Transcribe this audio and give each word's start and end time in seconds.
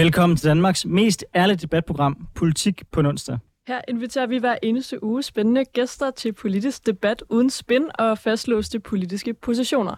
Velkommen 0.00 0.36
til 0.36 0.48
Danmarks 0.48 0.86
mest 0.86 1.24
ærlige 1.34 1.56
debatprogram, 1.56 2.28
Politik 2.34 2.82
på 2.92 3.00
onsdag. 3.00 3.38
Her 3.68 3.80
inviterer 3.88 4.26
vi 4.26 4.38
hver 4.38 4.56
eneste 4.62 5.04
uge 5.04 5.22
spændende 5.22 5.64
gæster 5.64 6.10
til 6.10 6.32
politisk 6.32 6.86
debat 6.86 7.22
uden 7.28 7.50
spin 7.50 7.82
og 7.98 8.18
fastlåste 8.18 8.80
politiske 8.80 9.34
positioner. 9.34 9.94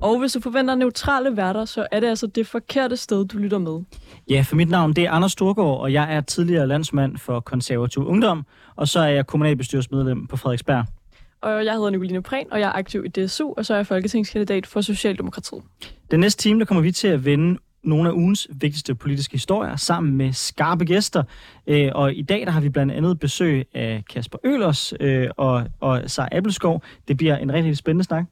Og 0.00 0.18
hvis 0.18 0.32
du 0.32 0.40
forventer 0.40 0.74
neutrale 0.74 1.36
værter, 1.36 1.64
så 1.64 1.86
er 1.92 2.00
det 2.00 2.06
altså 2.06 2.26
det 2.26 2.46
forkerte 2.46 2.96
sted, 2.96 3.24
du 3.24 3.38
lytter 3.38 3.58
med. 3.58 3.84
Ja, 4.30 4.44
for 4.48 4.56
mit 4.56 4.68
navn 4.68 4.92
det 4.92 5.04
er 5.04 5.10
Anders 5.10 5.32
Storgård, 5.32 5.80
og 5.80 5.92
jeg 5.92 6.14
er 6.14 6.20
tidligere 6.20 6.66
landsmand 6.66 7.18
for 7.18 7.40
konservativ 7.40 8.06
ungdom, 8.06 8.46
og 8.76 8.88
så 8.88 9.00
er 9.00 9.08
jeg 9.08 9.26
kommunalbestyrelsesmedlem 9.26 10.26
på 10.26 10.36
Frederiksberg. 10.36 10.86
Og 11.42 11.64
jeg 11.64 11.74
hedder 11.74 11.90
Nicoline 11.90 12.22
Prehn, 12.22 12.46
og 12.52 12.60
jeg 12.60 12.68
er 12.68 12.72
aktiv 12.72 13.04
i 13.04 13.08
DSU, 13.08 13.54
og 13.56 13.66
så 13.66 13.72
er 13.72 13.78
jeg 13.78 13.86
folketingskandidat 13.86 14.66
for 14.66 14.80
Socialdemokratiet. 14.80 15.62
Den 16.10 16.20
næste 16.20 16.42
time, 16.42 16.60
der 16.60 16.66
kommer 16.66 16.82
vi 16.82 16.92
til 16.92 17.08
at 17.08 17.24
vende 17.24 17.58
nogle 17.86 18.08
af 18.08 18.12
ugens 18.12 18.48
vigtigste 18.50 18.94
politiske 18.94 19.32
historier 19.32 19.76
sammen 19.76 20.16
med 20.16 20.32
skarpe 20.32 20.84
gæster. 20.84 21.22
Øh, 21.66 21.90
og 21.94 22.14
i 22.14 22.22
dag 22.22 22.40
der 22.46 22.50
har 22.50 22.60
vi 22.60 22.68
blandt 22.68 22.92
andet 22.92 23.18
besøg 23.18 23.66
af 23.74 24.02
Kasper 24.10 24.38
Ølers 24.44 24.94
øh, 25.00 25.28
og, 25.36 25.66
og 25.80 26.02
Sara 26.10 26.28
Appelskov. 26.32 26.82
Det 27.08 27.16
bliver 27.16 27.36
en 27.36 27.52
rigtig 27.52 27.76
spændende 27.76 28.04
snak. 28.04 28.24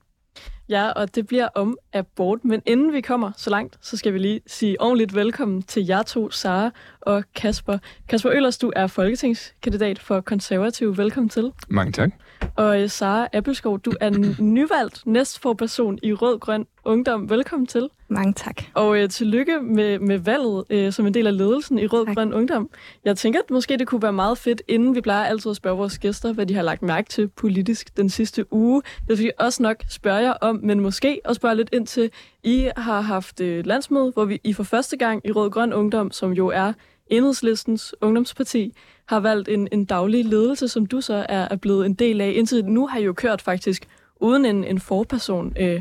Ja, 0.69 0.91
og 0.91 1.14
det 1.14 1.27
bliver 1.27 1.48
om 1.55 1.78
abort. 1.92 2.44
Men 2.44 2.62
inden 2.66 2.92
vi 2.92 3.00
kommer 3.00 3.33
så 3.36 3.50
langt, 3.50 3.78
så 3.80 3.96
skal 3.96 4.12
vi 4.12 4.19
lige 4.19 4.41
sige 4.46 4.80
ordentligt 4.80 5.14
velkommen 5.14 5.62
til 5.62 5.86
jer 5.86 6.02
to, 6.02 6.30
Sara 6.30 6.70
og 7.00 7.24
Kasper. 7.34 7.78
Kasper 8.08 8.30
Ølers, 8.33 8.58
du 8.58 8.72
er 8.77 8.86
folketingskandidat 8.86 9.98
for 9.98 10.20
konservativ. 10.20 10.96
Velkommen 10.96 11.28
til. 11.28 11.52
Mange 11.68 11.92
tak. 11.92 12.11
Og 12.56 12.83
øh, 12.83 12.91
Sara 12.91 13.28
Appelskov, 13.33 13.80
du 13.80 13.92
er 14.00 14.11
nyvalgt 14.42 15.06
næstforperson 15.06 15.98
i 16.02 16.12
Rød 16.12 16.39
Grøn 16.39 16.66
Ungdom. 16.84 17.30
Velkommen 17.30 17.66
til. 17.66 17.89
Mange 18.14 18.32
tak. 18.32 18.62
Og 18.74 18.98
øh, 18.98 19.08
tillykke 19.08 19.60
med, 19.62 19.98
med 19.98 20.18
valget 20.18 20.64
øh, 20.70 20.92
som 20.92 21.06
en 21.06 21.14
del 21.14 21.26
af 21.26 21.36
ledelsen 21.36 21.78
i 21.78 21.86
Rød 21.86 22.06
tak. 22.06 22.14
Grøn 22.14 22.34
Ungdom. 22.34 22.70
Jeg 23.04 23.16
tænker, 23.16 23.40
at 23.40 23.50
måske 23.50 23.76
det 23.76 23.86
kunne 23.86 24.02
være 24.02 24.12
meget 24.12 24.38
fedt, 24.38 24.62
inden 24.68 24.94
vi 24.94 25.00
plejer 25.00 25.24
altid 25.24 25.50
at 25.50 25.56
spørge 25.56 25.76
vores 25.76 25.98
gæster, 25.98 26.32
hvad 26.32 26.46
de 26.46 26.54
har 26.54 26.62
lagt 26.62 26.82
mærke 26.82 27.08
til 27.08 27.28
politisk 27.28 27.96
den 27.96 28.08
sidste 28.08 28.52
uge. 28.52 28.82
Det 29.08 29.18
vil 29.18 29.18
vi 29.18 29.30
også 29.38 29.62
nok 29.62 29.76
spørge 29.88 30.18
jer 30.18 30.32
om, 30.32 30.60
men 30.62 30.80
måske 30.80 31.20
også 31.24 31.38
spørge 31.38 31.54
lidt 31.54 31.68
ind 31.72 31.86
til, 31.86 32.10
I 32.42 32.70
har 32.76 33.00
haft 33.00 33.40
øh, 33.40 33.66
landsmøde, 33.66 34.10
hvor 34.10 34.24
vi 34.24 34.40
I 34.44 34.52
for 34.52 34.62
første 34.62 34.96
gang 34.96 35.20
i 35.24 35.32
Rød 35.32 35.50
Grøn 35.50 35.72
Ungdom, 35.72 36.10
som 36.10 36.32
jo 36.32 36.48
er 36.48 36.72
enhedslistens 37.06 37.94
ungdomsparti, 38.00 38.74
har 39.06 39.20
valgt 39.20 39.48
en, 39.48 39.68
en 39.72 39.84
daglig 39.84 40.24
ledelse, 40.24 40.68
som 40.68 40.86
du 40.86 41.00
så 41.00 41.26
er, 41.28 41.48
er 41.50 41.56
blevet 41.56 41.86
en 41.86 41.94
del 41.94 42.20
af. 42.20 42.32
Indtil 42.36 42.64
nu 42.64 42.86
har 42.86 42.98
I 42.98 43.04
jo 43.04 43.12
kørt 43.12 43.42
faktisk 43.42 43.86
uden 44.20 44.44
en, 44.44 44.64
en 44.64 44.80
forperson. 44.80 45.52
Øh, 45.60 45.80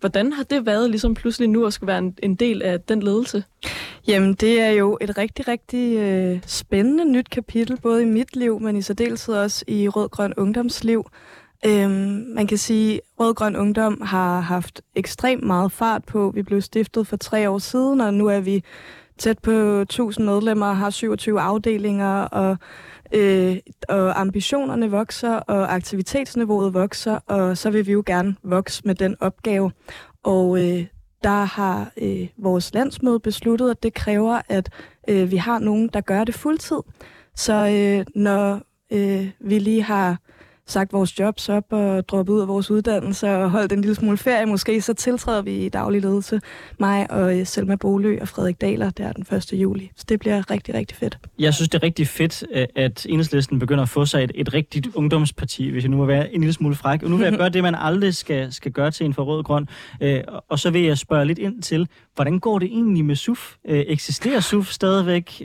hvordan 0.00 0.32
har 0.32 0.42
det 0.42 0.66
været 0.66 0.90
ligesom 0.90 1.14
pludselig 1.14 1.48
nu 1.48 1.66
at 1.66 1.72
skulle 1.72 1.88
være 1.88 1.98
en, 1.98 2.16
en 2.22 2.34
del 2.34 2.62
af 2.62 2.80
den 2.80 3.02
ledelse? 3.02 3.44
Jamen, 4.06 4.34
det 4.34 4.60
er 4.60 4.70
jo 4.70 4.98
et 5.00 5.18
rigtig, 5.18 5.48
rigtig 5.48 5.98
øh, 5.98 6.40
spændende 6.46 7.12
nyt 7.12 7.30
kapitel, 7.30 7.80
både 7.80 8.02
i 8.02 8.04
mit 8.04 8.36
liv, 8.36 8.60
men 8.60 8.76
i 8.76 8.82
særdeleshed 8.82 9.34
også 9.34 9.64
i 9.68 9.88
Rød 9.88 10.08
Grøn 10.08 10.34
Ungdomsliv. 10.36 11.10
Øhm, 11.66 12.24
man 12.34 12.46
kan 12.46 12.58
sige, 12.58 12.94
at 12.94 13.00
Rød 13.20 13.34
Grøn 13.34 13.56
Ungdom 13.56 14.00
har 14.00 14.40
haft 14.40 14.82
ekstremt 14.94 15.44
meget 15.44 15.72
fart 15.72 16.04
på. 16.04 16.30
Vi 16.34 16.42
blev 16.42 16.60
stiftet 16.60 17.06
for 17.06 17.16
tre 17.16 17.50
år 17.50 17.58
siden, 17.58 18.00
og 18.00 18.14
nu 18.14 18.26
er 18.26 18.40
vi 18.40 18.64
tæt 19.18 19.38
på 19.38 19.50
1000 19.50 20.26
medlemmer, 20.26 20.72
har 20.72 20.90
27 20.90 21.40
afdelinger, 21.40 22.22
og, 22.22 22.56
øh, 23.12 23.56
og 23.88 24.20
ambitionerne 24.20 24.90
vokser, 24.90 25.34
og 25.34 25.74
aktivitetsniveauet 25.74 26.74
vokser, 26.74 27.18
og 27.26 27.58
så 27.58 27.70
vil 27.70 27.86
vi 27.86 27.92
jo 27.92 28.02
gerne 28.06 28.36
vokse 28.42 28.82
med 28.84 28.94
den 28.94 29.16
opgave. 29.20 29.72
Og 30.22 30.58
øh, 30.58 30.86
der 31.24 31.44
har 31.44 31.92
øh, 31.96 32.28
vores 32.38 32.74
landsmøde 32.74 33.20
besluttet, 33.20 33.70
at 33.70 33.82
det 33.82 33.94
kræver, 33.94 34.40
at 34.48 34.70
øh, 35.08 35.30
vi 35.30 35.36
har 35.36 35.58
nogen, 35.58 35.90
der 35.92 36.00
gør 36.00 36.24
det 36.24 36.34
fuldtid. 36.34 36.80
Så 37.34 37.52
øh, 37.52 38.06
når 38.14 38.60
øh, 38.90 39.30
vi 39.40 39.58
lige 39.58 39.82
har 39.82 40.18
sagt 40.70 40.92
vores 40.92 41.18
jobs 41.18 41.48
op 41.48 41.64
og 41.70 42.08
droppet 42.08 42.32
ud 42.32 42.40
af 42.40 42.48
vores 42.48 42.70
uddannelse 42.70 43.30
og 43.30 43.50
holdt 43.50 43.72
en 43.72 43.80
lille 43.80 43.94
smule 43.94 44.16
ferie 44.16 44.46
måske, 44.46 44.80
så 44.80 44.94
tiltræder 44.94 45.42
vi 45.42 45.66
i 45.66 45.68
daglig 45.68 46.02
ledelse 46.02 46.40
mig 46.78 47.10
og 47.10 47.38
øh, 47.38 47.46
Selma 47.46 47.76
Bolø 47.76 48.18
og 48.20 48.28
Frederik 48.28 48.60
Daler 48.60 48.90
der 48.90 49.12
den 49.12 49.36
1. 49.36 49.52
juli. 49.52 49.90
Så 49.96 50.04
det 50.08 50.20
bliver 50.20 50.50
rigtig, 50.50 50.74
rigtig 50.74 50.96
fedt. 50.96 51.18
Jeg 51.38 51.54
synes, 51.54 51.68
det 51.68 51.78
er 51.78 51.82
rigtig 51.82 52.08
fedt, 52.08 52.44
at 52.76 53.06
enhedslisten 53.08 53.58
begynder 53.58 53.82
at 53.82 53.88
få 53.88 54.04
sig 54.04 54.24
et, 54.24 54.32
et 54.34 54.54
rigtigt 54.54 54.88
ungdomsparti, 54.94 55.68
hvis 55.68 55.84
jeg 55.84 55.90
nu 55.90 55.96
må 55.96 56.04
være 56.04 56.34
en 56.34 56.40
lille 56.40 56.52
smule 56.52 56.74
fræk. 56.74 57.02
Og 57.02 57.10
nu 57.10 57.16
vil 57.16 57.24
jeg 57.24 57.38
gøre 57.42 57.48
det, 57.48 57.62
man 57.62 57.74
aldrig 57.74 58.14
skal, 58.14 58.52
skal 58.52 58.72
gøre 58.72 58.90
til 58.90 59.06
en 59.06 59.14
for 59.14 59.22
rød 59.22 59.42
grøn. 59.42 59.68
Øh, 60.00 60.20
og 60.48 60.58
så 60.58 60.70
vil 60.70 60.82
jeg 60.82 60.98
spørge 60.98 61.24
lidt 61.24 61.38
ind 61.38 61.62
til, 61.62 61.88
hvordan 62.14 62.38
går 62.38 62.58
det 62.58 62.66
egentlig 62.66 63.04
med 63.04 63.16
SUF? 63.16 63.54
Øh, 63.68 63.84
eksisterer 63.86 64.40
SUF 64.40 64.70
stadigvæk? 64.70 65.42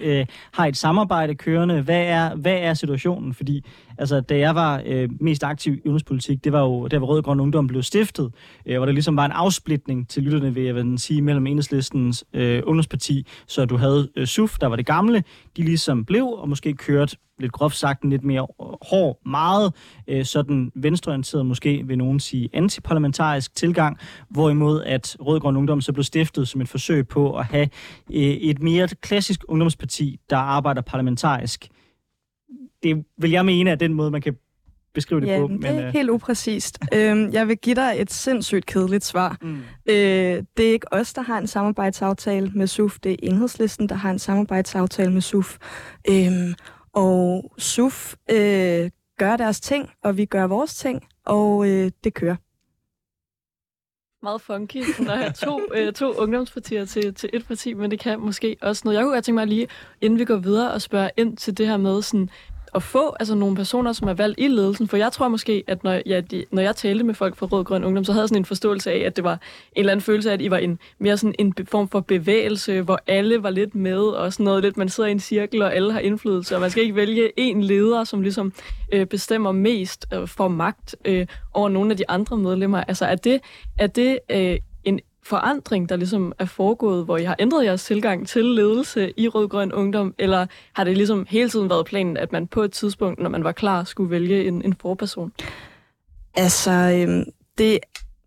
Har 0.54 0.66
et 0.66 0.78
samarbejde 0.78 1.36
kørende? 1.36 1.82
Hvad 1.82 2.02
er, 2.02 2.36
hvad 2.36 2.58
er 2.58 2.74
situationen? 2.74 3.34
Fordi 3.34 3.66
Altså, 3.98 4.22
da 4.22 4.38
jeg 4.38 4.56
var 4.56 4.82
øh, 4.86 5.10
mest 5.20 5.44
aktiv 5.44 5.74
i 5.74 5.82
udenrigspolitik, 5.86 6.44
det 6.44 6.52
var 6.52 6.62
jo 6.62 6.88
der, 6.88 6.98
hvor 6.98 7.08
Rød 7.08 7.22
Grøn 7.22 7.40
Ungdom 7.40 7.68
blev 7.68 7.84
stiftet, 7.84 8.32
øh, 8.66 8.78
hvor 8.78 8.86
der 8.86 8.94
ligesom 8.94 9.18
var 9.18 9.26
en 9.26 9.32
afsplitning 9.32 10.10
til 10.10 10.24
lytterne, 10.24 10.54
vil 10.54 10.64
jeg 10.64 10.76
vil 10.76 11.00
sige, 11.00 11.22
mellem 11.22 11.48
enhedslistens 11.48 12.26
øh, 12.34 12.62
ungdomsparti, 12.66 13.28
så 13.48 13.66
du 13.66 13.78
havde 13.78 14.10
øh, 14.16 14.28
SUF, 14.28 14.58
der 14.62 14.68
var 14.68 14.76
det 14.76 14.86
gamle, 14.86 15.24
de 15.58 15.62
ligesom 15.62 16.06
blev, 16.06 16.26
og 16.26 16.50
måske 16.50 16.74
kørt 16.74 17.18
lidt 17.40 17.52
groft 17.52 17.78
sagt 17.78 18.04
en 18.04 18.10
lidt 18.10 18.24
mere 18.24 18.48
hård, 18.90 19.20
meget 19.26 19.74
øh, 20.08 20.26
sådan 20.26 20.72
venstreorienteret, 20.76 21.46
måske 21.46 21.84
vil 21.88 21.98
nogen 21.98 22.20
sige 22.20 22.50
antiparlamentarisk 22.54 23.56
tilgang, 23.56 23.98
hvorimod 24.30 24.84
at 24.84 25.18
Rød 25.20 25.40
Grøn 25.40 25.58
Ungdom 25.58 25.82
så 25.82 25.94
blev 25.94 26.04
stiftet 26.04 26.48
som 26.48 26.62
et 26.62 26.70
forsøg 26.70 27.08
på 27.08 27.38
at 27.38 27.46
have 27.46 27.70
øh, 28.14 28.22
et 28.22 28.62
mere 28.62 28.88
klassisk 28.88 29.42
ungdomsparti, 29.48 30.20
der 30.30 30.38
arbejder 30.38 30.82
parlamentarisk 30.82 31.70
det 32.84 33.06
vil 33.18 33.32
jeg 33.32 33.46
mene 33.46 33.70
er 33.70 33.76
den 33.76 33.94
måde, 33.94 34.12
man 34.12 34.22
kan 34.22 34.38
beskrive 34.94 35.22
det 35.22 35.28
ja, 35.28 35.40
på. 35.40 35.48
Men, 35.48 35.62
det 35.62 35.70
er 35.70 35.88
øh... 35.88 35.94
helt 35.94 36.10
upræcist. 36.10 36.80
øhm, 36.96 37.32
jeg 37.32 37.48
vil 37.48 37.58
give 37.58 37.76
dig 37.76 37.94
et 37.98 38.14
sindssygt 38.14 38.66
kedeligt 38.66 39.06
svar. 39.06 39.38
Mm. 39.42 39.58
Øh, 39.90 40.44
det 40.58 40.68
er 40.68 40.72
ikke 40.72 40.94
os, 40.94 41.14
der 41.14 41.22
har 41.22 41.38
en 41.38 41.48
samarbejdsaftale 41.48 42.52
med 42.56 42.68
SUF. 42.68 43.00
Det 43.00 43.12
er 43.12 43.16
enhedslisten, 43.24 43.90
der 43.90 43.96
har 43.96 44.12
en 44.12 44.20
samarbejdsaftale 44.20 45.14
med 45.14 45.22
SUF. 45.22 45.58
Øhm, 46.10 46.54
og 46.94 47.52
SUF 47.58 48.16
øh, 48.32 48.90
gør 49.18 49.38
deres 49.38 49.62
ting, 49.62 49.90
og 50.04 50.18
vi 50.18 50.26
gør 50.26 50.48
vores 50.48 50.76
ting, 50.76 51.08
og 51.26 51.70
øh, 51.70 51.92
det 52.04 52.14
kører 52.14 52.36
meget 54.26 54.42
funky, 54.42 54.78
at 55.00 55.18
have 55.18 55.32
to, 55.32 55.62
øh, 55.76 55.94
to 55.94 56.14
ungdomspartier 56.14 56.86
til, 56.86 57.14
til 57.14 57.30
et 57.34 57.46
parti, 57.48 57.74
men 57.74 57.92
det 57.92 58.00
kan 58.00 58.20
måske 58.20 58.58
også 58.62 58.82
noget. 58.86 58.96
Jeg 58.98 59.04
kunne 59.04 59.14
godt 59.14 59.26
tænke 59.26 59.36
mig 59.36 59.48
lige, 59.48 59.68
inden 60.02 60.20
vi 60.20 60.26
går 60.26 60.38
videre 60.38 60.72
og 60.72 60.82
spørger 60.82 61.10
ind 61.18 61.38
til 61.38 61.58
det 61.58 61.68
her 61.68 61.78
med, 61.78 62.02
sådan, 62.02 62.30
at 62.76 62.84
få 62.84 63.16
altså, 63.20 63.36
nogle 63.36 63.56
personer, 63.56 63.94
som 63.94 64.08
er 64.08 64.14
valgt 64.14 64.40
i 64.40 64.48
ledelsen. 64.48 64.88
For 64.88 64.98
jeg 64.98 65.12
tror 65.12 65.28
måske, 65.28 65.64
at 65.68 65.84
når 65.84 66.02
jeg, 66.06 66.32
de, 66.32 66.46
når 66.52 66.62
jeg 66.62 66.76
talte 66.76 67.04
med 67.04 67.14
folk 67.14 67.36
fra 67.36 67.46
Rød 67.46 67.64
Grøn 67.64 67.84
Ungdom, 67.84 68.04
så 68.04 68.12
havde 68.12 68.22
jeg 68.22 68.30
sådan 68.30 68.42
en 68.42 68.46
forståelse 68.46 68.92
af, 68.92 68.98
at 68.98 69.16
det 69.16 69.24
var 69.24 69.34
en 69.34 69.40
eller 69.76 69.92
anden 69.92 70.04
følelse 70.04 70.30
af, 70.30 70.34
at 70.34 70.42
I 70.42 70.50
var 70.50 70.58
en 70.58 70.80
mere 71.00 71.18
sådan 71.18 71.36
en 71.40 71.54
form 71.72 71.90
for 71.90 72.00
bevægelse, 72.00 72.82
hvor 72.82 73.00
alle 73.08 73.44
var 73.44 73.50
lidt 73.50 73.76
med, 73.76 74.00
og 74.00 74.34
sådan 74.34 74.44
noget 74.44 74.64
lidt, 74.64 74.78
man 74.78 74.90
sidder 74.90 75.10
i 75.10 75.12
en 75.12 75.20
cirkel, 75.20 75.62
og 75.62 75.76
alle 75.76 75.94
har 75.94 76.00
indflydelse, 76.00 76.56
og 76.56 76.62
man 76.62 76.70
skal 76.72 76.84
ikke 76.84 76.96
vælge 76.96 77.40
en 77.40 77.64
leder, 77.64 78.04
som 78.04 78.22
ligesom 78.22 78.54
øh, 78.94 79.06
bestemmer 79.06 79.52
mest 79.52 80.06
øh, 80.14 80.28
for 80.28 80.48
magt 80.48 80.96
øh, 81.06 81.28
over 81.54 81.70
nogle 81.70 81.92
af 81.92 81.98
de 81.98 82.10
andre 82.10 82.38
medlemmer. 82.38 82.84
Altså 82.84 83.06
er 83.06 83.16
det, 83.16 83.42
er 83.78 83.88
det 83.88 84.20
øh, 84.32 84.58
forandring, 85.26 85.90
der 85.90 85.96
ligesom 85.96 86.34
er 86.40 86.46
foregået, 86.46 87.06
hvor 87.06 87.18
I 87.18 87.24
har 87.24 87.36
ændret 87.40 87.66
jeres 87.66 87.84
tilgang 87.84 88.28
til 88.28 88.46
ledelse 88.46 89.14
i 89.18 89.28
Rød 89.28 89.48
Grøn 89.48 89.72
Ungdom, 89.72 90.16
eller 90.18 90.46
har 90.74 90.84
det 90.84 90.98
ligesom 90.98 91.26
hele 91.30 91.50
tiden 91.50 91.70
været 91.70 91.86
planen, 91.86 92.18
at 92.18 92.32
man 92.32 92.48
på 92.48 92.62
et 92.62 92.72
tidspunkt, 92.72 93.20
når 93.20 93.30
man 93.30 93.44
var 93.44 93.52
klar, 93.52 93.84
skulle 93.84 94.10
vælge 94.10 94.48
en, 94.48 94.62
en 94.62 94.76
forperson? 94.82 95.32
Altså, 96.36 96.72
øhm, 96.72 97.24
det 97.58 97.80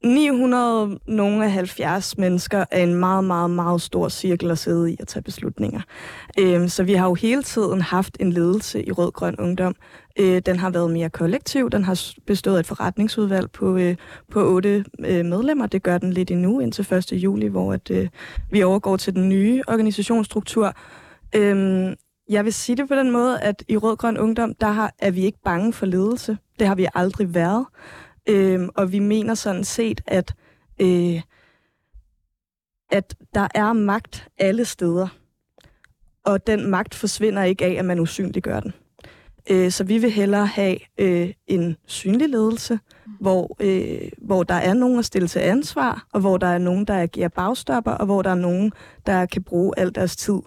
900 0.04 0.98
nogle 1.06 1.44
af 1.44 1.50
70 1.52 2.18
mennesker 2.18 2.64
er 2.70 2.82
en 2.82 2.94
meget, 2.94 3.24
meget, 3.24 3.50
meget 3.50 3.82
stor 3.82 4.08
cirkel 4.08 4.50
at 4.50 4.58
sidde 4.58 4.92
i 4.92 4.96
og 5.00 5.08
tage 5.08 5.22
beslutninger. 5.22 5.80
Øhm, 6.38 6.68
så 6.68 6.82
vi 6.82 6.92
har 6.94 7.06
jo 7.06 7.14
hele 7.14 7.42
tiden 7.42 7.80
haft 7.80 8.16
en 8.20 8.32
ledelse 8.32 8.86
i 8.86 8.92
Rød 8.92 9.12
Grøn 9.12 9.36
Ungdom. 9.38 9.74
Øh, 10.18 10.42
den 10.46 10.58
har 10.58 10.70
været 10.70 10.90
mere 10.90 11.10
kollektiv. 11.10 11.70
Den 11.70 11.84
har 11.84 12.00
bestået 12.26 12.56
af 12.56 12.60
et 12.60 12.66
forretningsudvalg 12.66 13.50
på, 13.50 13.76
øh, 13.76 13.96
på 14.30 14.40
otte 14.40 14.84
øh, 14.98 15.24
medlemmer. 15.24 15.66
Det 15.66 15.82
gør 15.82 15.98
den 15.98 16.12
lidt 16.12 16.30
endnu 16.30 16.60
indtil 16.60 16.94
1. 16.94 17.12
juli, 17.12 17.46
hvor 17.46 17.72
at, 17.72 17.90
øh, 17.90 18.08
vi 18.50 18.62
overgår 18.62 18.96
til 18.96 19.14
den 19.14 19.28
nye 19.28 19.62
organisationsstruktur. 19.68 20.72
Øhm, 21.34 21.94
jeg 22.28 22.44
vil 22.44 22.52
sige 22.52 22.76
det 22.76 22.88
på 22.88 22.94
den 22.94 23.10
måde, 23.10 23.40
at 23.40 23.64
i 23.68 23.76
Rød 23.76 23.96
Grøn 23.96 24.18
Ungdom, 24.18 24.54
der 24.54 24.66
har, 24.66 24.94
er 24.98 25.10
vi 25.10 25.20
ikke 25.20 25.38
bange 25.44 25.72
for 25.72 25.86
ledelse. 25.86 26.38
Det 26.58 26.66
har 26.66 26.74
vi 26.74 26.86
aldrig 26.94 27.34
været. 27.34 27.66
Øh, 28.28 28.68
og 28.74 28.92
vi 28.92 28.98
mener 28.98 29.34
sådan 29.34 29.64
set, 29.64 30.00
at, 30.06 30.34
øh, 30.80 31.22
at 32.90 33.16
der 33.34 33.48
er 33.54 33.72
magt 33.72 34.28
alle 34.38 34.64
steder. 34.64 35.08
Og 36.24 36.46
den 36.46 36.70
magt 36.70 36.94
forsvinder 36.94 37.42
ikke 37.42 37.64
af, 37.64 37.72
at 37.72 37.84
man 37.84 38.00
usynliggør 38.00 38.60
den. 38.60 38.72
Øh, 39.50 39.70
så 39.70 39.84
vi 39.84 39.98
vil 39.98 40.10
hellere 40.10 40.46
have 40.46 40.78
øh, 40.98 41.32
en 41.46 41.76
synlig 41.86 42.28
ledelse, 42.28 42.78
hvor, 43.20 43.56
øh, 43.60 44.10
hvor 44.18 44.42
der 44.42 44.54
er 44.54 44.74
nogen 44.74 44.98
at 44.98 45.04
stille 45.04 45.28
til 45.28 45.38
ansvar, 45.38 46.06
og 46.12 46.20
hvor 46.20 46.36
der 46.36 46.46
er 46.46 46.58
nogen, 46.58 46.84
der 46.84 47.02
agerer 47.02 47.28
bagstopper, 47.28 47.92
og 47.92 48.06
hvor 48.06 48.22
der 48.22 48.30
er 48.30 48.34
nogen, 48.34 48.72
der 49.06 49.26
kan 49.26 49.42
bruge 49.42 49.72
al 49.76 49.94
deres 49.94 50.16
tid 50.16 50.38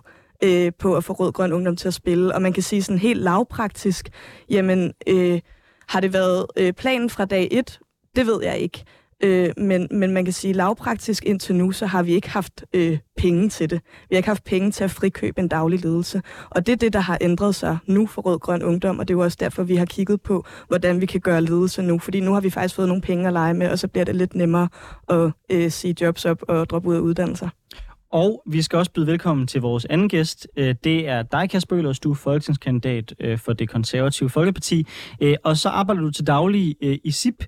øh, 0.43 0.71
på 0.79 0.95
at 0.95 1.03
få 1.03 1.13
Rød 1.13 1.31
Grøn 1.31 1.53
Ungdom 1.53 1.75
til 1.75 1.87
at 1.87 1.93
spille. 1.93 2.35
Og 2.35 2.41
man 2.41 2.53
kan 2.53 2.63
sige 2.63 2.83
sådan 2.83 2.99
helt 2.99 3.21
lavpraktisk, 3.21 4.09
jamen 4.49 4.93
øh, 5.07 5.39
har 5.91 5.99
det 5.99 6.13
været 6.13 6.45
øh, 6.57 6.73
planen 6.73 7.09
fra 7.09 7.25
dag 7.25 7.47
et? 7.51 7.79
Det 8.15 8.25
ved 8.27 8.43
jeg 8.43 8.57
ikke. 8.57 8.83
Øh, 9.23 9.49
men, 9.57 9.87
men 9.91 10.11
man 10.11 10.25
kan 10.25 10.33
sige, 10.33 10.53
lavpraktisk 10.53 11.25
indtil 11.25 11.55
nu, 11.55 11.71
så 11.71 11.85
har 11.85 12.03
vi 12.03 12.13
ikke 12.13 12.29
haft 12.29 12.65
øh, 12.73 12.97
penge 13.17 13.49
til 13.49 13.69
det. 13.69 13.81
Vi 14.09 14.15
har 14.15 14.17
ikke 14.17 14.29
haft 14.29 14.43
penge 14.43 14.71
til 14.71 14.83
at 14.83 14.91
frikøbe 14.91 15.41
en 15.41 15.47
daglig 15.47 15.81
ledelse. 15.83 16.21
Og 16.49 16.65
det 16.65 16.71
er 16.71 16.77
det, 16.77 16.93
der 16.93 16.99
har 16.99 17.17
ændret 17.21 17.55
sig 17.55 17.77
nu 17.87 18.07
for 18.07 18.21
Rød 18.21 18.39
Grøn 18.39 18.63
Ungdom, 18.63 18.99
og 18.99 19.07
det 19.07 19.13
er 19.13 19.17
jo 19.17 19.23
også 19.23 19.37
derfor, 19.39 19.63
vi 19.63 19.75
har 19.75 19.85
kigget 19.85 20.21
på, 20.21 20.45
hvordan 20.67 21.01
vi 21.01 21.05
kan 21.05 21.21
gøre 21.21 21.41
ledelse 21.41 21.81
nu. 21.81 21.99
Fordi 21.99 22.19
nu 22.19 22.33
har 22.33 22.41
vi 22.41 22.49
faktisk 22.49 22.75
fået 22.75 22.87
nogle 22.87 23.01
penge 23.01 23.27
at 23.27 23.33
lege 23.33 23.53
med, 23.53 23.69
og 23.69 23.79
så 23.79 23.87
bliver 23.87 24.05
det 24.05 24.15
lidt 24.15 24.35
nemmere 24.35 24.69
at 25.09 25.31
øh, 25.51 25.71
sige 25.71 25.95
jobs 26.01 26.25
op 26.25 26.43
og 26.47 26.69
droppe 26.69 26.89
ud 26.89 26.95
af 26.95 26.99
uddannelser. 26.99 27.49
Og 28.11 28.43
vi 28.45 28.61
skal 28.61 28.79
også 28.79 28.91
byde 28.91 29.07
velkommen 29.07 29.47
til 29.47 29.61
vores 29.61 29.85
anden 29.85 30.09
gæst. 30.09 30.47
Øh, 30.57 30.75
det 30.83 31.07
er 31.07 31.21
dig, 31.21 31.49
Kasper 31.49 31.77
Øhlers, 31.77 31.99
du 31.99 32.11
er 32.11 32.15
folketingskandidat 32.15 33.13
øh, 33.19 33.37
for 33.37 33.53
det 33.53 33.69
konservative 33.69 34.29
Folkeparti. 34.29 34.87
Øh, 35.21 35.35
og 35.43 35.57
så 35.57 35.69
arbejder 35.69 36.01
du 36.01 36.11
til 36.11 36.27
daglig 36.27 36.75
i 36.81 37.11
SIP, 37.11 37.43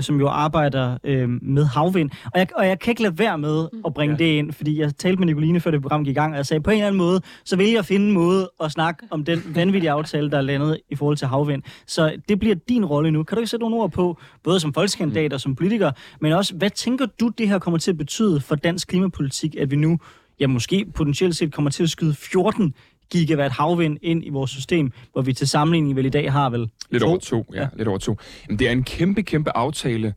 som 0.00 0.20
jo 0.20 0.28
arbejder 0.28 0.98
med 1.42 1.64
havvind. 1.64 2.10
Og 2.24 2.38
jeg, 2.38 2.48
og 2.56 2.66
jeg 2.66 2.78
kan 2.78 2.90
ikke 2.90 3.02
lade 3.02 3.18
være 3.18 3.38
med 3.38 3.68
at 3.86 3.94
bringe 3.94 4.16
ja. 4.18 4.24
det 4.24 4.30
ind, 4.30 4.52
fordi 4.52 4.80
jeg 4.80 4.96
talte 4.96 5.18
med 5.18 5.26
Nicoline, 5.26 5.60
før 5.60 5.70
det 5.70 5.82
program 5.82 6.04
gik 6.04 6.10
i 6.10 6.14
gang, 6.14 6.32
og 6.32 6.36
jeg 6.36 6.46
sagde, 6.46 6.62
på 6.62 6.70
en 6.70 6.76
eller 6.76 6.86
anden 6.86 6.98
måde, 6.98 7.20
så 7.44 7.56
vil 7.56 7.70
jeg 7.70 7.84
finde 7.84 8.06
en 8.06 8.12
måde 8.12 8.50
at 8.60 8.72
snakke 8.72 9.06
om 9.10 9.24
den 9.24 9.42
vanvittige 9.54 9.90
aftale, 9.90 10.30
der 10.30 10.36
er 10.36 10.42
landet 10.42 10.78
i 10.90 10.94
forhold 10.94 11.16
til 11.16 11.28
havvind. 11.28 11.62
Så 11.86 12.16
det 12.28 12.38
bliver 12.38 12.56
din 12.68 12.84
rolle 12.84 13.10
nu. 13.10 13.22
Kan 13.22 13.36
du 13.36 13.40
ikke 13.40 13.50
sætte 13.50 13.62
nogle 13.62 13.76
ord 13.76 13.90
på, 13.90 14.18
både 14.44 14.60
som 14.60 14.74
folketingskandidat 14.74 15.32
og 15.32 15.40
som 15.40 15.54
politiker, 15.54 15.92
men 16.20 16.32
også, 16.32 16.54
hvad 16.54 16.70
tænker 16.70 17.06
du, 17.20 17.28
det 17.28 17.48
her 17.48 17.58
kommer 17.58 17.78
til 17.78 17.90
at 17.90 17.98
betyde 17.98 18.40
for 18.40 18.54
dansk 18.54 18.88
klimapolitik, 18.88 19.56
at 19.56 19.70
vi 19.70 19.76
nu 19.76 19.98
ja, 20.40 20.46
måske 20.46 20.86
potentielt 20.94 21.36
set 21.36 21.52
kommer 21.52 21.70
til 21.70 21.82
at 21.82 21.90
skyde 21.90 22.14
14 22.14 22.74
gigawatt 23.10 23.54
havvind 23.54 23.98
ind 24.02 24.26
i 24.26 24.28
vores 24.28 24.50
system, 24.50 24.92
hvor 25.12 25.22
vi 25.22 25.32
til 25.32 25.48
sammenligning 25.48 25.96
vel 25.96 26.06
i 26.06 26.08
dag 26.08 26.32
har 26.32 26.50
vel 26.50 26.70
Lidt 26.90 27.00
to. 27.00 27.08
over 27.08 27.18
to, 27.18 27.46
ja, 27.54 27.60
ja. 27.60 27.68
lidt 27.76 27.88
over 27.88 27.98
to. 27.98 28.16
Jamen, 28.48 28.58
det 28.58 28.68
er 28.68 28.72
en 28.72 28.84
kæmpe, 28.84 29.22
kæmpe 29.22 29.56
aftale, 29.56 30.14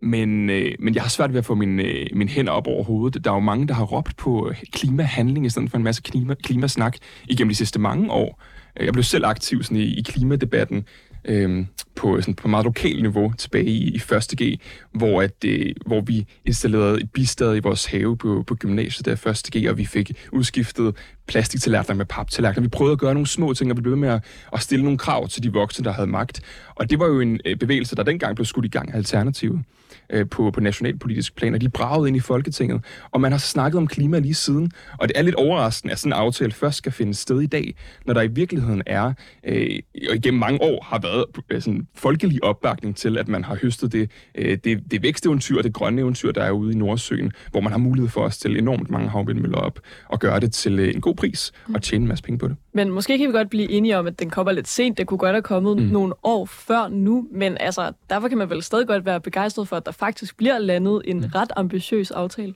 men, 0.00 0.50
øh, 0.50 0.72
men 0.78 0.94
jeg 0.94 1.02
har 1.02 1.10
svært 1.10 1.32
ved 1.32 1.38
at 1.38 1.44
få 1.44 1.54
min, 1.54 1.80
øh, 1.80 2.06
min 2.12 2.28
hænder 2.28 2.52
op 2.52 2.66
over 2.66 2.84
hovedet. 2.84 3.24
Der 3.24 3.30
er 3.30 3.34
jo 3.34 3.40
mange, 3.40 3.68
der 3.68 3.74
har 3.74 3.84
råbt 3.84 4.16
på 4.16 4.52
klimahandling 4.72 5.46
i 5.46 5.50
stedet 5.50 5.70
for 5.70 5.76
en 5.76 5.84
masse 5.84 6.02
klima, 6.02 6.34
klimasnak 6.34 6.96
igennem 7.28 7.48
de 7.48 7.54
sidste 7.54 7.78
mange 7.78 8.10
år. 8.10 8.42
Jeg 8.80 8.92
blev 8.92 9.02
selv 9.02 9.26
aktiv 9.26 9.62
sådan, 9.62 9.76
i, 9.76 9.98
i 9.98 10.02
klimadebatten 10.02 10.84
øh, 11.24 11.66
på, 11.94 12.20
sådan, 12.20 12.34
på 12.34 12.48
meget 12.48 12.64
lokalt 12.64 13.02
niveau 13.02 13.32
tilbage 13.38 13.64
i, 13.64 13.90
i 13.90 13.96
1. 13.96 14.34
G, 14.42 14.60
hvor, 14.94 15.22
at, 15.22 15.44
øh, 15.44 15.74
hvor 15.86 16.00
vi 16.00 16.26
installerede 16.44 17.00
et 17.00 17.10
bistad 17.12 17.56
i 17.56 17.58
vores 17.58 17.86
have 17.86 18.16
på, 18.16 18.44
på 18.46 18.54
gymnasiet 18.54 19.06
der 19.06 19.30
1. 19.30 19.42
G, 19.56 19.70
og 19.70 19.78
vi 19.78 19.84
fik 19.84 20.12
udskiftet 20.32 20.96
plastiktallerkener 21.26 21.96
med 21.96 22.06
paptallerkener. 22.06 22.62
Vi 22.62 22.68
prøvede 22.68 22.92
at 22.92 22.98
gøre 22.98 23.14
nogle 23.14 23.26
små 23.26 23.54
ting, 23.54 23.70
og 23.70 23.76
vi 23.76 23.82
blev 23.82 23.96
med 23.96 24.08
at, 24.08 24.24
at 24.52 24.60
stille 24.60 24.84
nogle 24.84 24.98
krav 24.98 25.28
til 25.28 25.42
de 25.42 25.52
voksne, 25.52 25.84
der 25.84 25.92
havde 25.92 26.06
magt. 26.06 26.40
Og 26.74 26.90
det 26.90 26.98
var 26.98 27.06
jo 27.06 27.20
en 27.20 27.40
øh, 27.44 27.56
bevægelse, 27.56 27.96
der 27.96 28.02
dengang 28.02 28.36
blev 28.36 28.46
skudt 28.46 28.64
i 28.64 28.68
gang 28.68 28.92
af 28.92 28.96
Alternativet 28.96 29.60
øh, 30.12 30.28
på, 30.28 30.50
på 30.50 30.60
nationalpolitisk 30.60 31.36
plan, 31.36 31.54
og 31.54 31.60
de 31.60 31.68
bragede 31.68 32.08
ind 32.08 32.16
i 32.16 32.20
Folketinget. 32.20 32.84
Og 33.10 33.20
man 33.20 33.32
har 33.32 33.38
snakket 33.38 33.78
om 33.78 33.86
klima 33.86 34.18
lige 34.18 34.34
siden, 34.34 34.70
og 34.98 35.08
det 35.08 35.18
er 35.18 35.22
lidt 35.22 35.34
overraskende, 35.34 35.92
at 35.92 35.98
sådan 35.98 36.12
en 36.12 36.18
aftale 36.18 36.52
først 36.52 36.78
skal 36.78 36.92
finde 36.92 37.14
sted 37.14 37.40
i 37.40 37.46
dag, 37.46 37.74
når 38.06 38.14
der 38.14 38.22
i 38.22 38.26
virkeligheden 38.26 38.82
er, 38.86 39.12
øh, 39.44 39.78
og 40.10 40.16
igennem 40.16 40.40
mange 40.40 40.62
år 40.62 40.84
har 40.84 40.98
været 40.98 41.24
øh, 41.50 41.62
sådan 41.62 41.86
folkelig 41.94 42.44
opbakning 42.44 42.96
til, 42.96 43.18
at 43.18 43.28
man 43.28 43.44
har 43.44 43.58
høstet 43.62 43.92
det, 43.92 44.10
øh, 44.34 44.58
det, 44.64 44.90
det 44.90 45.02
væksteventyr 45.02 45.58
og 45.58 45.64
det 45.64 45.72
grønne 45.72 46.00
eventyr, 46.00 46.32
der 46.32 46.42
er 46.42 46.50
ude 46.50 46.72
i 46.72 46.76
Nordsøen, 46.76 47.32
hvor 47.50 47.60
man 47.60 47.72
har 47.72 47.78
mulighed 47.78 48.08
for 48.08 48.26
at 48.26 48.32
stille 48.32 48.58
enormt 48.58 48.90
mange 48.90 49.08
havvindmøller 49.08 49.58
op 49.58 49.80
og 50.08 50.20
gøre 50.20 50.40
det 50.40 50.52
til 50.52 50.78
øh, 50.78 50.94
en 50.94 51.00
god 51.00 51.14
pris 51.14 51.52
og 51.74 51.82
tjene 51.82 52.02
en 52.02 52.08
masse 52.08 52.24
penge 52.24 52.38
på 52.38 52.48
det. 52.48 52.56
Men 52.72 52.90
måske 52.90 53.18
kan 53.18 53.28
vi 53.28 53.32
godt 53.32 53.50
blive 53.50 53.70
enige 53.70 53.98
om, 53.98 54.06
at 54.06 54.18
den 54.18 54.30
kommer 54.30 54.52
lidt 54.52 54.68
sent. 54.68 54.98
Det 54.98 55.06
kunne 55.06 55.18
godt 55.18 55.34
have 55.34 55.42
kommet 55.42 55.76
mm. 55.76 55.82
nogle 55.82 56.14
år 56.22 56.44
før 56.46 56.88
nu, 56.88 57.26
men 57.30 57.56
altså, 57.60 57.92
derfor 58.10 58.28
kan 58.28 58.38
man 58.38 58.50
vel 58.50 58.62
stadig 58.62 58.86
godt 58.86 59.06
være 59.06 59.20
begejstret 59.20 59.68
for, 59.68 59.76
at 59.76 59.86
der 59.86 59.92
faktisk 59.92 60.36
bliver 60.36 60.58
landet 60.58 61.02
en 61.04 61.18
mm. 61.18 61.24
ret 61.34 61.52
ambitiøs 61.56 62.10
aftale. 62.10 62.54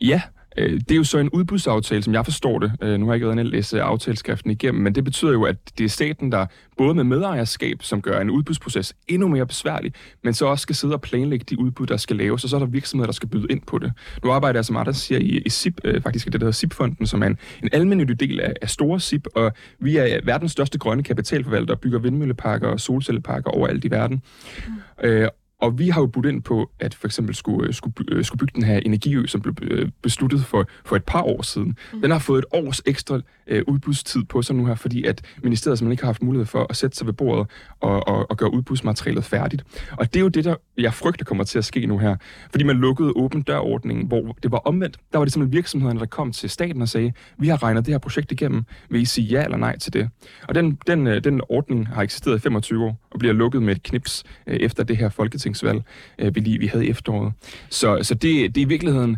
Ja, 0.00 0.22
Øh, 0.58 0.80
det 0.80 0.90
er 0.90 0.96
jo 0.96 1.04
så 1.04 1.18
en 1.18 1.30
udbudsaftale, 1.30 2.02
som 2.02 2.14
jeg 2.14 2.24
forstår 2.24 2.58
det. 2.58 2.72
Øh, 2.82 3.00
nu 3.00 3.06
har 3.06 3.12
jeg 3.12 3.16
ikke 3.16 3.26
været 3.26 3.34
inde 3.34 3.42
og 3.42 3.46
læse 3.46 3.82
aftaleskriften 3.82 4.50
igennem, 4.50 4.82
men 4.82 4.94
det 4.94 5.04
betyder 5.04 5.32
jo, 5.32 5.44
at 5.44 5.56
det 5.78 5.84
er 5.84 5.88
staten, 5.88 6.32
der 6.32 6.46
både 6.76 6.94
med 6.94 7.04
medejerskab, 7.04 7.82
som 7.82 8.02
gør 8.02 8.20
en 8.20 8.30
udbudsproces 8.30 8.94
endnu 9.08 9.28
mere 9.28 9.46
besværlig, 9.46 9.92
men 10.24 10.34
så 10.34 10.46
også 10.46 10.62
skal 10.62 10.76
sidde 10.76 10.94
og 10.94 11.00
planlægge 11.00 11.44
de 11.50 11.60
udbud, 11.60 11.86
der 11.86 11.96
skal 11.96 12.16
laves, 12.16 12.44
og 12.44 12.50
så 12.50 12.56
er 12.56 12.60
der 12.60 12.66
virksomheder, 12.66 13.06
der 13.06 13.12
skal 13.12 13.28
byde 13.28 13.46
ind 13.50 13.60
på 13.66 13.78
det. 13.78 13.92
Nu 14.24 14.30
arbejder 14.30 14.58
jeg, 14.58 14.64
som 14.64 14.76
Arda 14.76 14.92
siger, 14.92 15.18
i, 15.18 15.42
i 15.46 15.48
SIP, 15.48 15.80
øh, 15.84 16.02
faktisk 16.02 16.24
det, 16.24 16.32
der 16.32 16.38
hedder 16.38 16.52
SIP-fonden, 16.52 17.06
som 17.06 17.22
er 17.22 17.26
en, 17.26 17.38
en 17.62 17.68
almindelig 17.72 18.20
del 18.20 18.40
af, 18.40 18.52
af 18.62 18.70
store 18.70 19.00
SIP, 19.00 19.26
og 19.34 19.52
vi 19.78 19.96
er 19.96 20.20
verdens 20.24 20.52
største 20.52 20.78
grønne 20.78 21.02
kapitalforvalter, 21.02 21.74
bygger 21.74 21.98
vindmølleparker 21.98 22.68
og 22.68 22.80
solcelleparker 22.80 23.50
overalt 23.50 23.84
i 23.84 23.90
verden. 23.90 24.22
Mm. 24.66 25.08
Øh, 25.08 25.28
og 25.62 25.78
vi 25.78 25.88
har 25.88 26.00
jo 26.00 26.06
budt 26.06 26.26
ind 26.26 26.42
på, 26.42 26.70
at 26.80 26.94
for 26.94 27.06
eksempel 27.06 27.34
skulle, 27.34 27.68
øh, 27.68 27.74
skulle, 27.74 27.94
øh, 28.08 28.24
skulle 28.24 28.38
bygge 28.38 28.52
den 28.54 28.62
her 28.62 28.76
energiø, 28.76 29.26
som 29.26 29.40
blev 29.40 29.54
øh, 29.62 29.88
besluttet 30.02 30.44
for, 30.44 30.66
for 30.84 30.96
et 30.96 31.04
par 31.04 31.22
år 31.22 31.42
siden. 31.42 31.76
Mm. 31.92 32.00
Den 32.00 32.10
har 32.10 32.18
fået 32.18 32.38
et 32.38 32.44
års 32.52 32.82
ekstra 32.86 33.20
øh, 33.46 33.62
udbudstid 33.66 34.24
på 34.24 34.42
sig 34.42 34.56
nu 34.56 34.66
her, 34.66 34.74
fordi 34.74 35.04
at 35.04 35.22
ministeriet 35.42 35.78
simpelthen 35.78 35.92
ikke 35.92 36.02
har 36.02 36.08
haft 36.08 36.22
mulighed 36.22 36.46
for 36.46 36.66
at 36.70 36.76
sætte 36.76 36.96
sig 36.96 37.06
ved 37.06 37.14
bordet 37.14 37.46
og, 37.80 38.08
og, 38.08 38.30
og 38.30 38.36
gøre 38.36 38.52
udbudsmaterialet 38.52 39.24
færdigt. 39.24 39.64
Og 39.92 40.14
det 40.14 40.16
er 40.16 40.22
jo 40.22 40.28
det, 40.28 40.44
der 40.44 40.54
jeg 40.78 40.94
frygter 40.94 41.24
kommer 41.24 41.44
til 41.44 41.58
at 41.58 41.64
ske 41.64 41.86
nu 41.86 41.98
her. 41.98 42.16
Fordi 42.50 42.64
man 42.64 42.76
lukkede 42.76 43.12
åben 43.16 43.42
dørordningen, 43.42 44.06
hvor 44.06 44.36
det 44.42 44.52
var 44.52 44.58
omvendt. 44.58 44.98
Der 45.12 45.18
var 45.18 45.24
det 45.24 45.32
simpelthen 45.32 45.52
virksomhederne, 45.52 46.00
der 46.00 46.06
kom 46.06 46.32
til 46.32 46.50
staten 46.50 46.82
og 46.82 46.88
sagde, 46.88 47.12
vi 47.38 47.48
har 47.48 47.62
regnet 47.62 47.86
det 47.86 47.94
her 47.94 47.98
projekt 47.98 48.32
igennem, 48.32 48.64
vil 48.90 49.02
I 49.02 49.04
sige 49.04 49.26
ja 49.26 49.44
eller 49.44 49.56
nej 49.56 49.78
til 49.78 49.92
det? 49.92 50.08
Og 50.48 50.54
den, 50.54 50.78
den, 50.86 51.06
den 51.06 51.40
ordning 51.48 51.88
har 51.88 52.02
eksisteret 52.02 52.36
i 52.36 52.40
25 52.40 52.84
år 52.84 53.01
og 53.12 53.18
bliver 53.18 53.34
lukket 53.34 53.62
med 53.62 53.76
et 53.76 53.82
knips 53.82 54.24
øh, 54.46 54.56
efter 54.56 54.84
det 54.84 54.96
her 54.96 55.08
folketingsvalg, 55.08 55.82
øh, 56.18 56.34
vi, 56.34 56.40
lige, 56.40 56.58
vi 56.58 56.66
havde 56.66 56.86
i 56.86 56.90
efteråret. 56.90 57.32
Så, 57.70 57.98
så 58.02 58.14
det, 58.14 58.54
det 58.54 58.60
er 58.60 58.66
i 58.66 58.68
virkeligheden 58.68 59.16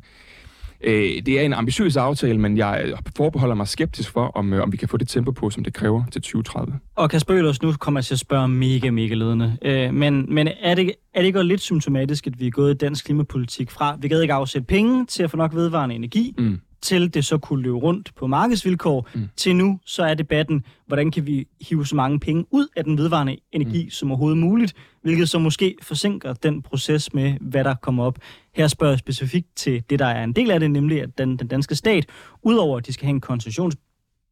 Øh, 0.84 1.22
det 1.26 1.28
er 1.28 1.42
en 1.42 1.52
ambitiøs 1.52 1.96
aftale, 1.96 2.38
men 2.38 2.56
jeg 2.56 2.92
forbeholder 3.16 3.54
mig 3.54 3.68
skeptisk 3.68 4.10
for, 4.10 4.26
om, 4.26 4.52
øh, 4.52 4.62
om 4.62 4.72
vi 4.72 4.76
kan 4.76 4.88
få 4.88 4.96
det 4.96 5.08
tempo 5.08 5.30
på, 5.30 5.50
som 5.50 5.64
det 5.64 5.74
kræver 5.74 6.04
til 6.12 6.22
2030. 6.22 6.78
Og 6.94 7.10
Kasper 7.10 7.36
Ølers, 7.36 7.62
nu 7.62 7.72
kommer 7.72 8.00
jeg 8.00 8.04
til 8.04 8.14
at 8.14 8.18
spørge 8.18 8.48
mega, 8.48 8.90
mega 8.90 9.14
ledende. 9.14 9.56
Øh, 9.62 9.94
men 9.94 10.34
men 10.34 10.48
er, 10.60 10.74
det, 10.74 10.92
er 11.14 11.20
det 11.20 11.26
ikke 11.26 11.42
lidt 11.42 11.60
symptomatisk, 11.60 12.26
at 12.26 12.40
vi 12.40 12.46
er 12.46 12.50
gået 12.50 12.74
i 12.74 12.76
dansk 12.76 13.04
klimapolitik 13.04 13.70
fra, 13.70 13.96
vi 14.00 14.08
gad 14.08 14.20
ikke 14.20 14.34
afsætte 14.34 14.66
penge 14.66 15.06
til 15.06 15.22
at 15.22 15.30
få 15.30 15.36
nok 15.36 15.54
vedvarende 15.54 15.94
energi, 15.94 16.34
mm 16.38 16.60
til 16.85 17.14
det 17.14 17.25
så 17.25 17.38
kunne 17.38 17.62
løbe 17.62 17.76
rundt 17.76 18.14
på 18.14 18.26
markedsvilkår, 18.26 19.09
mm. 19.14 19.29
til 19.37 19.57
nu 19.57 19.79
så 19.85 20.03
er 20.03 20.14
debatten, 20.14 20.64
hvordan 20.87 21.11
kan 21.11 21.26
vi 21.26 21.47
hive 21.61 21.87
så 21.87 21.97
mange 21.97 22.21
penge 22.21 22.45
ud 22.50 22.67
af 22.76 22.85
den 22.85 22.99
vedvarende 22.99 23.37
energi 23.53 23.85
mm. 23.85 23.91
som 23.91 24.11
overhovedet 24.11 24.38
muligt, 24.38 24.75
hvilket 25.03 25.29
så 25.29 25.38
måske 25.38 25.76
forsinker 25.83 26.33
den 26.33 26.62
proces 26.62 27.14
med, 27.14 27.35
hvad 27.41 27.64
der 27.64 27.75
kommer 27.75 28.05
op. 28.05 28.19
Her 28.55 28.69
spørger 28.69 28.93
jeg 28.93 28.99
specifikt 28.99 29.57
til 29.57 29.85
det, 29.91 29.99
der 29.99 30.07
er 30.07 30.25
en 30.25 30.33
del 30.33 30.50
af 30.50 30.61
det, 30.61 30.71
nemlig 30.71 31.03
at 31.03 31.19
den, 31.19 31.37
den 31.37 31.49
danske 31.49 31.75
stat, 31.75 32.07
udover 32.43 32.79
at 32.79 32.87
de 32.87 32.93
skal 32.93 33.07
have 33.07 33.14
en 33.14 33.21
koncessions 33.21 33.76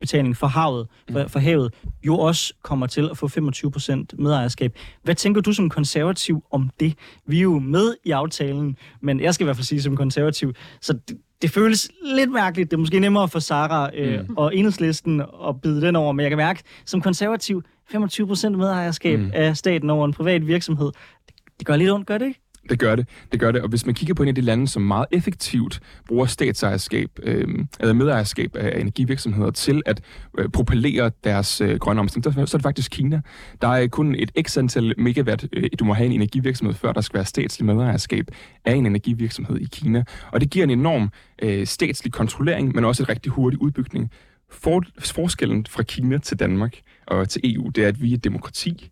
betaling 0.03 0.37
for 0.37 0.47
havet, 0.47 0.89
for, 1.13 1.23
mm. 1.23 1.29
for 1.29 1.39
havet, 1.39 1.75
jo 2.07 2.19
også 2.19 2.55
kommer 2.63 2.87
til 2.87 3.09
at 3.11 3.19
få 3.19 3.27
25% 3.27 4.05
medejerskab. 4.19 4.77
Hvad 5.03 5.15
tænker 5.15 5.41
du 5.41 5.53
som 5.53 5.69
konservativ 5.69 6.45
om 6.51 6.71
det? 6.81 6.95
Vi 7.27 7.39
er 7.39 7.43
jo 7.43 7.59
med 7.59 7.95
i 8.05 8.11
aftalen, 8.11 8.77
men 9.01 9.21
jeg 9.21 9.35
skal 9.35 9.45
i 9.45 9.47
hvert 9.47 9.57
fald 9.57 9.65
sige 9.65 9.83
som 9.83 9.97
konservativ, 9.97 10.55
så 10.81 10.93
det, 10.93 11.19
det 11.43 11.51
føles 11.51 11.91
lidt 12.05 12.31
mærkeligt. 12.31 12.71
Det 12.71 12.77
er 12.77 12.81
måske 12.81 13.01
nemmere 13.01 13.29
for 13.29 13.39
Sara 13.39 13.91
øh, 13.95 14.29
mm. 14.29 14.37
og 14.37 14.57
enhedslisten 14.57 15.21
at 15.49 15.61
bide 15.63 15.81
den 15.81 15.97
over, 15.97 16.13
men 16.13 16.23
jeg 16.23 16.31
kan 16.31 16.37
mærke, 16.37 16.63
som 16.85 17.01
konservativ, 17.01 17.63
25% 17.95 18.49
medejerskab 18.49 19.19
mm. 19.19 19.31
af 19.35 19.57
staten 19.57 19.91
over 19.91 20.05
en 20.05 20.13
privat 20.13 20.47
virksomhed, 20.47 20.93
det, 21.27 21.35
det 21.59 21.67
gør 21.67 21.77
lidt 21.77 21.91
ondt, 21.91 22.07
gør 22.07 22.19
det 22.19 22.27
ikke? 22.27 22.42
Det 22.71 22.79
gør 22.79 22.97
det. 22.97 23.09
Det 23.33 23.41
gør 23.41 23.53
det. 23.53 23.63
Og 23.63 23.69
hvis 23.69 23.87
man 23.87 23.95
kigger 23.95 24.15
på 24.15 24.23
en 24.23 24.29
af 24.29 24.35
de 24.35 24.41
lande, 24.41 24.69
som 24.69 24.83
meget 24.83 25.07
effektivt 25.11 25.81
bruger 26.09 26.27
statsejerskab, 26.27 27.11
øh, 27.23 27.49
eller 27.81 27.93
medejerskab 27.93 28.57
af 28.57 28.81
energivirksomheder 28.81 29.51
til 29.51 29.83
at 29.87 30.01
øh, 30.39 30.49
propellere 30.49 31.11
deres 31.25 31.61
øh, 31.61 31.79
grønne 31.79 32.01
omstilling, 32.01 32.49
så 32.49 32.57
er 32.57 32.59
det 32.59 32.63
faktisk 32.63 32.91
Kina. 32.91 33.21
Der 33.63 33.69
er 33.69 33.87
kun 33.87 34.15
et 34.15 34.31
x 34.47 34.59
antal 34.59 34.95
megawatt, 34.99 35.47
øh, 35.53 35.71
du 35.79 35.85
må 35.85 35.95
have 35.95 36.07
en 36.07 36.13
energivirksomhed, 36.13 36.75
før 36.75 36.93
der 36.93 37.01
skal 37.01 37.15
være 37.15 37.25
statslig 37.25 37.67
medejerskab 37.67 38.27
af 38.65 38.75
en 38.75 38.87
energivirksomhed 38.87 39.59
i 39.59 39.69
Kina. 39.73 40.05
Og 40.33 40.41
det 40.41 40.51
giver 40.51 40.65
en 40.65 40.71
enorm 40.71 41.11
øh, 41.43 41.67
statslig 41.67 42.13
kontrollering, 42.13 42.75
men 42.75 42.85
også 42.85 43.03
et 43.03 43.09
rigtig 43.09 43.33
hurtig 43.33 43.63
udbygning. 43.63 44.11
For, 44.51 44.83
forskellen 44.99 45.67
fra 45.67 45.83
Kina 45.83 46.19
til 46.19 46.39
Danmark 46.39 46.77
og 47.07 47.29
til 47.29 47.57
EU, 47.57 47.69
det 47.69 47.85
er, 47.85 47.89
at 47.89 48.03
vi 48.03 48.13
er 48.13 48.19
demokrati. 48.19 48.92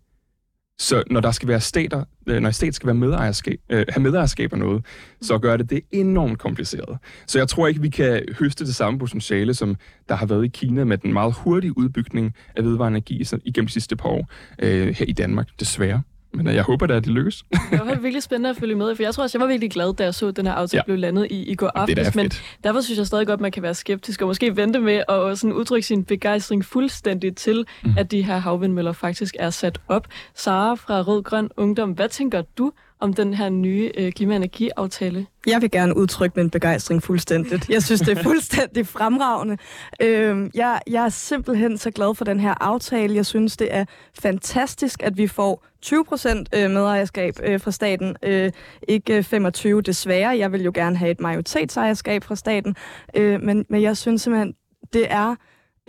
Så 0.80 1.02
når 1.10 1.20
der 1.20 1.30
skal 1.30 1.49
være 1.49 1.60
stater, 1.60 2.04
øh, 2.26 2.40
når 2.40 2.50
stat 2.50 2.75
skal 2.75 2.87
være 2.87 2.94
medejerskab, 2.94 3.60
øh, 3.70 3.84
have 3.88 4.02
medejerskab 4.02 4.52
af 4.52 4.58
noget, 4.58 4.84
så 5.22 5.38
gør 5.38 5.56
det 5.56 5.70
det 5.70 5.80
enormt 5.90 6.38
kompliceret. 6.38 6.99
Så 7.26 7.38
jeg 7.38 7.49
tror 7.49 7.66
ikke, 7.66 7.80
vi 7.80 7.88
kan 7.88 8.25
høste 8.38 8.66
det 8.66 8.75
samme 8.75 8.99
potentiale, 8.99 9.54
som 9.54 9.76
der 10.08 10.14
har 10.14 10.26
været 10.26 10.44
i 10.44 10.49
Kina 10.49 10.84
med 10.84 10.99
den 10.99 11.12
meget 11.12 11.34
hurtige 11.34 11.78
udbygning 11.78 12.34
af 12.56 12.64
vedvarende 12.64 12.96
energi 12.96 13.25
igennem 13.44 13.66
de 13.66 13.72
sidste 13.72 13.96
par 13.96 14.08
år 14.08 14.28
øh, 14.58 14.88
her 14.88 15.06
i 15.06 15.12
Danmark, 15.12 15.49
desværre. 15.60 16.02
Men 16.32 16.49
øh, 16.49 16.54
jeg 16.54 16.62
håber 16.62 16.87
da, 16.87 16.94
at 16.94 17.04
det 17.04 17.12
lykkes. 17.12 17.44
Det 17.70 17.80
var 17.80 17.94
virkelig 17.94 18.22
spændende 18.22 18.50
at 18.50 18.56
følge 18.56 18.75
med, 18.75 18.96
for 18.96 19.02
jeg 19.02 19.14
tror 19.14 19.22
også, 19.22 19.38
jeg 19.38 19.42
var 19.42 19.49
virkelig 19.49 19.70
glad, 19.70 19.94
da 19.94 20.04
jeg 20.04 20.14
så, 20.14 20.28
at 20.28 20.37
den 20.37 20.46
her 20.46 20.52
aftale 20.52 20.78
ja. 20.78 20.84
Blev 20.84 20.99
landet 20.99 21.26
i, 21.30 21.42
i 21.42 21.54
går 21.54 21.66
Det 21.66 21.80
aftes. 21.80 22.06
da 22.06 22.12
Men 22.14 22.30
derfor 22.64 22.80
synes 22.80 22.99
jeg 22.99 23.06
stadig 23.06 23.26
godt, 23.26 23.38
at 23.38 23.40
man 23.40 23.52
kan 23.52 23.62
være 23.62 23.75
skeptisk 23.75 24.22
og 24.22 24.28
måske 24.28 24.56
vente 24.56 24.80
med 24.80 25.02
at 25.08 25.38
sådan 25.38 25.52
udtrykke 25.52 25.87
sin 25.87 26.04
begejstring 26.04 26.64
fuldstændig 26.64 27.37
til, 27.37 27.64
mm. 27.84 27.94
at 27.96 28.10
de 28.10 28.22
her 28.22 28.38
havvindmøller 28.38 28.92
faktisk 28.92 29.37
er 29.38 29.50
sat 29.50 29.80
op. 29.88 30.06
Sara 30.34 30.75
fra 30.75 31.02
Rød 31.02 31.22
Grøn 31.22 31.50
Ungdom, 31.56 31.90
hvad 31.90 32.08
tænker 32.08 32.42
du 32.58 32.72
om 33.00 33.14
den 33.14 33.35
her 33.35 33.49
nye 33.49 33.90
øh, 33.97 34.12
klima- 34.12 34.33
og 34.33 34.37
energiaftale? 34.37 35.26
Jeg 35.47 35.62
vil 35.62 35.71
gerne 35.71 35.97
udtrykke 35.97 36.40
min 36.40 36.50
begejstring 36.50 37.02
fuldstændigt. 37.02 37.69
Jeg 37.69 37.83
synes, 37.83 38.00
det 38.00 38.19
er 38.19 38.23
fuldstændig 38.30 38.87
fremragende. 38.87 39.57
Øhm, 40.02 40.50
jeg, 40.54 40.80
jeg 40.87 41.04
er 41.04 41.09
simpelthen 41.09 41.78
så 41.78 41.90
glad 41.90 42.14
for 42.14 42.25
den 42.25 42.40
her 42.40 42.54
aftale. 42.61 43.14
Jeg 43.14 43.26
synes, 43.26 43.57
det 43.57 43.69
er 43.71 43.85
fantastisk, 44.21 45.02
at 45.02 45.16
vi 45.16 45.26
får 45.26 45.64
20 45.83 46.04
procent 46.04 46.49
medejerskab 46.52 47.35
øh, 47.42 47.61
fra 47.61 47.71
staten. 47.71 48.16
Øh, 48.23 48.52
ikke 48.88 49.16
øh, 49.16 49.25
25 49.25 49.83
desværre. 49.83 50.38
Jeg 50.38 50.52
vil 50.52 50.62
jo 50.62 50.73
gerne 50.75 50.97
have 50.97 51.11
et 51.11 51.21
majoritetsejerskab 51.21 52.25
fra 52.25 52.37
staten. 52.37 52.76
Øh, 53.16 53.42
men, 53.42 53.64
men 53.69 53.83
jeg 53.83 53.97
synes 53.97 54.23
simpelthen, 54.23 54.54
det 54.92 55.07
er 55.11 55.35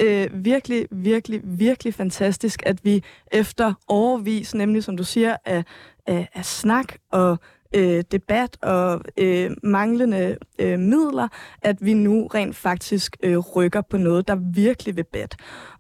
øh, 0.02 0.28
virkelig, 0.34 0.88
virkelig, 0.92 1.42
virkelig 1.44 1.94
fantastisk, 1.94 2.64
at 2.66 2.86
vi 2.86 3.04
efter 3.32 3.74
overvis, 3.88 4.56
nemlig 4.56 4.84
som 4.84 4.98
du 4.98 5.04
siger, 5.04 5.36
af, 5.46 5.64
af, 6.08 6.30
af 6.34 6.46
snak 6.46 6.96
og 7.12 7.38
øh, 7.76 8.04
debat 8.12 8.58
og 8.62 9.02
øh, 9.18 9.52
manglende 9.64 10.38
øh, 10.60 10.80
midler, 10.80 11.28
at 11.62 11.78
vi 11.82 11.94
nu 11.94 12.28
rent 12.28 12.56
faktisk 12.56 13.18
øh, 13.24 13.38
rykker 13.38 13.82
på 13.82 13.98
noget, 13.98 14.28
der 14.28 14.36
virkelig 14.54 14.96
vil 14.96 15.06
bat. 15.14 15.36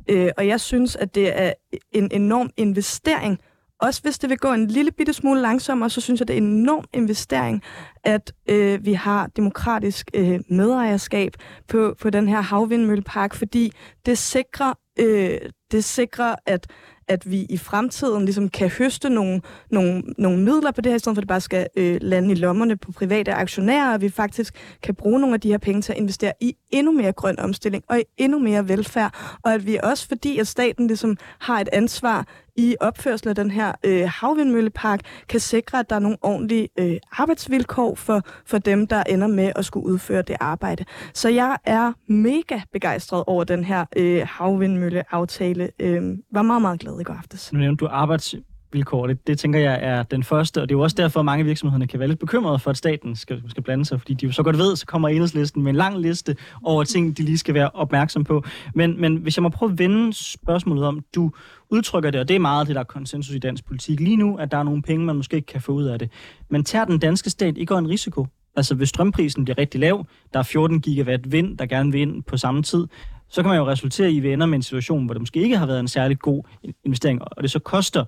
Øh, 0.09 0.29
og 0.37 0.47
jeg 0.47 0.59
synes, 0.59 0.95
at 0.95 1.15
det 1.15 1.39
er 1.39 1.53
en 1.91 2.09
enorm 2.11 2.49
investering, 2.57 3.39
også 3.81 4.01
hvis 4.01 4.19
det 4.19 4.29
vil 4.29 4.37
gå 4.37 4.53
en 4.53 4.67
lille 4.67 4.91
bitte 4.91 5.13
smule 5.13 5.41
langsommere, 5.41 5.89
så 5.89 6.01
synes 6.01 6.19
jeg, 6.19 6.27
det 6.27 6.33
er 6.33 6.37
en 6.37 6.59
enorm 6.59 6.85
investering, 6.93 7.63
at 8.03 8.33
øh, 8.49 8.85
vi 8.85 8.93
har 8.93 9.27
demokratisk 9.27 10.11
øh, 10.13 10.39
medejerskab 10.49 11.33
på, 11.67 11.95
på 12.01 12.09
den 12.09 12.27
her 12.27 12.41
havvindmøllepark, 12.41 13.33
fordi 13.33 13.71
det 14.05 14.17
sikrer, 14.17 14.73
øh, 14.99 15.37
det 15.71 15.83
sikrer 15.83 16.35
at, 16.45 16.67
at 17.11 17.31
vi 17.31 17.45
i 17.49 17.57
fremtiden 17.57 18.25
ligesom 18.25 18.49
kan 18.49 18.69
høste 18.69 19.09
nogle, 19.09 19.41
nogle, 19.71 20.03
nogle 20.17 20.37
midler 20.37 20.71
på 20.71 20.81
det 20.81 20.91
her, 20.91 20.95
i 20.95 20.99
stedet 20.99 21.15
for 21.15 21.19
at 21.19 21.23
det 21.23 21.27
bare 21.27 21.41
skal 21.41 21.67
øh, 21.75 21.97
lande 22.01 22.31
i 22.31 22.35
lommerne 22.35 22.77
på 22.77 22.91
private 22.91 23.33
aktionærer, 23.33 23.93
og 23.93 24.01
vi 24.01 24.09
faktisk 24.09 24.53
kan 24.83 24.95
bruge 24.95 25.19
nogle 25.19 25.33
af 25.33 25.41
de 25.41 25.49
her 25.49 25.57
penge 25.57 25.81
til 25.81 25.91
at 25.93 25.97
investere 25.97 26.33
i 26.41 26.55
endnu 26.69 26.91
mere 26.91 27.11
grøn 27.11 27.39
omstilling 27.39 27.83
og 27.87 27.99
i 27.99 28.03
endnu 28.17 28.39
mere 28.39 28.67
velfærd, 28.67 29.37
og 29.43 29.53
at 29.53 29.65
vi 29.65 29.79
også, 29.83 30.07
fordi 30.07 30.37
at 30.37 30.47
staten 30.47 30.87
ligesom 30.87 31.17
har 31.39 31.59
et 31.59 31.69
ansvar 31.71 32.27
i 32.55 32.75
opførsel 32.79 33.29
af 33.29 33.35
den 33.35 33.51
her 33.51 33.71
øh, 33.85 34.09
havvindmøllepark, 34.09 34.99
kan 35.29 35.39
sikre, 35.39 35.79
at 35.79 35.89
der 35.89 35.95
er 35.95 35.99
nogle 35.99 36.17
ordentlige 36.21 36.69
øh, 36.79 36.97
arbejdsvilkår 37.11 37.95
for, 37.95 38.21
for 38.45 38.57
dem, 38.57 38.87
der 38.87 39.03
ender 39.03 39.27
med 39.27 39.51
at 39.55 39.65
skulle 39.65 39.85
udføre 39.85 40.21
det 40.21 40.35
arbejde. 40.39 40.85
Så 41.13 41.29
jeg 41.29 41.57
er 41.65 41.93
mega 42.07 42.59
begejstret 42.73 43.23
over 43.27 43.43
den 43.43 43.63
her 43.63 43.85
øh, 43.97 44.27
havvindmølleaftale. 44.27 45.69
Øh, 45.79 46.17
var 46.33 46.41
meget, 46.41 46.61
meget 46.61 46.79
glad 46.79 46.99
i 46.99 47.03
går 47.03 47.13
aftes. 47.13 47.53
Nu 47.53 47.59
nævnte 47.59 47.85
du 47.85 47.89
arbejds 47.91 48.35
vilkår. 48.73 49.07
Det, 49.07 49.27
det 49.27 49.39
tænker 49.39 49.59
jeg 49.59 49.79
er 49.81 50.03
den 50.03 50.23
første, 50.23 50.61
og 50.61 50.69
det 50.69 50.75
er 50.75 50.77
jo 50.77 50.83
også 50.83 50.95
derfor, 50.95 51.19
at 51.19 51.25
mange 51.25 51.45
virksomhederne 51.45 51.87
kan 51.87 51.99
være 51.99 52.09
lidt 52.09 52.19
bekymrede 52.19 52.59
for, 52.59 52.71
at 52.71 52.77
staten 52.77 53.15
skal, 53.15 53.43
skal 53.47 53.63
blande 53.63 53.85
sig, 53.85 53.99
fordi 53.99 54.13
de 54.13 54.25
jo 54.25 54.31
så 54.31 54.43
godt 54.43 54.57
ved, 54.57 54.75
så 54.75 54.85
kommer 54.85 55.09
enhedslisten 55.09 55.63
med 55.63 55.69
en 55.69 55.75
lang 55.75 55.97
liste 55.99 56.35
over 56.63 56.83
ting, 56.83 57.17
de 57.17 57.23
lige 57.23 57.37
skal 57.37 57.53
være 57.53 57.69
opmærksom 57.69 58.23
på. 58.23 58.43
Men, 58.75 59.01
men 59.01 59.15
hvis 59.15 59.37
jeg 59.37 59.43
må 59.43 59.49
prøve 59.49 59.71
at 59.71 59.79
vende 59.79 60.13
spørgsmålet 60.13 60.83
om, 60.85 61.05
du 61.15 61.31
udtrykker 61.69 62.11
det, 62.11 62.21
og 62.21 62.27
det 62.27 62.35
er 62.35 62.39
meget 62.39 62.67
det, 62.67 62.75
der 62.75 62.79
er 62.79 62.85
konsensus 62.85 63.35
i 63.35 63.39
dansk 63.39 63.65
politik 63.65 63.99
lige 63.99 64.17
nu, 64.17 64.35
at 64.35 64.51
der 64.51 64.57
er 64.57 64.63
nogle 64.63 64.81
penge, 64.81 65.05
man 65.05 65.15
måske 65.15 65.35
ikke 65.35 65.45
kan 65.45 65.61
få 65.61 65.71
ud 65.71 65.83
af 65.83 65.99
det. 65.99 66.09
Men 66.49 66.63
tager 66.63 66.85
den 66.85 66.99
danske 66.99 67.29
stat 67.29 67.57
ikke 67.57 67.73
en 67.73 67.89
risiko? 67.89 68.27
Altså 68.55 68.75
hvis 68.75 68.89
strømprisen 68.89 69.43
bliver 69.45 69.57
rigtig 69.57 69.79
lav, 69.79 70.05
der 70.33 70.39
er 70.39 70.43
14 70.43 70.81
gigawatt 70.81 71.31
vind, 71.31 71.57
der 71.57 71.65
gerne 71.65 71.91
vil 71.91 72.01
ind 72.01 72.23
på 72.23 72.37
samme 72.37 72.63
tid, 72.63 72.87
så 73.29 73.41
kan 73.41 73.49
man 73.49 73.57
jo 73.57 73.67
resultere 73.67 74.11
i, 74.11 74.17
at 74.17 74.23
vi 74.23 74.33
ender 74.33 74.45
med 74.45 74.55
en 74.55 74.63
situation, 74.63 75.05
hvor 75.05 75.13
det 75.13 75.21
måske 75.21 75.41
ikke 75.41 75.57
har 75.57 75.65
været 75.65 75.79
en 75.79 75.87
særlig 75.87 76.19
god 76.19 76.43
investering, 76.83 77.21
og 77.21 77.43
det 77.43 77.51
så 77.51 77.59
koster 77.59 78.05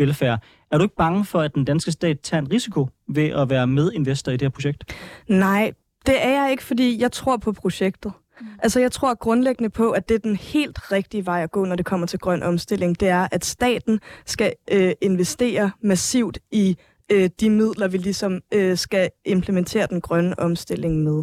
velfærd. 0.00 0.42
Er 0.70 0.78
du 0.78 0.82
ikke 0.82 0.96
bange 0.96 1.24
for, 1.24 1.40
at 1.40 1.54
den 1.54 1.64
danske 1.64 1.92
stat 1.92 2.20
tager 2.20 2.40
en 2.42 2.52
risiko 2.52 2.88
ved 3.08 3.28
at 3.28 3.50
være 3.50 3.66
medinvestor 3.66 4.32
i 4.32 4.36
det 4.36 4.42
her 4.42 4.48
projekt? 4.48 4.84
Nej, 5.28 5.72
det 6.06 6.24
er 6.24 6.42
jeg 6.42 6.50
ikke, 6.50 6.62
fordi 6.62 7.00
jeg 7.00 7.12
tror 7.12 7.36
på 7.36 7.52
projektet. 7.52 8.12
Altså, 8.58 8.80
jeg 8.80 8.92
tror 8.92 9.14
grundlæggende 9.14 9.70
på, 9.70 9.90
at 9.90 10.08
det 10.08 10.14
er 10.14 10.18
den 10.18 10.36
helt 10.36 10.92
rigtige 10.92 11.26
vej 11.26 11.42
at 11.42 11.50
gå, 11.50 11.64
når 11.64 11.76
det 11.76 11.86
kommer 11.86 12.06
til 12.06 12.18
grøn 12.18 12.42
omstilling. 12.42 13.00
Det 13.00 13.08
er, 13.08 13.28
at 13.32 13.44
staten 13.44 14.00
skal 14.26 14.52
øh, 14.70 14.92
investere 15.00 15.70
massivt 15.82 16.38
i 16.50 16.76
øh, 17.10 17.30
de 17.40 17.50
midler, 17.50 17.88
vi 17.88 17.98
ligesom 17.98 18.40
øh, 18.54 18.76
skal 18.76 19.10
implementere 19.24 19.86
den 19.86 20.00
grønne 20.00 20.38
omstilling 20.38 21.02
med. 21.02 21.22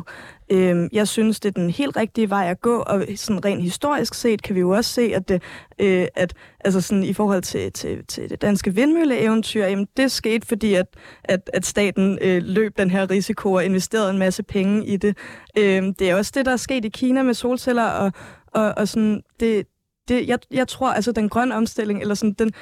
Øh, 0.51 0.89
jeg 0.93 1.07
synes, 1.07 1.39
det 1.39 1.49
er 1.49 1.61
den 1.61 1.69
helt 1.69 1.97
rigtige 1.97 2.29
vej 2.29 2.49
at 2.49 2.61
gå, 2.61 2.79
og 2.79 3.05
sådan 3.15 3.45
rent 3.45 3.61
historisk 3.61 4.13
set 4.13 4.41
kan 4.41 4.55
vi 4.55 4.59
jo 4.59 4.69
også 4.69 4.93
se, 4.93 5.01
at, 5.15 5.29
det, 5.29 5.43
øh, 5.79 6.07
at 6.15 6.33
altså 6.59 6.81
sådan 6.81 7.03
i 7.03 7.13
forhold 7.13 7.41
til, 7.41 7.71
til, 7.71 8.05
til 8.07 8.29
det 8.29 8.41
danske 8.41 8.75
vindmølleeventyr, 8.75 9.65
jamen 9.65 9.87
det 9.97 10.11
skete, 10.11 10.47
fordi 10.47 10.73
at, 10.73 10.87
at, 11.23 11.49
at 11.53 11.65
staten 11.65 12.19
øh, 12.21 12.43
løb 12.43 12.77
den 12.77 12.91
her 12.91 13.09
risiko 13.09 13.53
og 13.53 13.65
investerede 13.65 14.09
en 14.09 14.17
masse 14.17 14.43
penge 14.43 14.85
i 14.85 14.97
det. 14.97 15.17
Øh, 15.57 15.83
det 15.99 16.09
er 16.09 16.15
også 16.15 16.31
det, 16.35 16.45
der 16.45 16.51
er 16.51 16.57
sket 16.57 16.85
i 16.85 16.89
Kina 16.89 17.23
med 17.23 17.33
solceller, 17.33 17.87
og, 17.87 18.11
og, 18.47 18.73
og 18.77 18.87
sådan, 18.87 19.21
det, 19.39 19.67
det, 20.07 20.27
jeg, 20.27 20.39
jeg 20.51 20.67
tror, 20.67 20.93
altså 20.93 21.11
den 21.11 21.29
grønne 21.29 21.55
omstilling, 21.55 22.01
eller 22.01 22.15
sådan, 22.15 22.33
den, 22.33 22.53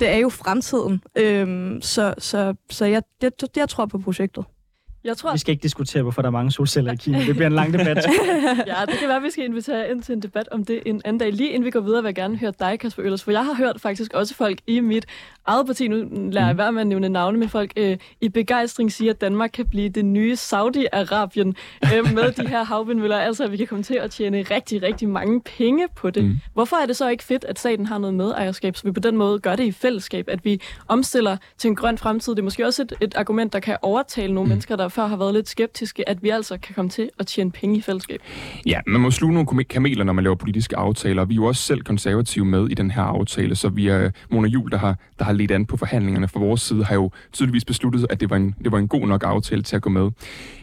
det 0.00 0.08
er 0.08 0.16
jo 0.16 0.28
fremtiden. 0.28 1.02
Øhm, 1.16 1.82
så 1.82 2.14
så, 2.18 2.54
så 2.70 2.84
jeg, 2.84 3.02
jeg, 3.22 3.32
jeg 3.56 3.68
tror 3.68 3.86
på 3.86 3.98
projektet. 3.98 4.44
Jeg 5.04 5.16
tror, 5.16 5.32
Vi 5.32 5.38
skal 5.38 5.52
ikke 5.52 5.62
diskutere, 5.62 6.02
hvorfor 6.02 6.22
der 6.22 6.28
er 6.28 6.32
mange 6.32 6.50
solceller 6.50 6.92
i 6.92 6.96
Kina. 6.96 7.18
Det 7.18 7.34
bliver 7.34 7.46
en 7.46 7.52
lang 7.52 7.72
debat. 7.72 7.96
ja, 8.66 8.74
det 8.86 8.94
kan 8.98 9.08
være, 9.08 9.16
at 9.16 9.22
vi 9.22 9.30
skal 9.30 9.44
invitere 9.44 9.90
ind 9.90 10.02
til 10.02 10.12
en 10.12 10.22
debat 10.22 10.48
om 10.50 10.64
det 10.64 10.82
en 10.86 11.02
anden 11.04 11.18
dag. 11.18 11.32
Lige 11.32 11.50
inden 11.50 11.64
vi 11.64 11.70
går 11.70 11.80
videre, 11.80 12.02
vil 12.02 12.08
jeg 12.08 12.14
gerne 12.14 12.36
høre 12.36 12.52
dig, 12.58 12.78
Kasper 12.80 13.04
Øllers, 13.04 13.24
for 13.24 13.30
jeg 13.30 13.44
har 13.44 13.54
hørt 13.54 13.80
faktisk 13.80 14.12
også 14.14 14.34
folk 14.34 14.58
i 14.66 14.80
mit 14.80 15.06
eget 15.46 15.66
parti, 15.66 15.88
nu 15.88 15.96
lader 16.30 16.46
jeg 16.46 16.58
være 16.58 16.72
med 16.72 16.80
at 16.80 16.86
nævne 16.86 17.08
navne, 17.08 17.38
men 17.38 17.48
folk 17.48 17.72
øh, 17.76 17.96
i 18.20 18.28
begejstring 18.28 18.92
siger, 18.92 19.12
at 19.12 19.20
Danmark 19.20 19.50
kan 19.54 19.66
blive 19.66 19.88
det 19.88 20.04
nye 20.04 20.32
Saudi-Arabien 20.32 21.52
øh, 21.94 22.14
med 22.14 22.32
de 22.32 22.48
her 22.48 22.64
havvindmøller. 22.64 23.16
Altså, 23.16 23.44
at 23.44 23.52
vi 23.52 23.56
kan 23.56 23.66
komme 23.66 23.82
til 23.82 23.94
at 23.94 24.10
tjene 24.10 24.42
rigtig, 24.42 24.82
rigtig 24.82 25.08
mange 25.08 25.40
penge 25.40 25.88
på 25.96 26.10
det. 26.10 26.24
Mm. 26.24 26.38
Hvorfor 26.54 26.76
er 26.76 26.86
det 26.86 26.96
så 26.96 27.08
ikke 27.08 27.24
fedt, 27.24 27.44
at 27.44 27.58
staten 27.58 27.86
har 27.86 27.98
noget 27.98 28.14
medejerskab, 28.14 28.76
så 28.76 28.82
vi 28.84 28.92
på 28.92 29.00
den 29.00 29.16
måde 29.16 29.38
gør 29.38 29.56
det 29.56 29.64
i 29.64 29.72
fællesskab, 29.72 30.28
at 30.28 30.44
vi 30.44 30.60
omstiller 30.88 31.36
til 31.58 31.68
en 31.68 31.76
grøn 31.76 31.98
fremtid? 31.98 32.32
Det 32.32 32.38
er 32.38 32.44
måske 32.44 32.66
også 32.66 32.82
et, 32.82 32.92
et 33.00 33.14
argument, 33.16 33.52
der 33.52 33.60
kan 33.60 33.76
overtale 33.82 34.34
nogle 34.34 34.46
mm. 34.46 34.48
mennesker, 34.48 34.76
der 34.76 34.88
før 34.94 35.06
har 35.06 35.16
været 35.16 35.34
lidt 35.34 35.48
skeptiske, 35.48 36.08
at 36.08 36.22
vi 36.22 36.28
altså 36.28 36.58
kan 36.58 36.74
komme 36.74 36.88
til 36.88 37.10
at 37.18 37.26
tjene 37.26 37.50
penge 37.50 37.76
i 37.76 37.80
fællesskab. 37.80 38.20
Ja, 38.66 38.80
man 38.86 39.00
må 39.00 39.10
sluge 39.10 39.32
nogle 39.32 39.46
kame- 39.46 39.62
kameler, 39.62 40.04
når 40.04 40.12
man 40.12 40.24
laver 40.24 40.36
politiske 40.36 40.76
aftaler. 40.76 41.24
Vi 41.24 41.34
er 41.34 41.36
jo 41.36 41.44
også 41.44 41.62
selv 41.62 41.82
konservative 41.82 42.44
med 42.44 42.68
i 42.70 42.74
den 42.74 42.90
her 42.90 43.02
aftale, 43.02 43.54
så 43.54 43.68
vi 43.68 43.88
er 43.88 44.10
Mona 44.30 44.48
Jul, 44.48 44.70
der 44.70 44.78
har, 44.78 44.98
der 45.18 45.24
har 45.24 45.32
ledt 45.32 45.50
an 45.50 45.66
på 45.66 45.76
forhandlingerne 45.76 46.28
fra 46.28 46.40
vores 46.40 46.60
side, 46.60 46.84
har 46.84 46.94
jo 46.94 47.10
tydeligvis 47.32 47.64
besluttet, 47.64 48.06
at 48.10 48.20
det 48.20 48.30
var 48.30 48.36
en, 48.36 48.54
det 48.64 48.72
var 48.72 48.78
en 48.78 48.88
god 48.88 49.06
nok 49.06 49.22
aftale 49.26 49.62
til 49.62 49.76
at 49.76 49.82
gå 49.82 49.90
med. 49.90 50.10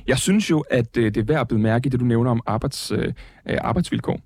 Jeg 0.07 0.17
synes 0.17 0.49
jo, 0.49 0.59
at 0.69 0.97
øh, 0.97 1.05
det 1.05 1.17
er 1.17 1.23
værd 1.23 1.41
at 1.41 1.47
blive 1.47 1.61
mærke 1.61 1.87
i 1.87 1.89
det, 1.89 1.99
du 1.99 2.05
nævner 2.05 2.31
om 2.31 2.41
arbejds, 2.45 2.91
øh, 2.91 3.13
arbejdsvilkår. 3.61 4.19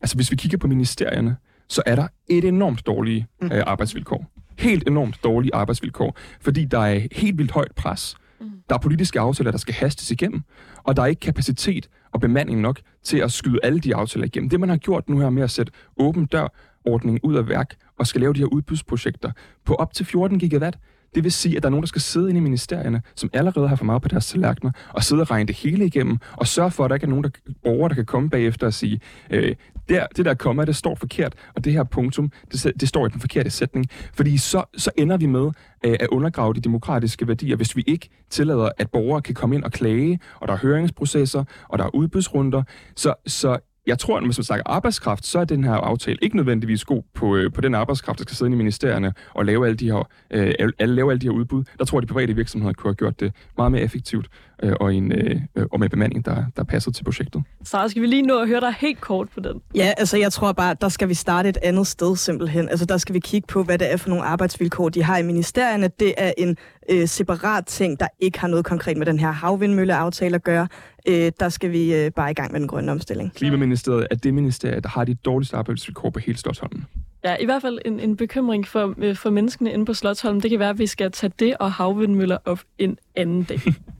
Altså, 0.00 0.16
hvis 0.16 0.30
vi 0.30 0.36
kigger 0.36 0.58
på 0.58 0.66
ministerierne, 0.66 1.36
så 1.68 1.82
er 1.86 1.94
der 1.94 2.06
et 2.28 2.44
enormt 2.44 2.86
dårlige 2.86 3.26
øh, 3.42 3.62
arbejdsvilkår. 3.66 4.26
Helt 4.58 4.88
enormt 4.88 5.24
dårlige 5.24 5.54
arbejdsvilkår, 5.54 6.16
fordi 6.40 6.64
der 6.64 6.78
er 6.78 7.00
helt 7.12 7.38
vildt 7.38 7.52
højt 7.52 7.72
pres. 7.76 8.16
Mm. 8.40 8.50
Der 8.68 8.74
er 8.74 8.78
politiske 8.78 9.20
aftaler, 9.20 9.50
der 9.50 9.58
skal 9.58 9.74
hastes 9.74 10.10
igennem, 10.10 10.42
og 10.82 10.96
der 10.96 11.02
er 11.02 11.06
ikke 11.06 11.20
kapacitet 11.20 11.88
og 12.12 12.20
bemanding 12.20 12.60
nok 12.60 12.80
til 13.02 13.18
at 13.18 13.32
skyde 13.32 13.58
alle 13.62 13.80
de 13.80 13.94
aftaler 13.94 14.26
igennem. 14.26 14.50
Det, 14.50 14.60
man 14.60 14.68
har 14.68 14.76
gjort 14.76 15.08
nu 15.08 15.18
her 15.18 15.30
med 15.30 15.42
at 15.42 15.50
sætte 15.50 15.72
åben 15.96 16.26
dør-ordningen 16.26 17.20
ud 17.22 17.34
af 17.36 17.48
værk 17.48 17.74
og 17.98 18.06
skal 18.06 18.20
lave 18.20 18.32
de 18.32 18.38
her 18.38 18.46
udbudsprojekter 18.46 19.32
på 19.64 19.74
op 19.74 19.94
til 19.94 20.06
14 20.06 20.38
gigawatt, 20.38 20.78
det 21.14 21.24
vil 21.24 21.32
sige, 21.32 21.56
at 21.56 21.62
der 21.62 21.68
er 21.68 21.70
nogen, 21.70 21.82
der 21.82 21.88
skal 21.88 22.02
sidde 22.02 22.28
inde 22.28 22.38
i 22.38 22.42
ministerierne, 22.42 23.02
som 23.14 23.30
allerede 23.32 23.68
har 23.68 23.76
for 23.76 23.84
meget 23.84 24.02
på 24.02 24.08
deres 24.08 24.26
tallerkener, 24.26 24.72
og 24.88 25.04
sidde 25.04 25.22
og 25.22 25.30
regne 25.30 25.46
det 25.46 25.56
hele 25.56 25.86
igennem, 25.86 26.18
og 26.36 26.46
sørge 26.46 26.70
for, 26.70 26.84
at 26.84 26.90
der 26.90 26.94
ikke 26.94 27.04
er 27.04 27.08
nogen 27.08 27.24
der, 27.24 27.30
borgere, 27.64 27.88
der 27.88 27.94
kan 27.94 28.06
komme 28.06 28.30
bagefter 28.30 28.66
og 28.66 28.74
sige, 28.74 29.00
øh, 29.30 29.54
der, 29.88 30.06
det 30.16 30.24
der 30.24 30.34
komma, 30.34 30.64
det 30.64 30.76
står 30.76 30.94
forkert, 30.94 31.34
og 31.54 31.64
det 31.64 31.72
her 31.72 31.84
punktum, 31.84 32.32
det, 32.52 32.72
det 32.80 32.88
står 32.88 33.06
i 33.06 33.08
den 33.08 33.20
forkerte 33.20 33.50
sætning. 33.50 33.86
Fordi 34.14 34.36
så, 34.36 34.64
så 34.76 34.90
ender 34.96 35.16
vi 35.16 35.26
med 35.26 35.50
øh, 35.84 35.96
at 36.00 36.06
undergrave 36.08 36.54
de 36.54 36.60
demokratiske 36.60 37.28
værdier, 37.28 37.56
hvis 37.56 37.76
vi 37.76 37.84
ikke 37.86 38.08
tillader, 38.30 38.68
at 38.78 38.90
borgere 38.90 39.22
kan 39.22 39.34
komme 39.34 39.56
ind 39.56 39.64
og 39.64 39.72
klage, 39.72 40.20
og 40.40 40.48
der 40.48 40.54
er 40.54 40.58
høringsprocesser, 40.58 41.44
og 41.68 41.78
der 41.78 41.84
er 41.84 41.94
udbudsrunder. 41.94 42.62
Så, 42.96 43.14
så 43.26 43.58
jeg 43.88 43.98
tror, 43.98 44.16
at 44.16 44.24
hvis 44.24 44.38
man 44.38 44.44
snakker 44.44 44.62
arbejdskraft, 44.66 45.26
så 45.26 45.38
er 45.38 45.44
den 45.44 45.64
her 45.64 45.72
aftale 45.72 46.18
ikke 46.22 46.36
nødvendigvis 46.36 46.84
god 46.84 47.02
på, 47.14 47.36
øh, 47.36 47.52
på 47.52 47.60
den 47.60 47.74
arbejdskraft, 47.74 48.18
der 48.18 48.22
skal 48.22 48.36
sidde 48.36 48.52
i 48.52 48.54
ministerierne 48.54 49.12
og 49.34 49.44
lave 49.44 49.66
alle 49.66 49.76
de 49.76 49.90
her, 49.90 50.08
øh, 50.30 50.54
alle, 50.58 50.94
lave 50.94 51.10
alle 51.10 51.20
de 51.20 51.26
her 51.26 51.32
udbud. 51.32 51.64
Der 51.78 51.84
tror 51.84 51.98
jeg, 51.98 52.02
at 52.02 52.08
de 52.08 52.12
private 52.12 52.34
virksomheder 52.34 52.72
kunne 52.72 52.90
have 52.90 52.94
gjort 52.94 53.20
det 53.20 53.32
meget 53.56 53.72
mere 53.72 53.82
effektivt 53.82 54.28
øh, 54.62 54.72
og, 54.80 54.94
en, 54.94 55.12
øh, 55.12 55.40
og 55.72 55.80
med 55.80 55.88
bemanding, 55.88 56.24
der, 56.24 56.44
der 56.56 56.64
passer 56.64 56.90
til 56.90 57.04
projektet. 57.04 57.42
Så 57.64 57.88
skal 57.88 58.02
vi 58.02 58.06
lige 58.06 58.22
nå 58.22 58.38
at 58.38 58.48
høre 58.48 58.60
dig 58.60 58.74
helt 58.78 59.00
kort 59.00 59.28
på 59.34 59.40
den? 59.40 59.60
Ja, 59.74 59.92
altså 59.98 60.16
jeg 60.16 60.32
tror 60.32 60.52
bare, 60.52 60.76
der 60.80 60.88
skal 60.88 61.08
vi 61.08 61.14
starte 61.14 61.48
et 61.48 61.58
andet 61.62 61.86
sted 61.86 62.16
simpelthen. 62.16 62.68
Altså 62.68 62.86
der 62.86 62.96
skal 62.96 63.14
vi 63.14 63.20
kigge 63.20 63.46
på, 63.46 63.62
hvad 63.62 63.78
det 63.78 63.92
er 63.92 63.96
for 63.96 64.08
nogle 64.08 64.24
arbejdsvilkår, 64.24 64.88
de 64.88 65.02
har 65.02 65.18
i 65.18 65.22
ministerierne. 65.22 65.90
Det 66.00 66.14
er 66.18 66.32
en 66.38 66.56
øh, 66.90 67.08
separat 67.08 67.66
ting, 67.66 68.00
der 68.00 68.08
ikke 68.20 68.40
har 68.40 68.48
noget 68.48 68.64
konkret 68.64 68.96
med 68.96 69.06
den 69.06 69.18
her 69.18 69.30
havvindmølleaftale 69.30 70.34
at 70.34 70.44
gøre. 70.44 70.68
Øh, 71.08 71.32
der 71.40 71.48
skal 71.48 71.72
vi 71.72 71.94
øh, 71.94 72.10
bare 72.10 72.30
i 72.30 72.34
gang 72.34 72.52
med 72.52 72.60
den 72.60 72.68
grønne 72.68 72.92
omstilling. 72.92 73.34
Klimaministeriet 73.34 74.06
er 74.10 74.14
det 74.14 74.34
ministerie, 74.34 74.80
der 74.80 74.88
har 74.88 75.04
de 75.04 75.14
dårligste 75.14 75.56
arbejdsvilkår 75.56 76.10
på 76.10 76.18
hele 76.18 76.38
Slottsholmen. 76.38 76.86
Ja, 77.24 77.36
i 77.40 77.44
hvert 77.44 77.62
fald 77.62 77.78
en, 77.84 78.00
en 78.00 78.16
bekymring 78.16 78.66
for, 78.66 78.94
øh, 78.98 79.16
for 79.16 79.30
menneskene 79.30 79.72
inde 79.72 79.84
på 79.84 79.94
Slottsholmen. 79.94 80.42
Det 80.42 80.50
kan 80.50 80.58
være, 80.58 80.70
at 80.70 80.78
vi 80.78 80.86
skal 80.86 81.12
tage 81.12 81.32
det 81.38 81.56
og 81.60 81.72
havvindmøller 81.72 82.38
op 82.44 82.60
en 82.78 82.98
anden 83.16 83.42
dag. 83.42 83.60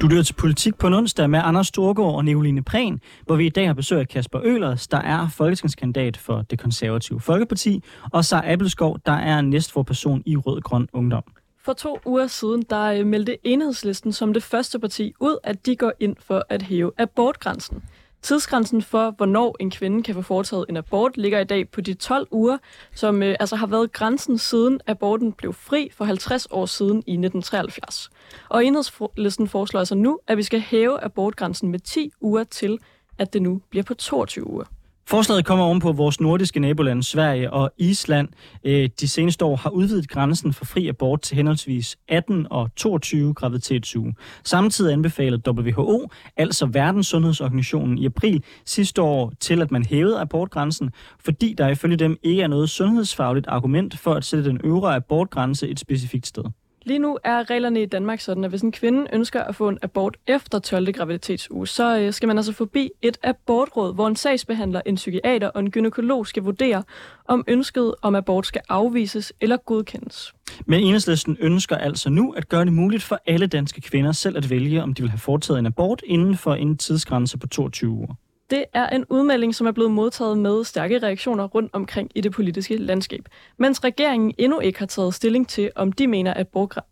Du 0.00 0.08
lytter 0.08 0.22
til 0.22 0.34
Politik 0.34 0.78
på 0.78 0.86
en 0.86 0.94
onsdag 0.94 1.30
med 1.30 1.40
Anders 1.44 1.66
Storgård 1.66 2.14
og 2.14 2.24
Nicoline 2.24 2.62
Prehn, 2.62 3.00
hvor 3.26 3.36
vi 3.36 3.46
i 3.46 3.48
dag 3.48 3.66
har 3.66 3.74
besøg 3.74 4.00
af 4.00 4.08
Kasper 4.08 4.40
Ølers, 4.44 4.88
der 4.88 4.98
er 4.98 5.28
folketingskandidat 5.28 6.16
for 6.16 6.42
det 6.42 6.58
konservative 6.58 7.20
Folkeparti, 7.20 7.82
og 8.12 8.24
så 8.24 8.42
Appelskov, 8.44 8.98
der 9.06 9.12
er 9.12 9.40
næstforperson 9.40 10.22
i 10.26 10.36
Rød 10.36 10.60
Grøn 10.60 10.88
Ungdom. 10.92 11.22
For 11.64 11.72
to 11.72 11.98
uger 12.04 12.26
siden, 12.26 12.64
der 12.70 12.84
øh, 12.84 13.06
meldte 13.06 13.46
Enhedslisten 13.46 14.12
som 14.12 14.32
det 14.32 14.42
første 14.42 14.78
parti 14.78 15.12
ud, 15.20 15.38
at 15.44 15.66
de 15.66 15.76
går 15.76 15.92
ind 16.00 16.16
for 16.20 16.44
at 16.48 16.62
hæve 16.62 16.92
abortgrænsen. 16.98 17.82
Tidsgrænsen 18.22 18.82
for, 18.82 19.10
hvornår 19.10 19.56
en 19.60 19.70
kvinde 19.70 20.02
kan 20.02 20.14
få 20.14 20.22
foretaget 20.22 20.66
en 20.68 20.76
abort, 20.76 21.16
ligger 21.16 21.40
i 21.40 21.44
dag 21.44 21.68
på 21.68 21.80
de 21.80 21.94
12 21.94 22.28
uger, 22.30 22.58
som 22.94 23.22
øh, 23.22 23.36
altså 23.40 23.56
har 23.56 23.66
været 23.66 23.92
grænsen 23.92 24.38
siden 24.38 24.80
aborten 24.86 25.32
blev 25.32 25.52
fri 25.52 25.90
for 25.92 26.04
50 26.04 26.48
år 26.50 26.66
siden 26.66 26.96
i 26.96 27.12
1973. 27.12 28.10
Og 28.48 28.64
enhedslisten 28.64 29.48
foreslår 29.48 29.78
altså 29.80 29.94
nu, 29.94 30.18
at 30.26 30.36
vi 30.36 30.42
skal 30.42 30.60
hæve 30.60 31.04
abortgrænsen 31.04 31.68
med 31.68 31.78
10 31.78 32.10
uger 32.20 32.44
til, 32.44 32.78
at 33.18 33.32
det 33.32 33.42
nu 33.42 33.60
bliver 33.70 33.84
på 33.84 33.94
22 33.94 34.50
uger. 34.50 34.64
Forslaget 35.10 35.44
kommer 35.44 35.64
oven 35.64 35.80
på 35.80 35.92
vores 35.92 36.20
nordiske 36.20 36.60
nabolande 36.60 37.02
Sverige 37.02 37.52
og 37.52 37.72
Island. 37.78 38.28
Øh, 38.64 38.88
de 39.00 39.08
seneste 39.08 39.44
år 39.44 39.56
har 39.56 39.70
udvidet 39.70 40.08
grænsen 40.08 40.52
for 40.52 40.64
fri 40.64 40.88
abort 40.88 41.22
til 41.22 41.36
henholdsvis 41.36 41.96
18 42.08 42.46
og 42.50 42.70
22 42.76 43.34
graviditetsuge. 43.34 44.14
Samtidig 44.44 44.92
anbefalede 44.92 45.50
WHO, 45.50 46.08
altså 46.36 46.66
Verdenssundhedsorganisationen, 46.66 47.98
i 47.98 48.06
april 48.06 48.44
sidste 48.64 49.02
år 49.02 49.32
til, 49.40 49.62
at 49.62 49.70
man 49.70 49.84
hævede 49.84 50.20
abortgrænsen, 50.20 50.90
fordi 51.24 51.54
der 51.58 51.68
ifølge 51.68 51.96
dem 51.96 52.16
ikke 52.22 52.42
er 52.42 52.48
noget 52.48 52.70
sundhedsfagligt 52.70 53.46
argument 53.46 53.98
for 53.98 54.14
at 54.14 54.24
sætte 54.24 54.50
den 54.50 54.60
øvre 54.64 54.94
abortgrænse 54.94 55.68
et 55.68 55.80
specifikt 55.80 56.26
sted. 56.26 56.44
Lige 56.82 56.98
nu 56.98 57.18
er 57.24 57.50
reglerne 57.50 57.82
i 57.82 57.86
Danmark 57.86 58.20
sådan, 58.20 58.44
at 58.44 58.50
hvis 58.50 58.62
en 58.62 58.72
kvinde 58.72 59.06
ønsker 59.12 59.42
at 59.42 59.54
få 59.54 59.68
en 59.68 59.78
abort 59.82 60.16
efter 60.26 60.58
12. 60.58 60.92
graviditetsuge, 60.92 61.66
så 61.66 61.98
øh, 61.98 62.12
skal 62.12 62.26
man 62.26 62.36
altså 62.36 62.52
forbi 62.52 62.90
et 63.02 63.18
abortråd, 63.22 63.94
hvor 63.94 64.08
en 64.08 64.16
sagsbehandler, 64.16 64.80
en 64.86 64.94
psykiater 64.94 65.48
og 65.48 65.60
en 65.60 65.70
gynekolog 65.70 66.26
skal 66.26 66.42
vurdere, 66.42 66.82
om 67.24 67.44
ønsket 67.48 67.94
om 68.02 68.14
abort 68.14 68.46
skal 68.46 68.60
afvises 68.68 69.32
eller 69.40 69.56
godkendes. 69.56 70.34
Men 70.66 70.80
enhedslisten 70.80 71.36
ønsker 71.40 71.76
altså 71.76 72.10
nu 72.10 72.32
at 72.32 72.48
gøre 72.48 72.64
det 72.64 72.72
muligt 72.72 73.02
for 73.02 73.20
alle 73.26 73.46
danske 73.46 73.80
kvinder 73.80 74.12
selv 74.12 74.36
at 74.36 74.50
vælge, 74.50 74.82
om 74.82 74.94
de 74.94 75.02
vil 75.02 75.10
have 75.10 75.18
foretaget 75.18 75.58
en 75.58 75.66
abort 75.66 76.02
inden 76.06 76.36
for 76.36 76.54
en 76.54 76.76
tidsgrænse 76.76 77.38
på 77.38 77.46
22 77.46 77.90
uger. 77.90 78.14
Det 78.50 78.64
er 78.72 78.88
en 78.88 79.04
udmelding, 79.08 79.54
som 79.54 79.66
er 79.66 79.72
blevet 79.72 79.90
modtaget 79.90 80.38
med 80.38 80.64
stærke 80.64 80.98
reaktioner 80.98 81.44
rundt 81.44 81.74
omkring 81.74 82.10
i 82.14 82.20
det 82.20 82.32
politiske 82.32 82.76
landskab. 82.76 83.28
Mens 83.58 83.84
regeringen 83.84 84.34
endnu 84.38 84.60
ikke 84.60 84.78
har 84.78 84.86
taget 84.86 85.14
stilling 85.14 85.48
til, 85.48 85.70
om 85.76 85.92
de 85.92 86.06
mener, 86.06 86.34
at, 86.34 86.46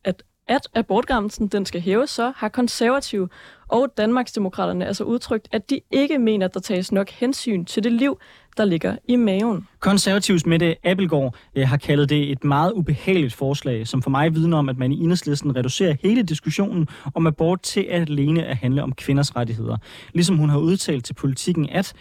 at, 0.04 0.22
at 0.48 0.68
abortgrænsen 0.74 1.48
den 1.48 1.66
skal 1.66 1.80
hæves, 1.80 2.10
så 2.10 2.32
har 2.36 2.48
konservative 2.48 3.28
og 3.68 3.92
Danmarksdemokraterne 3.96 4.86
altså 4.86 5.04
udtrykt, 5.04 5.48
at 5.52 5.70
de 5.70 5.80
ikke 5.90 6.18
mener, 6.18 6.46
at 6.46 6.54
der 6.54 6.60
tages 6.60 6.92
nok 6.92 7.10
hensyn 7.10 7.64
til 7.64 7.84
det 7.84 7.92
liv, 7.92 8.18
der 8.56 8.64
ligger 8.64 8.96
i 9.08 9.16
maven. 9.16 9.68
Konservativs 9.80 10.46
Mette 10.46 10.76
Appelgaard 10.86 11.34
øh, 11.54 11.62
eh, 11.62 11.68
har 11.68 11.76
kaldet 11.76 12.10
det 12.10 12.30
et 12.30 12.44
meget 12.44 12.72
ubehageligt 12.72 13.34
forslag, 13.34 13.86
som 13.86 14.02
for 14.02 14.10
mig 14.10 14.34
vidner 14.34 14.58
om, 14.58 14.68
at 14.68 14.78
man 14.78 14.92
i 14.92 15.00
enhedslisten 15.00 15.56
reducerer 15.56 15.96
hele 16.02 16.22
diskussionen 16.22 16.88
om 17.14 17.26
abort 17.26 17.62
til 17.62 17.86
at 17.90 18.10
alene 18.10 18.46
at 18.46 18.56
handle 18.56 18.82
om 18.82 18.92
kvinders 18.92 19.36
rettigheder. 19.36 19.76
Ligesom 20.12 20.36
hun 20.36 20.48
har 20.48 20.58
udtalt 20.58 21.04
til 21.04 21.14
politikken, 21.14 21.68
at 21.68 21.94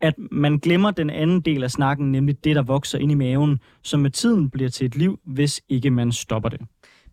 at 0.00 0.14
man 0.30 0.58
glemmer 0.58 0.90
den 0.90 1.10
anden 1.10 1.40
del 1.40 1.64
af 1.64 1.70
snakken, 1.70 2.12
nemlig 2.12 2.44
det, 2.44 2.56
der 2.56 2.62
vokser 2.62 2.98
ind 2.98 3.12
i 3.12 3.14
maven, 3.14 3.60
som 3.82 4.00
med 4.00 4.10
tiden 4.10 4.50
bliver 4.50 4.70
til 4.70 4.84
et 4.84 4.96
liv, 4.96 5.18
hvis 5.26 5.60
ikke 5.68 5.90
man 5.90 6.12
stopper 6.12 6.48
det. 6.48 6.60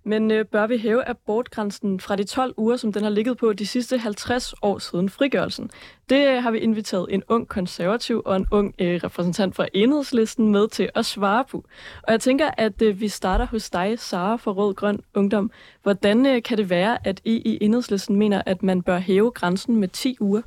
Men 0.03 0.31
øh, 0.31 0.45
bør 0.45 0.67
vi 0.67 0.77
hæve 0.77 1.07
abortgrænsen 1.07 1.99
fra 1.99 2.15
de 2.15 2.23
12 2.23 2.53
uger, 2.57 2.77
som 2.77 2.93
den 2.93 3.03
har 3.03 3.09
ligget 3.09 3.37
på 3.37 3.53
de 3.53 3.67
sidste 3.67 3.97
50 3.97 4.53
år 4.61 4.79
siden 4.79 5.09
frigørelsen? 5.09 5.69
Det 6.09 6.27
øh, 6.27 6.43
har 6.43 6.51
vi 6.51 6.59
inviteret 6.59 7.07
en 7.09 7.23
ung 7.27 7.47
konservativ 7.47 8.21
og 8.25 8.35
en 8.35 8.47
ung 8.51 8.75
øh, 8.79 9.01
repræsentant 9.03 9.55
fra 9.55 9.67
enhedslisten 9.73 10.51
med 10.51 10.67
til 10.67 10.89
at 10.95 11.05
svare 11.05 11.45
på. 11.51 11.65
Og 12.03 12.11
jeg 12.11 12.19
tænker, 12.19 12.49
at 12.57 12.81
øh, 12.81 12.99
vi 12.99 13.07
starter 13.07 13.45
hos 13.45 13.69
dig, 13.69 13.99
Sara 13.99 14.35
fra 14.35 14.51
Rød 14.51 14.73
Grøn 14.73 14.99
Ungdom. 15.15 15.51
Hvordan 15.83 16.25
øh, 16.25 16.43
kan 16.43 16.57
det 16.57 16.69
være, 16.69 17.07
at 17.07 17.21
I 17.25 17.35
i 17.35 17.57
enhedslisten 17.61 18.15
mener, 18.15 18.41
at 18.45 18.63
man 18.63 18.81
bør 18.81 18.99
hæve 18.99 19.31
grænsen 19.31 19.75
med 19.75 19.87
10 19.87 20.17
uger? 20.19 20.41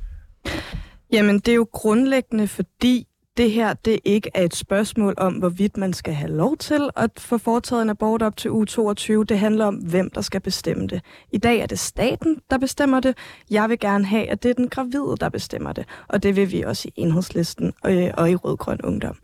Jamen, 1.11 1.39
det 1.39 1.47
er 1.47 1.55
jo 1.55 1.67
grundlæggende, 1.71 2.47
fordi 2.47 3.07
det 3.37 3.51
her 3.51 3.73
det 3.73 3.99
ikke 4.05 4.29
er 4.33 4.43
et 4.43 4.55
spørgsmål 4.55 5.13
om, 5.17 5.33
hvorvidt 5.33 5.77
man 5.77 5.93
skal 5.93 6.13
have 6.13 6.31
lov 6.31 6.57
til 6.57 6.89
at 6.95 7.11
få 7.17 7.37
foretaget 7.37 7.81
en 7.81 7.89
abort 7.89 8.21
op 8.21 8.37
til 8.37 8.51
uge 8.51 8.65
22. 8.65 9.25
Det 9.25 9.39
handler 9.39 9.65
om, 9.65 9.75
hvem 9.75 10.09
der 10.09 10.21
skal 10.21 10.41
bestemme 10.41 10.87
det. 10.87 11.01
I 11.31 11.37
dag 11.37 11.59
er 11.59 11.65
det 11.65 11.79
staten, 11.79 12.41
der 12.49 12.57
bestemmer 12.57 12.99
det. 12.99 13.17
Jeg 13.49 13.69
vil 13.69 13.79
gerne 13.79 14.05
have, 14.05 14.29
at 14.29 14.43
det 14.43 14.49
er 14.49 14.53
den 14.53 14.69
gravide, 14.69 15.17
der 15.19 15.29
bestemmer 15.29 15.73
det. 15.73 15.85
Og 16.07 16.23
det 16.23 16.35
vil 16.35 16.51
vi 16.51 16.61
også 16.61 16.87
i 16.87 17.01
enhedslisten 17.01 17.73
og, 17.83 17.91
og 18.17 18.31
i 18.31 18.35
Rødgrøn 18.35 18.81
Ungdom. 18.83 19.17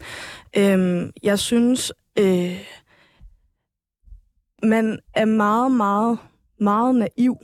Øhm, 0.57 1.11
jeg 1.23 1.39
synes, 1.39 1.93
øh, 2.19 2.57
man 4.63 4.99
er 5.13 5.25
meget, 5.25 5.71
meget, 5.71 6.17
meget 6.59 6.95
naiv, 6.95 7.37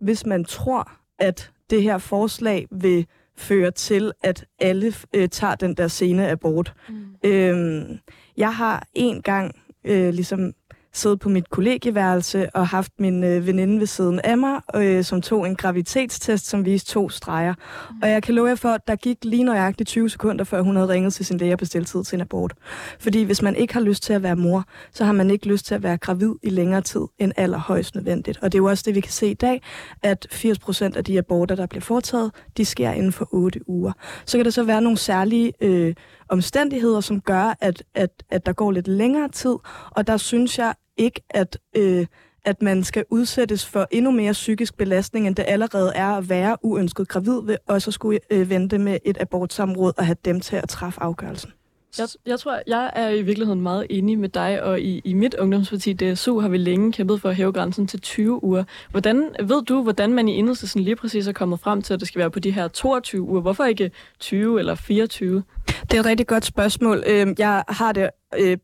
hvis 0.00 0.26
man 0.26 0.44
tror, 0.44 0.90
at 1.18 1.50
det 1.70 1.82
her 1.82 1.98
forslag 1.98 2.66
vil 2.70 3.06
fører 3.36 3.70
til, 3.70 4.12
at 4.22 4.44
alle 4.58 4.92
øh, 5.14 5.28
tager 5.28 5.54
den 5.54 5.74
der 5.74 5.88
sene 5.88 6.28
abort. 6.28 6.74
Mm. 6.88 6.94
Øhm, 7.24 7.98
jeg 8.36 8.54
har 8.54 8.86
en 8.94 9.22
gang 9.22 9.60
øh, 9.84 10.14
ligesom 10.14 10.52
siddet 10.94 11.20
på 11.20 11.28
mit 11.28 11.50
kollegieværelse 11.50 12.56
og 12.56 12.68
haft 12.68 12.92
min 12.98 13.24
øh, 13.24 13.46
veninde 13.46 13.80
ved 13.80 13.86
siden 13.86 14.20
af 14.24 14.38
mig, 14.38 14.60
øh, 14.74 15.04
som 15.04 15.22
tog 15.22 15.46
en 15.46 15.56
graviditetstest, 15.56 16.46
som 16.46 16.64
viste 16.64 16.90
to 16.90 17.08
streger. 17.08 17.54
Mm. 17.90 17.96
Og 18.02 18.10
jeg 18.10 18.22
kan 18.22 18.34
love 18.34 18.48
jer 18.48 18.54
for, 18.54 18.68
at 18.68 18.80
der 18.86 18.96
gik 18.96 19.16
lige 19.24 19.44
nøjagtigt 19.44 19.88
20 19.88 20.10
sekunder, 20.10 20.44
før 20.44 20.60
hun 20.60 20.76
havde 20.76 20.88
ringet 20.88 21.14
til 21.14 21.26
sin 21.26 21.38
læge 21.38 21.52
og 21.52 21.58
bestilt 21.58 21.88
tid 21.88 22.04
til 22.04 22.16
en 22.16 22.20
abort. 22.20 22.54
Fordi 23.00 23.22
hvis 23.22 23.42
man 23.42 23.56
ikke 23.56 23.74
har 23.74 23.80
lyst 23.80 24.02
til 24.02 24.12
at 24.12 24.22
være 24.22 24.36
mor, 24.36 24.64
så 24.92 25.04
har 25.04 25.12
man 25.12 25.30
ikke 25.30 25.46
lyst 25.46 25.66
til 25.66 25.74
at 25.74 25.82
være 25.82 25.98
gravid 25.98 26.34
i 26.42 26.50
længere 26.50 26.80
tid 26.80 27.02
end 27.18 27.32
allerhøjst 27.36 27.94
nødvendigt. 27.94 28.38
Og 28.42 28.52
det 28.52 28.58
er 28.58 28.62
jo 28.62 28.68
også 28.68 28.82
det, 28.86 28.94
vi 28.94 29.00
kan 29.00 29.12
se 29.12 29.30
i 29.30 29.34
dag, 29.34 29.62
at 30.02 30.26
80 30.30 30.58
procent 30.58 30.96
af 30.96 31.04
de 31.04 31.18
aborter, 31.18 31.54
der 31.54 31.66
bliver 31.66 31.82
foretaget, 31.82 32.30
de 32.56 32.64
sker 32.64 32.90
inden 32.90 33.12
for 33.12 33.28
8 33.32 33.60
uger. 33.66 33.92
Så 34.26 34.38
kan 34.38 34.44
der 34.44 34.50
så 34.50 34.62
være 34.62 34.82
nogle 34.82 34.98
særlige 34.98 35.52
øh, 35.60 35.94
omstændigheder, 36.28 37.00
som 37.00 37.20
gør, 37.20 37.54
at, 37.60 37.82
at, 37.94 38.10
at 38.30 38.46
der 38.46 38.52
går 38.52 38.70
lidt 38.70 38.88
længere 38.88 39.28
tid. 39.28 39.56
Og 39.90 40.06
der 40.06 40.16
synes 40.16 40.58
jeg 40.58 40.74
ikke, 40.96 41.20
at, 41.30 41.58
øh, 41.76 42.06
at 42.44 42.62
man 42.62 42.84
skal 42.84 43.04
udsættes 43.10 43.66
for 43.66 43.88
endnu 43.90 44.10
mere 44.10 44.32
psykisk 44.32 44.76
belastning, 44.76 45.26
end 45.26 45.36
det 45.36 45.44
allerede 45.48 45.92
er 45.94 46.08
at 46.08 46.28
være 46.28 46.56
uønsket 46.62 47.08
gravid, 47.08 47.42
ved 47.42 47.56
også 47.68 47.90
at 47.90 47.94
skulle 47.94 48.20
øh, 48.30 48.50
vente 48.50 48.78
med 48.78 48.98
et 49.04 49.18
abortsamråd 49.20 49.92
og 49.96 50.06
have 50.06 50.16
dem 50.24 50.40
til 50.40 50.56
at 50.56 50.68
træffe 50.68 51.02
afgørelsen. 51.02 51.50
Jeg, 51.98 52.08
jeg 52.26 52.40
tror, 52.40 52.60
jeg 52.66 52.90
er 52.96 53.08
i 53.08 53.22
virkeligheden 53.22 53.60
meget 53.60 53.86
enig 53.90 54.18
med 54.18 54.28
dig, 54.28 54.62
og 54.62 54.80
i, 54.80 55.00
i 55.04 55.12
mit 55.12 55.34
ungdomsparti 55.34 55.92
DSU 55.92 56.40
har 56.40 56.48
vi 56.48 56.56
længe 56.56 56.92
kæmpet 56.92 57.20
for 57.20 57.28
at 57.28 57.36
hæve 57.36 57.52
grænsen 57.52 57.86
til 57.86 58.00
20 58.00 58.44
uger. 58.44 58.64
Hvordan 58.90 59.34
ved 59.42 59.62
du, 59.62 59.82
hvordan 59.82 60.12
man 60.12 60.28
i 60.28 60.32
enhedslisten 60.32 60.82
lige 60.82 60.96
præcis 60.96 61.26
er 61.26 61.32
kommet 61.32 61.60
frem 61.60 61.82
til, 61.82 61.94
at 61.94 62.00
det 62.00 62.08
skal 62.08 62.18
være 62.18 62.30
på 62.30 62.40
de 62.40 62.50
her 62.50 62.68
22 62.68 63.22
uger? 63.22 63.40
Hvorfor 63.40 63.64
ikke 63.64 63.90
20 64.20 64.58
eller 64.58 64.74
24? 64.74 65.42
Det 65.66 65.94
er 65.94 66.00
et 66.00 66.06
rigtig 66.06 66.26
godt 66.26 66.44
spørgsmål. 66.44 67.02
Øhm, 67.06 67.34
jeg 67.38 67.64
har 67.68 67.92
det 67.92 68.10
øh, 68.38 68.58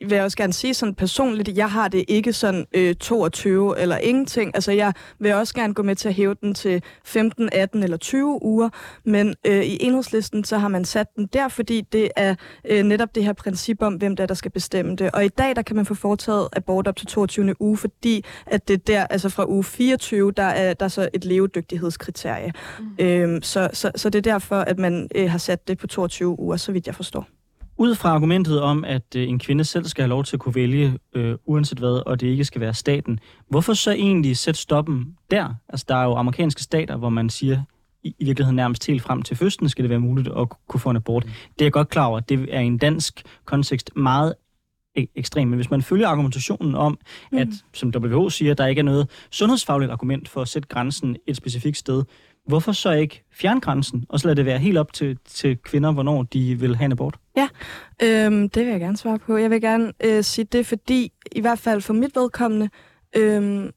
vil 0.00 0.12
jeg 0.16 0.24
også 0.24 0.36
gerne 0.36 0.52
sige 0.52 0.74
sådan 0.74 0.94
personligt, 0.94 1.48
jeg 1.56 1.70
har 1.70 1.88
det 1.88 2.04
ikke 2.08 2.32
sådan 2.32 2.66
øh, 2.74 2.94
22 2.94 3.78
eller 3.78 3.98
ingenting. 3.98 4.50
Altså 4.54 4.72
jeg 4.72 4.92
vil 5.18 5.34
også 5.34 5.54
gerne 5.54 5.74
gå 5.74 5.82
med 5.82 5.96
til 5.96 6.08
at 6.08 6.14
hæve 6.14 6.34
den 6.34 6.54
til 6.54 6.82
15, 7.04 7.48
18 7.52 7.82
eller 7.82 7.96
20 7.96 8.42
uger, 8.42 8.68
men 9.04 9.34
øh, 9.46 9.64
i 9.64 9.78
enhedslisten 9.80 10.44
så 10.44 10.58
har 10.58 10.68
man 10.68 10.84
sat 10.84 11.16
den 11.16 11.26
der, 11.26 11.48
fordi 11.48 11.80
det 11.80 12.10
er 12.16 12.34
øh, 12.64 12.82
netop 12.82 13.14
det 13.14 13.24
her 13.24 13.32
princip 13.32 13.82
om, 13.82 13.94
hvem 13.94 14.16
der, 14.16 14.22
er, 14.22 14.26
der 14.26 14.34
skal 14.34 14.50
bestemme 14.50 14.96
det. 14.96 15.10
Og 15.10 15.24
i 15.24 15.28
dag, 15.28 15.56
der 15.56 15.62
kan 15.62 15.76
man 15.76 15.86
få 15.86 15.94
foretaget 15.94 16.48
abort 16.52 16.88
op 16.88 16.96
til 16.96 17.06
22. 17.06 17.62
uge, 17.62 17.76
fordi 17.76 18.24
at 18.46 18.68
det 18.68 18.86
der, 18.86 19.06
altså 19.06 19.28
fra 19.28 19.48
uge 19.48 19.64
24, 19.64 20.32
der 20.32 20.42
er 20.42 20.74
der 20.74 20.84
er 20.84 20.88
så 20.88 21.08
et 21.14 21.24
levedygtighedskriterie. 21.24 22.52
Mm. 22.78 23.04
Øhm, 23.04 23.42
så, 23.42 23.68
så, 23.72 23.90
så 23.96 24.10
det 24.10 24.18
er 24.26 24.32
derfor, 24.32 24.56
at 24.56 24.78
man 24.78 25.08
øh, 25.14 25.30
har 25.30 25.38
sat 25.38 25.68
det 25.68 25.78
på 25.78 25.86
22 25.86 26.40
uger, 26.40 26.45
så 26.56 26.72
vidt 26.72 26.86
jeg 26.86 26.94
forstår. 26.94 27.28
Ud 27.78 27.94
fra 27.94 28.08
argumentet 28.08 28.60
om, 28.60 28.84
at 28.84 29.16
øh, 29.16 29.28
en 29.28 29.38
kvinde 29.38 29.64
selv 29.64 29.84
skal 29.84 30.02
have 30.02 30.08
lov 30.08 30.24
til 30.24 30.36
at 30.36 30.40
kunne 30.40 30.54
vælge, 30.54 30.98
øh, 31.14 31.36
uanset 31.44 31.78
hvad, 31.78 32.02
og 32.06 32.20
det 32.20 32.26
ikke 32.26 32.44
skal 32.44 32.60
være 32.60 32.74
staten, 32.74 33.20
hvorfor 33.48 33.74
så 33.74 33.90
egentlig 33.90 34.36
sætte 34.36 34.60
stoppen 34.60 35.16
der? 35.30 35.54
Altså, 35.68 35.86
der 35.88 35.94
er 35.96 36.04
jo 36.04 36.14
amerikanske 36.14 36.62
stater, 36.62 36.96
hvor 36.96 37.08
man 37.08 37.30
siger, 37.30 37.62
i, 38.02 38.14
i 38.18 38.24
virkeligheden 38.24 38.56
nærmest 38.56 38.86
helt 38.86 39.02
frem 39.02 39.22
til 39.22 39.36
fødslen 39.36 39.68
skal 39.68 39.82
det 39.82 39.90
være 39.90 40.00
muligt 40.00 40.28
at 40.28 40.48
kunne 40.68 40.80
få 40.80 40.90
en 40.90 40.96
abort. 40.96 41.24
Mm. 41.24 41.30
Det 41.30 41.60
er 41.60 41.64
jeg 41.64 41.72
godt 41.72 41.88
klar 41.88 42.06
over. 42.06 42.20
Det 42.20 42.48
er 42.50 42.60
i 42.60 42.66
en 42.66 42.78
dansk 42.78 43.22
kontekst 43.44 43.90
meget 43.96 44.34
e- 44.98 45.12
ekstrem. 45.14 45.48
Men 45.48 45.56
hvis 45.56 45.70
man 45.70 45.82
følger 45.82 46.08
argumentationen 46.08 46.74
om, 46.74 46.98
mm. 47.32 47.38
at, 47.38 47.48
som 47.74 47.92
WHO 47.96 48.30
siger, 48.30 48.54
der 48.54 48.66
ikke 48.66 48.78
er 48.78 48.84
noget 48.84 49.10
sundhedsfagligt 49.30 49.92
argument 49.92 50.28
for 50.28 50.42
at 50.42 50.48
sætte 50.48 50.68
grænsen 50.68 51.16
et 51.26 51.36
specifikt 51.36 51.76
sted, 51.76 52.04
hvorfor 52.46 52.72
så 52.72 52.90
ikke 52.90 53.24
fjerne 53.32 53.60
grænsen, 53.60 54.04
og 54.08 54.20
så 54.20 54.28
lade 54.28 54.36
det 54.36 54.44
være 54.44 54.58
helt 54.58 54.78
op 54.78 54.92
til, 54.92 55.18
til 55.24 55.58
kvinder, 55.58 55.92
hvornår 55.92 56.22
de 56.22 56.60
vil 56.60 56.76
have 56.76 56.84
en 56.84 56.92
abort? 56.92 57.16
Ja, 57.36 57.48
øhm, 58.02 58.48
det 58.48 58.64
vil 58.64 58.70
jeg 58.70 58.80
gerne 58.80 58.96
svare 58.96 59.18
på. 59.18 59.36
Jeg 59.36 59.50
vil 59.50 59.60
gerne 59.60 59.92
øh, 60.04 60.24
sige 60.24 60.44
det, 60.44 60.66
fordi 60.66 61.12
i 61.32 61.40
hvert 61.40 61.58
fald 61.58 61.80
for 61.80 61.92
mit 61.92 62.16
vedkommende, 62.16 62.68
øhm, 63.16 63.70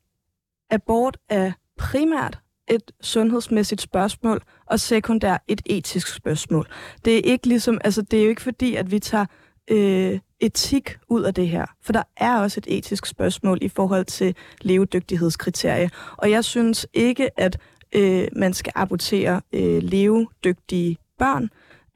abort 0.70 1.18
er 1.30 1.52
primært 1.78 2.40
et 2.68 2.92
sundhedsmæssigt 3.02 3.82
spørgsmål, 3.82 4.42
og 4.66 4.80
sekundært 4.80 5.42
et 5.48 5.62
etisk 5.66 6.16
spørgsmål. 6.16 6.68
Det 7.06 7.18
er 7.18 7.22
ikke 7.32 7.48
ligesom, 7.48 7.82
altså 7.84 8.02
det 8.02 8.20
er 8.20 8.24
jo 8.24 8.30
ikke 8.30 8.42
fordi, 8.42 8.76
at 8.76 8.92
vi 8.92 9.00
tager 9.00 9.26
øh, 9.72 10.20
etik 10.40 10.98
ud 11.08 11.24
af 11.24 11.34
det 11.34 11.48
her. 11.48 11.66
For 11.82 11.94
der 11.94 12.04
er 12.18 12.40
også 12.40 12.60
et 12.60 12.78
etisk 12.78 13.06
spørgsmål 13.06 13.58
i 13.62 13.70
forhold 13.70 14.06
til 14.06 14.36
levedygtighedskriterier. 14.62 15.90
Og 16.18 16.32
jeg 16.32 16.44
synes 16.44 16.88
ikke, 16.94 17.40
at 17.40 17.58
øh, 17.96 18.28
man 18.36 18.54
skal 18.54 18.74
abortere 18.76 19.42
øh, 19.54 19.84
levedygtige 19.84 20.98
børn. 21.20 21.50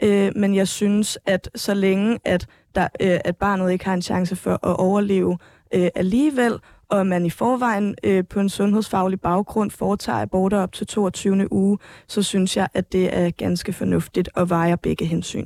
Øh, 0.04 0.32
men 0.36 0.56
jeg 0.56 0.68
synes, 0.68 1.18
at 1.26 1.50
så 1.56 1.74
længe 1.74 2.20
at, 2.26 2.48
der, 2.76 2.88
øh, 3.02 3.20
at 3.26 3.38
barnet 3.38 3.72
ikke 3.72 3.86
har 3.86 3.94
en 3.94 4.02
chance 4.02 4.36
for 4.36 4.54
at 4.54 4.76
overleve 4.80 5.38
øh, 5.74 5.90
alligevel, 5.96 6.60
og 6.90 7.08
man 7.08 7.26
i 7.26 7.30
forvejen 7.30 7.96
øh, 8.04 8.24
på 8.30 8.40
en 8.40 8.50
sundhedsfaglig 8.50 9.22
baggrund 9.22 9.72
foretager 9.72 10.22
aborter 10.22 10.58
op 10.60 10.72
til 10.72 10.88
22. 10.88 11.54
uge, 11.54 11.78
så 12.08 12.24
synes 12.24 12.58
jeg, 12.58 12.68
at 12.74 12.92
det 12.92 13.18
er 13.18 13.30
ganske 13.30 13.74
fornuftigt 13.74 14.30
at 14.36 14.50
veje 14.50 14.78
begge 14.78 15.06
hensyn. 15.06 15.46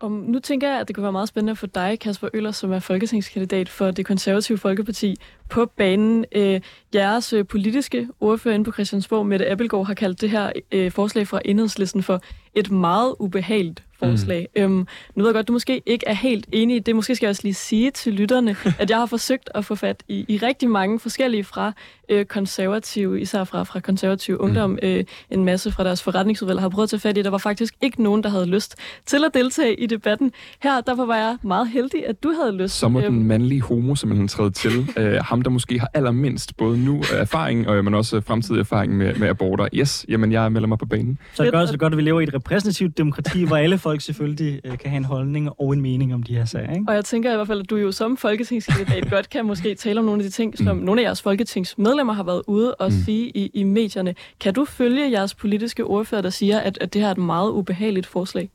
Og 0.00 0.10
nu 0.10 0.38
tænker 0.38 0.68
jeg, 0.68 0.80
at 0.80 0.88
det 0.88 0.96
kunne 0.96 1.02
være 1.02 1.12
meget 1.12 1.28
spændende 1.28 1.56
for 1.56 1.66
dig, 1.66 1.98
Kasper 2.00 2.28
Øller, 2.34 2.50
som 2.50 2.72
er 2.72 2.78
folketingskandidat 2.78 3.68
for 3.68 3.90
det 3.90 4.06
konservative 4.06 4.58
Folkeparti, 4.58 5.16
på 5.50 5.66
banen. 5.66 6.24
Øh, 6.32 6.60
jeres 6.94 7.32
øh, 7.32 7.46
politiske 7.46 8.08
ordfører 8.20 8.54
inde 8.54 8.64
på 8.64 8.72
Christiansborg, 8.72 9.26
Mette 9.26 9.50
Appelgaard, 9.50 9.86
har 9.86 9.94
kaldt 9.94 10.20
det 10.20 10.30
her 10.30 10.52
øh, 10.72 10.90
forslag 10.90 11.26
fra 11.26 11.40
enhedslisten 11.44 12.02
for 12.02 12.20
et 12.54 12.70
meget 12.70 13.14
ubehageligt 13.18 13.82
forslag. 14.10 14.48
Mm. 14.56 14.62
Øhm, 14.62 14.86
nu 15.14 15.22
ved 15.22 15.26
jeg 15.26 15.34
godt, 15.34 15.48
du 15.48 15.52
måske 15.52 15.82
ikke 15.86 16.04
er 16.06 16.14
helt 16.14 16.46
enig 16.52 16.76
i 16.76 16.78
det. 16.78 16.96
Måske 16.96 17.16
skal 17.16 17.26
jeg 17.26 17.30
også 17.30 17.42
lige 17.44 17.54
sige 17.54 17.90
til 17.90 18.12
lytterne, 18.12 18.56
at 18.80 18.90
jeg 18.90 18.98
har 18.98 19.06
forsøgt 19.06 19.50
at 19.54 19.64
få 19.64 19.74
fat 19.74 20.02
i, 20.08 20.24
i 20.28 20.36
rigtig 20.36 20.70
mange 20.70 21.00
forskellige 21.00 21.44
fra 21.44 21.72
øh, 22.08 22.24
konservative, 22.24 23.20
især 23.20 23.44
fra, 23.44 23.62
fra 23.62 23.80
konservative 23.80 24.36
mm. 24.36 24.44
ungdom, 24.44 24.78
øh, 24.82 25.04
en 25.30 25.44
masse 25.44 25.72
fra 25.72 25.84
deres 25.84 26.02
forretningsudvalg 26.02 26.60
har 26.60 26.68
prøvet 26.68 26.86
at 26.86 26.90
tage 26.90 27.00
fat 27.00 27.18
i. 27.18 27.22
Der 27.22 27.30
var 27.30 27.38
faktisk 27.38 27.74
ikke 27.80 28.02
nogen, 28.02 28.22
der 28.22 28.28
havde 28.28 28.46
lyst 28.46 28.76
til 29.06 29.24
at 29.24 29.34
deltage 29.34 29.80
i 29.80 29.86
debatten. 29.86 30.32
Her, 30.62 30.80
derfor 30.80 31.06
var 31.06 31.16
jeg 31.16 31.36
meget 31.42 31.68
heldig, 31.68 32.08
at 32.08 32.22
du 32.22 32.32
havde 32.42 32.56
lyst. 32.56 32.74
Så 32.74 32.88
må 32.88 33.00
øhm, 33.00 33.12
den 33.12 33.26
mandlige 33.26 33.62
homo 33.62 33.94
simpelthen 33.94 34.28
træde 34.28 34.50
til. 34.50 34.88
øh, 34.98 35.20
ham, 35.24 35.42
der 35.42 35.50
måske 35.50 35.78
har 35.78 35.90
allermindst 35.94 36.56
både 36.56 36.78
nu 36.78 37.02
erfaring, 37.12 37.68
og, 37.68 37.84
men 37.84 37.94
også 37.94 38.20
fremtidig 38.20 38.60
erfaring 38.60 38.96
med, 38.96 39.14
med 39.14 39.28
aborter. 39.28 39.68
Yes, 39.74 40.06
jamen 40.08 40.32
jeg 40.32 40.52
melder 40.52 40.68
mig 40.68 40.78
på 40.78 40.86
banen. 40.86 41.18
Så 41.34 41.44
det 41.44 41.52
gør 41.52 41.66
så 41.66 41.78
godt, 41.78 41.92
at 41.92 41.96
vi 41.96 42.02
lever 42.02 42.20
i 42.20 42.22
et 42.22 42.34
repræsentativt 42.34 42.98
demokrati, 42.98 43.44
hvor 43.44 43.56
alle 43.56 43.78
folk 43.78 43.93
selvfølgelig 44.02 44.60
øh, 44.64 44.78
kan 44.78 44.90
have 44.90 44.96
en 44.96 45.04
holdning 45.04 45.50
og 45.60 45.72
en 45.72 45.80
mening 45.80 46.14
om 46.14 46.22
de 46.22 46.36
her 46.36 46.44
sager. 46.44 46.72
Ikke? 46.72 46.84
Og 46.88 46.94
jeg 46.94 47.04
tænker 47.04 47.32
i 47.32 47.36
hvert 47.36 47.46
fald, 47.46 47.60
at 47.60 47.70
du 47.70 47.76
jo 47.76 47.92
som 47.92 48.16
folketingskandidat 48.16 49.10
godt 49.10 49.30
kan 49.30 49.44
måske 49.44 49.74
tale 49.74 49.98
om 50.00 50.04
nogle 50.04 50.22
af 50.22 50.24
de 50.24 50.30
ting, 50.30 50.58
som 50.58 50.76
mm. 50.76 50.82
nogle 50.82 51.00
af 51.00 51.04
jeres 51.04 51.22
folketingsmedlemmer 51.22 52.12
har 52.12 52.22
været 52.22 52.42
ude 52.46 52.74
og 52.74 52.90
mm. 52.92 52.98
sige 53.04 53.30
i, 53.36 53.50
i 53.54 53.62
medierne. 53.62 54.14
Kan 54.40 54.54
du 54.54 54.64
følge 54.64 55.10
jeres 55.10 55.34
politiske 55.34 55.84
ordfører, 55.84 56.22
der 56.22 56.30
siger, 56.30 56.60
at, 56.60 56.78
at 56.80 56.94
det 56.94 57.00
her 57.00 57.08
er 57.08 57.12
et 57.12 57.18
meget 57.18 57.50
ubehageligt 57.50 58.06
forslag? 58.06 58.50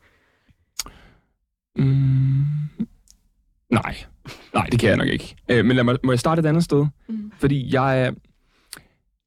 Mm. 1.75 2.43
Nej. 3.69 3.95
Nej, 4.53 4.65
det 4.71 4.79
kan 4.79 4.89
jeg 4.89 4.97
nok 4.97 5.07
ikke. 5.07 5.35
Øh, 5.49 5.65
men 5.65 5.75
lad 5.75 5.83
mig, 5.83 5.97
må 6.03 6.11
jeg 6.11 6.19
starte 6.19 6.39
et 6.39 6.45
andet 6.45 6.63
sted? 6.63 6.85
Mm. 7.07 7.31
Fordi 7.37 7.73
jeg 7.73 8.01
er, 8.01 8.11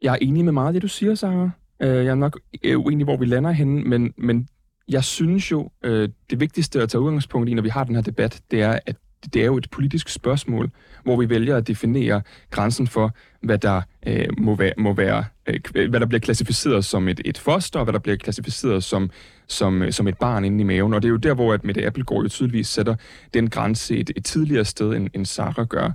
jeg 0.02 0.12
er 0.12 0.18
enig 0.20 0.44
med 0.44 0.52
meget 0.52 0.66
af 0.66 0.72
det, 0.72 0.82
du 0.82 0.88
siger, 0.88 1.14
Sarah. 1.14 1.50
Øh, 1.82 1.88
jeg 1.88 2.06
er 2.06 2.14
nok 2.14 2.40
øh, 2.62 2.78
uenig, 2.78 3.04
hvor 3.04 3.16
vi 3.16 3.26
lander 3.26 3.50
henne, 3.50 3.82
men, 3.82 4.14
men 4.16 4.48
jeg 4.88 5.04
synes 5.04 5.50
jo, 5.50 5.70
øh, 5.84 6.08
det 6.30 6.40
vigtigste 6.40 6.82
at 6.82 6.88
tage 6.88 7.00
udgangspunkt 7.00 7.48
i, 7.48 7.54
når 7.54 7.62
vi 7.62 7.68
har 7.68 7.84
den 7.84 7.94
her 7.94 8.02
debat, 8.02 8.40
det 8.50 8.62
er, 8.62 8.78
at 8.86 8.96
det 9.34 9.42
er 9.42 9.46
jo 9.46 9.56
et 9.56 9.70
politisk 9.70 10.08
spørgsmål, 10.08 10.70
hvor 11.04 11.16
vi 11.16 11.28
vælger 11.28 11.56
at 11.56 11.68
definere 11.68 12.22
grænsen 12.50 12.86
for, 12.86 13.14
hvad 13.42 13.58
der 13.58 13.82
øh, 14.06 14.28
må 14.38 14.54
være, 14.54 14.72
må 14.78 14.92
være 14.94 15.24
øh, 15.46 15.90
hvad 15.90 16.00
der 16.00 16.06
bliver 16.06 16.20
klassificeret 16.20 16.84
som 16.84 17.08
et, 17.08 17.20
et 17.24 17.38
foster, 17.38 17.78
og 17.78 17.84
hvad 17.84 17.92
der 17.92 17.98
bliver 17.98 18.16
klassificeret 18.16 18.84
som, 18.84 19.10
som, 19.46 19.82
øh, 19.82 19.92
som 19.92 20.08
et 20.08 20.18
barn 20.18 20.44
inde 20.44 20.60
i 20.60 20.64
maven. 20.64 20.94
Og 20.94 21.02
det 21.02 21.08
er 21.08 21.10
jo 21.10 21.16
der, 21.16 21.34
hvor 21.34 21.54
at 21.54 21.64
Mette 21.64 21.86
Appelgaard 21.86 22.22
jo 22.22 22.28
tydeligvis 22.28 22.68
sætter 22.68 22.94
den 23.34 23.50
grænse 23.50 23.96
et, 23.96 24.10
et 24.16 24.24
tidligere 24.24 24.64
sted, 24.64 24.92
end, 24.92 25.08
end 25.14 25.26
Sarah 25.26 25.66
gør. 25.66 25.90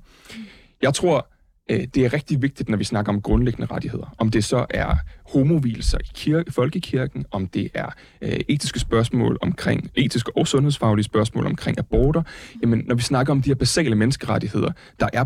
Jeg 0.81 0.93
tror, 0.93 1.27
Øh, 1.69 1.87
det 1.95 2.05
er 2.05 2.13
rigtig 2.13 2.41
vigtigt, 2.41 2.69
når 2.69 2.77
vi 2.77 2.83
snakker 2.83 3.11
om 3.11 3.21
grundlæggende 3.21 3.67
rettigheder. 3.73 4.15
Om 4.17 4.31
det 4.31 4.43
så 4.43 4.65
er 4.69 4.95
homovilser 5.33 5.97
i 5.97 6.09
kirke, 6.13 6.51
folkekirken, 6.51 7.25
om 7.31 7.47
det 7.47 7.69
er 7.73 7.89
øh, 8.21 8.39
etiske 8.47 8.79
spørgsmål 8.79 9.37
omkring, 9.41 9.91
etiske 9.95 10.37
og 10.37 10.47
sundhedsfaglige 10.47 11.03
spørgsmål 11.03 11.45
omkring 11.45 11.79
aborter. 11.79 12.23
Jamen, 12.61 12.83
når 12.85 12.95
vi 12.95 13.01
snakker 13.01 13.33
om 13.33 13.41
de 13.41 13.49
her 13.49 13.55
basale 13.55 13.95
menneskerettigheder, 13.95 14.71
der 14.99 15.09
er 15.13 15.25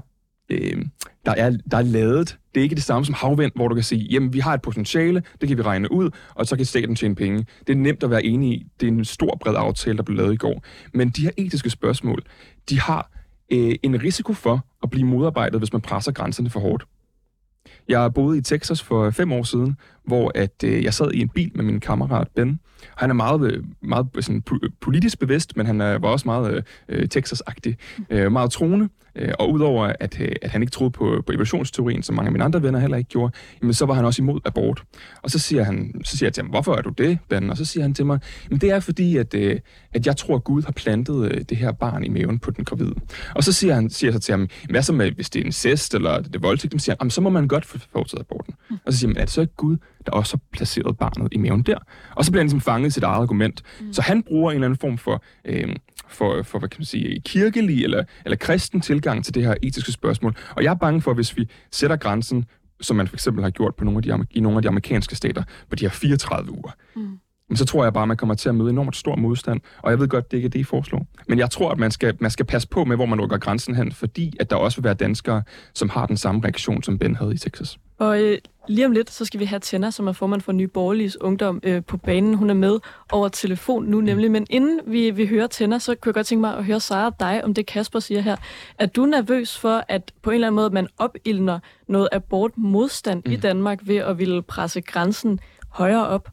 øh, 0.49 0.85
der 1.25 1.31
er, 1.31 1.57
der 1.71 1.77
er 1.77 1.81
lavet. 1.81 2.37
Det 2.55 2.61
er 2.61 2.63
ikke 2.63 2.75
det 2.75 2.83
samme 2.83 3.05
som 3.05 3.15
havvind, 3.15 3.51
hvor 3.55 3.67
du 3.67 3.75
kan 3.75 3.83
sige, 3.83 4.07
jamen 4.11 4.33
vi 4.33 4.39
har 4.39 4.53
et 4.53 4.61
potentiale, 4.61 5.23
det 5.41 5.49
kan 5.49 5.57
vi 5.57 5.61
regne 5.61 5.91
ud, 5.91 6.09
og 6.35 6.47
så 6.47 6.55
kan 6.55 6.65
staten 6.65 6.95
tjene 6.95 7.15
penge. 7.15 7.45
Det 7.67 7.73
er 7.73 7.77
nemt 7.77 8.03
at 8.03 8.09
være 8.09 8.23
enig 8.23 8.51
i. 8.51 8.65
Det 8.79 8.87
er 8.87 8.91
en 8.91 9.05
stor, 9.05 9.37
bred 9.41 9.55
aftale, 9.57 9.97
der 9.97 10.03
blev 10.03 10.17
lavet 10.17 10.33
i 10.33 10.37
går. 10.37 10.63
Men 10.93 11.09
de 11.09 11.21
her 11.21 11.31
etiske 11.37 11.69
spørgsmål, 11.69 12.23
de 12.69 12.79
har 12.79 13.10
øh, 13.51 13.75
en 13.83 14.03
risiko 14.03 14.33
for 14.33 14.65
at 14.83 14.89
blive 14.89 15.07
modarbejdet, 15.07 15.59
hvis 15.59 15.73
man 15.73 15.81
presser 15.81 16.11
grænserne 16.11 16.49
for 16.49 16.59
hårdt. 16.59 16.85
Jeg 17.87 18.13
boede 18.13 18.37
i 18.37 18.41
Texas 18.41 18.83
for 18.83 19.09
fem 19.09 19.31
år 19.31 19.43
siden, 19.43 19.77
hvor 20.05 20.31
at, 20.35 20.63
øh, 20.65 20.83
jeg 20.83 20.93
sad 20.93 21.11
i 21.11 21.21
en 21.21 21.29
bil 21.29 21.51
med 21.55 21.63
min 21.63 21.79
kammerat 21.79 22.27
Ben. 22.35 22.59
Han 22.97 23.09
er 23.09 23.13
meget, 23.13 23.51
øh, 23.51 23.63
meget 23.81 24.07
sådan, 24.19 24.43
politisk 24.81 25.19
bevidst, 25.19 25.57
men 25.57 25.65
han 25.65 25.81
er, 25.81 25.97
var 25.97 26.09
også 26.09 26.27
meget 26.27 26.63
øh, 26.89 27.07
Texas-agtig, 27.13 27.75
øh, 28.09 28.31
meget 28.31 28.51
troende. 28.51 28.89
Øh, 29.15 29.33
og 29.39 29.51
udover 29.51 29.93
at, 29.99 30.21
øh, 30.21 30.31
at 30.41 30.51
han 30.51 30.61
ikke 30.61 30.71
troede 30.71 30.91
på, 30.91 31.23
på 31.25 31.31
evolutionsteorien, 31.31 32.03
som 32.03 32.15
mange 32.15 32.27
af 32.27 32.31
mine 32.31 32.43
andre 32.43 32.63
venner 32.63 32.79
heller 32.79 32.97
ikke 32.97 33.09
gjorde, 33.09 33.33
jamen, 33.61 33.73
så 33.73 33.85
var 33.85 33.93
han 33.93 34.05
også 34.05 34.21
imod 34.21 34.39
abort. 34.45 34.83
Og 35.21 35.31
så 35.31 35.39
siger, 35.39 35.63
han, 35.63 36.01
så 36.03 36.17
siger 36.17 36.27
jeg 36.27 36.33
til 36.33 36.43
ham, 36.43 36.49
hvorfor 36.49 36.75
er 36.75 36.81
du 36.81 36.89
det, 36.89 37.19
Ben? 37.29 37.49
Og 37.49 37.57
så 37.57 37.65
siger 37.65 37.81
han 37.81 37.93
til 37.93 38.05
mig, 38.05 38.19
jamen, 38.49 38.61
det 38.61 38.71
er 38.71 38.79
fordi, 38.79 39.17
at, 39.17 39.33
øh, 39.33 39.59
at 39.93 40.07
jeg 40.07 40.17
tror, 40.17 40.35
at 40.35 40.43
Gud 40.43 40.63
har 40.63 40.71
plantet 40.71 41.49
det 41.49 41.57
her 41.57 41.71
barn 41.71 42.03
i 42.03 42.09
maven 42.09 42.39
på 42.39 42.51
den 42.51 42.65
gravide. 42.65 42.95
Og 43.35 43.43
så 43.43 43.53
siger 43.53 43.73
han 43.73 43.89
siger 43.89 44.13
så 44.13 44.19
til 44.19 44.31
ham, 44.31 44.47
hvad 44.69 44.81
så 44.81 44.93
med, 44.93 45.11
hvis 45.11 45.29
det 45.29 45.41
er 45.41 45.45
en 45.45 45.51
cest 45.51 45.93
eller 45.93 46.21
det 46.21 46.35
er 46.35 46.39
voldtægt? 46.39 46.73
Så 46.73 46.85
siger 46.85 46.95
han, 46.99 47.09
så 47.09 47.21
må 47.21 47.29
man 47.29 47.47
godt 47.47 47.65
få 47.65 47.77
foretaget 47.91 48.21
aborten. 48.21 48.53
Mm. 48.69 48.77
Og 48.85 48.93
så 48.93 48.99
siger 48.99 49.09
han, 49.09 49.17
er 49.17 49.21
det 49.21 49.33
så 49.33 49.41
ikke 49.41 49.55
Gud, 49.57 49.77
der 50.05 50.11
også 50.11 50.37
har 50.37 50.41
placeret 50.51 50.97
barnet 50.97 51.27
i 51.31 51.37
maven 51.37 51.63
der? 51.63 51.77
Og 52.15 52.25
så 52.25 52.31
bliver 52.31 52.41
han 52.41 52.45
ligesom 52.45 52.61
fanget 52.61 52.87
i 52.87 52.91
sit 52.91 53.03
eget 53.03 53.21
argument. 53.21 53.61
Mm. 53.81 53.93
Så 53.93 54.01
han 54.01 54.23
bruger 54.23 54.51
en 54.51 54.55
eller 54.55 54.67
anden 54.67 54.79
form 54.79 54.97
for 54.97 55.23
øh, 55.45 55.75
for, 56.07 56.43
for 56.43 56.59
hvad 56.59 56.69
kan 56.69 56.79
man 56.79 56.85
sige, 56.85 57.21
kirkelig 57.25 57.83
eller, 57.83 58.03
eller 58.25 58.35
kristen 58.35 58.81
tilgang 58.81 59.25
til 59.25 59.33
det 59.33 59.43
her 59.43 59.55
etiske 59.61 59.91
spørgsmål. 59.91 60.35
Og 60.55 60.63
jeg 60.63 60.69
er 60.69 60.75
bange 60.75 61.01
for, 61.01 61.13
hvis 61.13 61.37
vi 61.37 61.49
sætter 61.71 61.95
grænsen, 61.95 62.45
som 62.81 62.97
man 62.97 63.07
for 63.07 63.15
eksempel 63.15 63.43
har 63.43 63.49
gjort 63.49 63.75
på 63.75 63.83
nogle 63.83 63.97
af 63.97 64.03
de, 64.03 64.25
i 64.31 64.39
nogle 64.39 64.57
af 64.57 64.61
de 64.61 64.67
amerikanske 64.67 65.15
stater, 65.15 65.43
på 65.69 65.75
de 65.75 65.85
her 65.85 65.89
34 65.89 66.51
uger, 66.51 66.71
mm. 66.95 67.19
Men 67.49 67.57
så 67.57 67.65
tror 67.65 67.83
jeg 67.83 67.93
bare, 67.93 68.01
at 68.01 68.07
man 68.07 68.17
kommer 68.17 68.35
til 68.35 68.49
at 68.49 68.55
møde 68.55 68.69
enormt 68.69 68.95
stor 68.95 69.15
modstand. 69.15 69.61
Og 69.81 69.91
jeg 69.91 69.99
ved 69.99 70.07
godt, 70.07 70.31
det 70.31 70.37
ikke 70.37 70.45
er 70.45 70.49
det, 70.49 70.59
I 70.59 70.63
foreslår. 70.63 71.07
Men 71.27 71.39
jeg 71.39 71.49
tror, 71.49 71.71
at 71.71 71.77
man 71.77 71.91
skal, 71.91 72.17
man 72.19 72.31
skal 72.31 72.45
passe 72.45 72.67
på 72.67 72.83
med, 72.85 72.95
hvor 72.95 73.05
man 73.05 73.21
rykker 73.21 73.37
grænsen 73.37 73.75
hen, 73.75 73.91
fordi 73.91 74.33
at 74.39 74.49
der 74.49 74.55
også 74.55 74.77
vil 74.77 74.83
være 74.83 74.93
danskere, 74.93 75.43
som 75.73 75.89
har 75.89 76.05
den 76.05 76.17
samme 76.17 76.41
reaktion, 76.43 76.83
som 76.83 76.97
Ben 76.97 77.15
havde 77.15 77.33
i 77.33 77.37
Texas. 77.37 77.79
Og 78.01 78.21
øh, 78.21 78.37
lige 78.67 78.85
om 78.85 78.91
lidt, 78.91 79.11
så 79.11 79.25
skal 79.25 79.39
vi 79.39 79.45
have 79.45 79.59
Tænder, 79.59 79.89
som 79.89 80.07
er 80.07 80.11
formand 80.11 80.41
for 80.41 80.51
Nye 80.51 80.67
Borgerliges 80.67 81.21
Ungdom 81.21 81.59
øh, 81.63 81.83
på 81.85 81.97
banen. 81.97 82.33
Hun 82.33 82.49
er 82.49 82.53
med 82.53 82.79
over 83.11 83.27
telefon 83.27 83.85
nu 83.85 84.01
nemlig. 84.01 84.31
Men 84.31 84.47
inden 84.49 84.79
vi, 84.87 85.11
vi 85.11 85.27
hører 85.27 85.47
Tænder, 85.47 85.77
så 85.77 85.95
kunne 85.95 86.09
jeg 86.09 86.13
godt 86.13 86.27
tænke 86.27 86.41
mig 86.41 86.57
at 86.57 86.65
høre 86.65 86.79
Sara 86.79 87.11
dig 87.19 87.43
om 87.43 87.53
det, 87.53 87.65
Kasper 87.65 87.99
siger 87.99 88.21
her. 88.21 88.35
Er 88.79 88.85
du 88.85 89.05
nervøs 89.05 89.57
for, 89.57 89.83
at 89.87 90.13
på 90.21 90.29
en 90.29 90.33
eller 90.33 90.47
anden 90.47 90.55
måde, 90.55 90.69
man 90.69 90.87
opildner 90.97 91.59
noget 91.87 92.09
abortmodstand 92.11 93.23
mm. 93.25 93.31
i 93.31 93.35
Danmark 93.35 93.79
ved 93.83 93.97
at 93.97 94.17
ville 94.19 94.41
presse 94.41 94.81
grænsen 94.81 95.39
højere 95.69 96.07
op? 96.07 96.29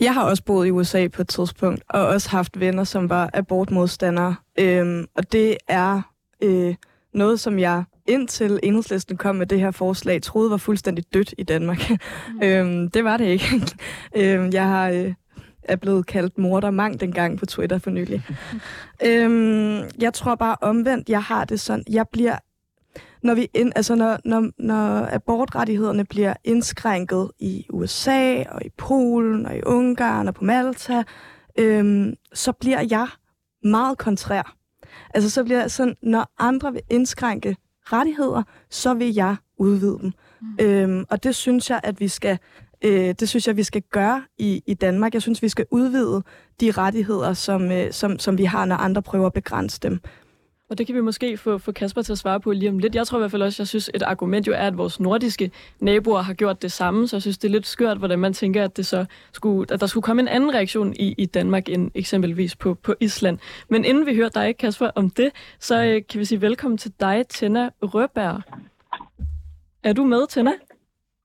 Jeg 0.00 0.14
har 0.14 0.24
også 0.24 0.44
boet 0.44 0.66
i 0.66 0.70
USA 0.70 1.08
på 1.08 1.22
et 1.22 1.28
tidspunkt, 1.28 1.82
og 1.88 2.06
også 2.06 2.30
haft 2.30 2.60
venner, 2.60 2.84
som 2.84 3.08
var 3.08 3.30
abortmodstandere. 3.34 4.34
Øhm, 4.58 5.06
og 5.16 5.32
det 5.32 5.56
er 5.68 6.02
øh, 6.42 6.74
noget, 7.14 7.40
som 7.40 7.58
jeg 7.58 7.84
indtil 8.06 8.60
enhedslisten 8.62 9.16
kom 9.16 9.36
med 9.36 9.46
det 9.46 9.60
her 9.60 9.70
forslag, 9.70 10.22
troede 10.22 10.50
var 10.50 10.56
fuldstændig 10.56 11.04
dødt 11.14 11.34
i 11.38 11.42
Danmark. 11.42 11.90
Mm. 11.90 12.42
øhm, 12.46 12.90
det 12.90 13.04
var 13.04 13.16
det 13.16 13.24
ikke. 13.24 13.46
øhm, 14.16 14.52
jeg 14.52 14.66
har... 14.68 14.88
Øh, 14.88 15.14
er 15.62 15.76
blevet 15.76 16.06
kaldt 16.06 16.38
morder 16.38 16.70
mang 16.70 17.00
dengang 17.00 17.38
på 17.38 17.46
Twitter 17.46 17.78
for 17.78 17.90
nylig. 17.90 18.22
øhm, 19.06 19.80
jeg 19.98 20.14
tror 20.14 20.34
bare 20.34 20.56
omvendt, 20.60 21.08
jeg 21.08 21.22
har 21.22 21.44
det 21.44 21.60
sådan, 21.60 21.84
jeg 21.90 22.06
bliver 22.12 22.36
når, 23.22 23.34
vi 23.34 23.48
ind, 23.54 23.72
altså 23.76 23.94
når, 23.94 24.18
når, 24.24 24.50
når 24.58 25.08
abortrettighederne 25.12 26.04
bliver 26.04 26.34
indskrænket 26.44 27.30
i 27.38 27.66
USA 27.70 28.44
og 28.48 28.64
i 28.64 28.68
Polen 28.76 29.46
og 29.46 29.56
i 29.56 29.62
Ungarn 29.62 30.28
og 30.28 30.34
på 30.34 30.44
Malta, 30.44 31.02
øhm, 31.58 32.14
så 32.34 32.52
bliver 32.52 32.80
jeg 32.90 33.08
meget 33.62 33.98
kontrær. 33.98 34.56
Altså 35.14 35.30
så 35.30 35.44
bliver 35.44 35.60
jeg 35.60 35.70
sådan, 35.70 35.94
når 36.02 36.32
andre 36.38 36.72
vil 36.72 36.82
indskrænke 36.90 37.56
rettigheder, 37.84 38.42
så 38.70 38.94
vil 38.94 39.14
jeg 39.14 39.36
udvide 39.58 39.98
dem. 40.02 40.12
Mm. 40.40 40.56
Øhm, 40.60 41.04
og 41.10 41.22
det 41.22 41.34
synes 41.34 41.70
jeg, 41.70 41.80
at 41.84 42.00
vi 42.00 42.08
skal 42.08 42.38
øh, 42.84 43.14
det 43.20 43.28
synes 43.28 43.46
jeg, 43.46 43.56
vi 43.56 43.62
skal 43.62 43.82
gøre 43.82 44.22
i, 44.38 44.62
i 44.66 44.74
Danmark. 44.74 45.14
Jeg 45.14 45.22
synes, 45.22 45.42
vi 45.42 45.48
skal 45.48 45.66
udvide 45.70 46.22
de 46.60 46.70
rettigheder, 46.70 47.32
som, 47.32 47.72
øh, 47.72 47.92
som, 47.92 48.18
som 48.18 48.38
vi 48.38 48.44
har, 48.44 48.64
når 48.64 48.76
andre 48.76 49.02
prøver 49.02 49.26
at 49.26 49.32
begrænse 49.32 49.80
dem. 49.80 50.00
Og 50.72 50.78
det 50.78 50.86
kan 50.86 50.96
vi 50.96 51.00
måske 51.00 51.36
få, 51.36 51.58
få 51.58 51.72
Kasper 51.72 52.02
til 52.02 52.12
at 52.12 52.18
svare 52.18 52.40
på 52.40 52.52
lige 52.52 52.68
om 52.68 52.78
lidt. 52.78 52.94
Jeg 52.94 53.06
tror 53.06 53.18
i 53.18 53.20
hvert 53.20 53.30
fald 53.30 53.42
også, 53.42 53.62
jeg 53.62 53.68
synes, 53.68 53.90
et 53.94 54.02
argument 54.02 54.46
jo 54.46 54.52
er, 54.52 54.66
at 54.66 54.78
vores 54.78 55.00
nordiske 55.00 55.50
naboer 55.80 56.22
har 56.22 56.34
gjort 56.34 56.62
det 56.62 56.72
samme, 56.72 57.08
så 57.08 57.16
jeg 57.16 57.22
synes, 57.22 57.38
det 57.38 57.48
er 57.48 57.52
lidt 57.52 57.66
skørt, 57.66 57.98
hvordan 57.98 58.18
man 58.18 58.32
tænker, 58.32 58.64
at, 58.64 58.76
det 58.76 58.86
så 58.86 59.04
skulle, 59.32 59.72
at 59.72 59.80
der 59.80 59.86
skulle 59.86 60.02
komme 60.04 60.22
en 60.22 60.28
anden 60.28 60.54
reaktion 60.54 60.94
i, 60.96 61.14
i 61.18 61.26
Danmark 61.26 61.68
end 61.68 61.90
eksempelvis 61.94 62.56
på, 62.56 62.74
på 62.74 62.94
Island. 63.00 63.38
Men 63.68 63.84
inden 63.84 64.06
vi 64.06 64.14
hører 64.14 64.28
dig, 64.28 64.56
Kasper, 64.56 64.90
om 64.94 65.10
det, 65.10 65.30
så 65.58 65.84
øh, 65.84 66.02
kan 66.08 66.20
vi 66.20 66.24
sige 66.24 66.40
velkommen 66.40 66.78
til 66.78 66.92
dig, 67.00 67.24
Tenna 67.28 67.70
Røberg. 67.82 68.42
Er 69.82 69.92
du 69.92 70.04
med, 70.04 70.26
Tenna? 70.28 70.52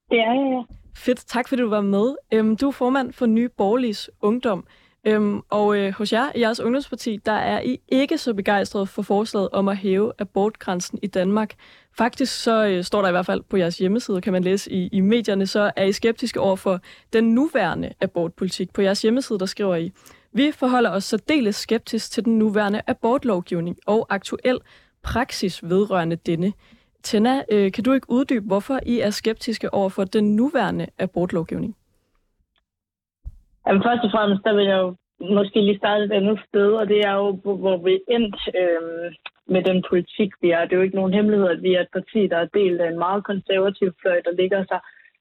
Det 0.10 0.20
er 0.20 0.34
jeg, 0.34 0.52
ja. 0.52 0.76
Fedt, 0.96 1.26
tak 1.28 1.48
fordi 1.48 1.62
du 1.62 1.70
var 1.70 1.82
med. 1.82 2.16
Øhm, 2.34 2.58
du 2.58 2.68
er 2.68 2.72
formand 2.72 3.14
for 3.14 3.26
Nye 3.26 3.50
Borgerliges 3.50 4.10
Ungdom. 4.22 4.66
Øhm, 5.08 5.41
og 5.50 5.78
øh, 5.78 5.93
hos 5.93 6.13
jer 6.13 6.32
i 6.36 6.39
jeres 6.39 6.60
ungdomsparti, 6.60 7.20
der 7.26 7.32
er 7.32 7.62
I 7.62 7.80
ikke 7.88 8.17
så 8.17 8.34
begejstret 8.34 8.89
for 8.89 9.02
forslaget 9.02 9.50
om 9.52 9.67
at 9.67 9.78
hæve 9.78 10.12
abortgrænsen 10.20 11.00
i 11.04 11.08
Danmark. 11.08 11.54
Faktisk 11.98 12.43
så 12.43 12.65
øh, 12.65 12.84
står 12.84 13.02
der 13.02 13.10
i 13.10 13.12
hvert 13.12 13.26
fald 13.26 13.41
på 13.50 13.58
jeres 13.58 13.78
hjemmeside, 13.78 14.22
kan 14.22 14.34
man 14.34 14.43
læse 14.43 14.72
i, 14.72 14.88
i 14.88 15.00
medierne, 15.00 15.48
så 15.48 15.72
er 15.76 15.84
I 15.84 15.91
skeptiske 15.91 16.39
over 16.39 16.56
for 16.56 16.80
den 17.13 17.36
nuværende 17.36 17.93
abortpolitik. 18.02 18.74
På 18.74 18.82
jeres 18.82 19.02
hjemmeside, 19.02 19.39
der 19.39 19.46
skriver 19.46 19.76
I, 19.76 19.91
vi 20.34 20.52
forholder 20.52 20.89
os 20.89 21.04
særdeles 21.04 21.56
skeptisk 21.56 22.12
til 22.12 22.26
den 22.26 22.39
nuværende 22.39 22.82
abortlovgivning 22.88 23.78
og 23.86 24.08
aktuel 24.10 24.60
praksis 25.04 25.63
vedrørende 25.63 26.15
denne. 26.15 26.54
Tenna, 27.04 27.43
øh, 27.52 27.72
kan 27.72 27.84
du 27.84 27.93
ikke 27.93 28.10
uddybe, 28.10 28.46
hvorfor 28.46 28.80
I 28.86 29.00
er 29.00 29.10
skeptiske 29.10 29.74
over 29.74 29.89
for 29.89 30.04
den 30.04 30.36
nuværende 30.36 30.88
abortlovgivning? 31.00 31.76
Jamen, 33.68 33.84
først 33.84 34.04
og 34.04 34.12
fremmest, 34.12 34.44
der 34.46 34.54
vil 34.56 34.66
jeg 34.66 34.80
jo 34.86 34.96
måske 35.36 35.60
lige 35.62 35.78
starte 35.78 36.04
et 36.04 36.12
andet 36.12 36.40
sted, 36.48 36.70
og 36.82 36.88
det 36.88 37.00
er 37.00 37.14
jo, 37.14 37.32
hvor 37.64 37.78
vi 37.78 38.00
endt 38.16 38.38
øh, 38.62 39.12
med 39.54 39.62
den 39.70 39.84
politik, 39.90 40.32
vi 40.42 40.50
er. 40.52 40.62
Det 40.66 40.74
er 40.74 40.78
jo 40.78 40.88
ikke 40.88 40.96
nogen 41.02 41.14
hemmelighed, 41.14 41.48
at 41.50 41.64
vi 41.64 41.74
er 41.74 41.82
et 41.82 41.96
parti, 41.98 42.28
der 42.28 42.38
er 42.38 42.54
delt 42.60 42.82
af 42.82 42.90
en 42.90 43.00
meget 43.00 43.24
konservativ 43.24 43.94
fløj, 44.02 44.22
der 44.26 44.32
ligger 44.32 44.66
sig 44.72 44.80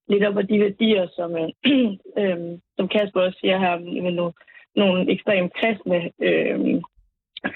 lidt 0.09 0.25
op 0.25 0.39
af 0.39 0.47
de 0.47 0.61
værdier, 0.61 1.07
som, 1.17 1.31
øh, 1.43 1.49
øh, 2.21 2.39
som 2.77 2.89
Kasper 2.89 3.21
også 3.21 3.39
siger 3.41 3.59
her, 3.59 4.03
med 4.05 4.13
nogle, 4.13 4.33
nogle 4.77 5.13
ekstremt 5.13 5.53
kristne 5.59 6.11
øh, 6.29 6.59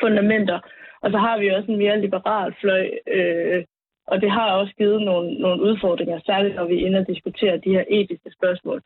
fundamenter. 0.01 0.59
Og 1.03 1.11
så 1.11 1.19
har 1.19 1.39
vi 1.39 1.49
også 1.49 1.73
en 1.73 1.79
mere 1.79 2.01
liberal 2.01 2.55
fløj, 2.61 2.91
øh, 3.07 3.65
og 4.07 4.21
det 4.21 4.31
har 4.31 4.51
også 4.51 4.73
givet 4.79 5.03
nogle, 5.03 5.35
nogle 5.35 5.63
udfordringer, 5.63 6.21
særligt 6.27 6.55
når 6.55 6.65
vi 6.65 6.75
er 6.75 6.87
inde 6.87 6.99
og 6.99 7.07
diskuterer 7.07 7.57
de 7.57 7.71
her 7.71 7.85
etiske 7.89 8.31
spørgsmål. 8.39 8.83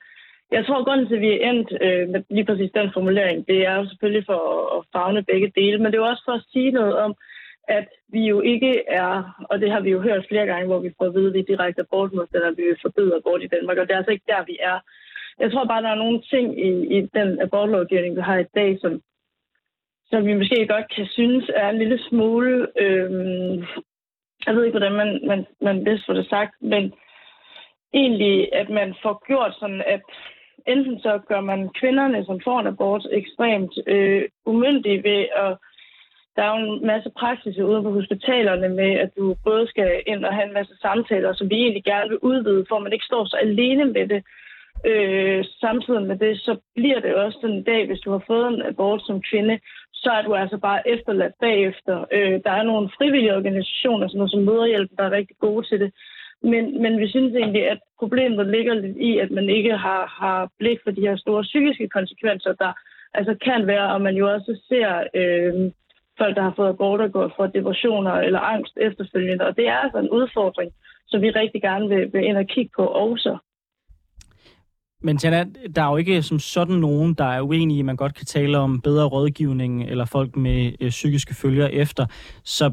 Jeg 0.57 0.67
tror, 0.67 0.79
at 0.79 0.87
grunden 0.87 1.07
til, 1.07 1.15
at 1.15 1.21
vi 1.21 1.31
er 1.33 1.51
endt 1.51 1.69
øh, 1.87 2.09
med 2.09 2.21
lige 2.31 2.45
præcis 2.45 2.71
den 2.75 2.91
formulering, 2.93 3.47
det 3.49 3.67
er 3.67 3.75
jo 3.79 3.89
selvfølgelig 3.89 4.25
for 4.27 4.41
at, 4.77 4.85
fagne 4.93 5.23
begge 5.31 5.53
dele, 5.61 5.79
men 5.79 5.87
det 5.87 5.95
er 5.95 6.05
jo 6.05 6.13
også 6.13 6.25
for 6.29 6.33
at 6.33 6.47
sige 6.53 6.71
noget 6.71 6.95
om, 7.05 7.15
at 7.69 7.89
vi 8.09 8.23
jo 8.33 8.41
ikke 8.41 8.73
er, 8.89 9.45
og 9.51 9.61
det 9.61 9.71
har 9.73 9.81
vi 9.81 9.91
jo 9.91 10.01
hørt 10.01 10.27
flere 10.29 10.47
gange, 10.47 10.67
hvor 10.67 10.79
vi 10.79 10.95
får 10.99 11.07
at 11.07 11.15
vide, 11.15 11.29
at 11.29 11.35
vi 11.35 11.39
er 11.39 11.51
direkte 11.53 11.81
abortmodstandere, 11.81 12.51
at 12.51 12.57
vi 12.57 12.63
vil 12.63 12.83
forbyde 12.83 13.17
abort 13.17 13.43
i 13.43 13.53
Danmark, 13.55 13.79
og 13.79 13.87
det 13.87 13.93
er 13.93 13.97
altså 13.97 14.13
ikke 14.13 14.33
der, 14.33 14.45
vi 14.47 14.57
er. 14.61 14.79
Jeg 15.41 15.53
tror 15.53 15.65
bare, 15.65 15.83
der 15.83 15.89
er 15.89 16.03
nogle 16.05 16.21
ting 16.33 16.47
i, 16.69 16.71
i 16.97 17.01
den 17.01 17.41
abortlovgivning, 17.41 18.17
vi 18.17 18.21
har 18.21 18.39
i 18.39 18.51
dag, 18.55 18.79
som, 18.81 19.03
som 20.11 20.27
vi 20.27 20.35
måske 20.35 20.67
godt 20.67 20.95
kan 20.95 21.07
synes 21.07 21.51
er 21.55 21.69
en 21.69 21.79
lille 21.79 21.99
smule, 22.09 22.67
øh, 22.85 23.11
jeg 24.47 24.55
ved 24.55 24.65
ikke, 24.65 24.79
hvordan 24.79 24.99
man, 25.03 25.21
man, 25.27 25.47
man 25.61 25.85
bedst 25.85 26.07
får 26.07 26.15
det 26.15 26.27
sagt, 26.29 26.55
men 26.61 26.93
egentlig, 27.95 28.55
at 28.55 28.69
man 28.71 28.95
får 29.03 29.23
gjort 29.27 29.55
sådan, 29.61 29.83
at 29.87 30.03
enten 30.67 31.01
så 31.01 31.21
gør 31.29 31.41
man 31.41 31.69
kvinderne, 31.81 32.25
som 32.25 32.41
får 32.45 32.61
en 32.61 32.67
abort, 32.67 33.07
ekstremt 33.11 33.73
øh, 33.87 34.23
umyndige 34.47 35.03
ved 35.03 35.27
at 35.37 35.57
der 36.37 36.43
er 36.43 36.51
jo 36.59 36.65
en 36.65 36.87
masse 36.87 37.11
praksis 37.21 37.59
ude 37.59 37.83
på 37.83 37.91
hospitalerne 37.91 38.69
med, 38.69 38.91
at 39.05 39.11
du 39.17 39.37
både 39.45 39.67
skal 39.69 40.03
ind 40.07 40.25
og 40.25 40.35
have 40.35 40.47
en 40.47 40.55
masse 40.55 40.75
samtaler, 40.77 41.33
som 41.35 41.51
vi 41.51 41.55
egentlig 41.55 41.85
gerne 41.85 42.09
vil 42.09 42.19
udvide, 42.19 42.65
for 42.69 42.79
man 42.79 42.93
ikke 42.93 43.05
står 43.05 43.25
så 43.25 43.37
alene 43.37 43.85
med 43.85 44.09
det. 44.09 44.23
Øh, 44.87 45.45
samtidig 45.61 46.03
med 46.03 46.19
det, 46.19 46.39
så 46.41 46.57
bliver 46.75 47.01
det 47.01 47.15
også 47.15 47.39
sådan 47.41 47.57
en 47.57 47.63
dag, 47.63 47.87
hvis 47.87 48.01
du 48.01 48.11
har 48.11 48.23
fået 48.27 48.49
en 48.49 48.63
abort 48.63 49.03
som 49.07 49.23
kvinde, 49.31 49.59
så 49.93 50.11
er 50.11 50.23
du 50.23 50.35
altså 50.35 50.59
bare 50.59 50.89
efterladt 50.89 51.35
bagefter. 51.41 52.05
Øh, 52.13 52.41
der 52.45 52.51
er 52.51 52.63
nogle 52.63 52.91
frivillige 52.99 53.37
organisationer, 53.37 54.09
sådan 54.09 54.19
noget 54.19 54.31
som 54.31 54.43
Møderhjælpen, 54.43 54.97
der 54.97 55.05
er 55.05 55.19
rigtig 55.19 55.37
gode 55.41 55.67
til 55.67 55.81
det. 55.81 55.93
Men, 56.53 56.83
men 56.83 57.01
vi 57.01 57.09
synes 57.09 57.35
egentlig, 57.35 57.71
at 57.71 57.81
problemet 57.99 58.47
ligger 58.47 58.75
lidt 58.75 58.97
i, 58.97 59.19
at 59.19 59.31
man 59.31 59.49
ikke 59.49 59.77
har, 59.77 60.03
har 60.21 60.51
blik 60.59 60.79
for 60.85 60.91
de 60.91 61.07
her 61.07 61.17
store 61.17 61.43
psykiske 61.43 61.89
konsekvenser, 61.89 62.53
der 62.53 62.73
altså 63.15 63.35
kan 63.45 63.67
være, 63.67 63.93
og 63.95 64.01
man 64.01 64.17
jo 64.17 64.33
også 64.35 64.61
ser 64.69 64.89
øh, 65.21 65.55
folk, 66.19 66.37
der 66.37 66.43
har 66.43 66.53
fået 66.57 66.69
aborter, 66.69 67.09
går 67.09 67.33
for 67.37 67.47
depressioner 67.47 68.13
eller 68.13 68.41
angst 68.41 68.75
efterfølgende. 68.77 69.47
Og 69.47 69.57
det 69.57 69.69
er 69.69 69.77
altså 69.85 69.99
en 69.99 70.11
udfordring, 70.11 70.71
som 71.07 71.23
vi 71.23 71.31
rigtig 71.31 71.63
gerne 71.63 71.89
vil, 71.89 72.13
vil 72.13 72.25
ind 72.25 72.37
og 72.37 72.47
kigge 72.47 72.71
på 72.77 72.85
også. 72.87 73.39
Men 75.03 75.19
Tjana, 75.19 75.45
der 75.77 75.83
er 75.83 75.91
jo 75.91 75.97
ikke 75.97 76.23
som 76.23 76.39
sådan 76.39 76.75
nogen, 76.75 77.15
der 77.15 77.25
er 77.25 77.41
uenige, 77.41 77.83
man 77.83 77.97
godt 77.97 78.15
kan 78.15 78.27
tale 78.27 78.59
om 78.59 78.81
bedre 78.81 79.07
rådgivning 79.07 79.91
eller 79.91 80.05
folk 80.05 80.37
med 80.37 80.73
øh, 80.81 80.91
psykiske 80.91 81.35
følger 81.35 81.67
efter. 81.67 82.07
Så 82.45 82.73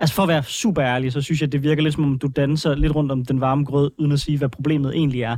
Altså 0.00 0.14
for 0.14 0.22
at 0.22 0.28
være 0.28 0.42
super 0.42 0.82
ærlig, 0.82 1.12
så 1.12 1.22
synes 1.22 1.40
jeg, 1.40 1.52
det 1.52 1.62
virker 1.62 1.82
lidt 1.82 1.94
som 1.94 2.04
om, 2.04 2.18
du 2.18 2.28
danser 2.36 2.74
lidt 2.74 2.94
rundt 2.94 3.12
om 3.12 3.24
den 3.24 3.40
varme 3.40 3.64
grød, 3.64 3.90
uden 3.98 4.12
at 4.12 4.18
sige, 4.18 4.38
hvad 4.38 4.48
problemet 4.48 4.94
egentlig 4.94 5.22
er. 5.22 5.36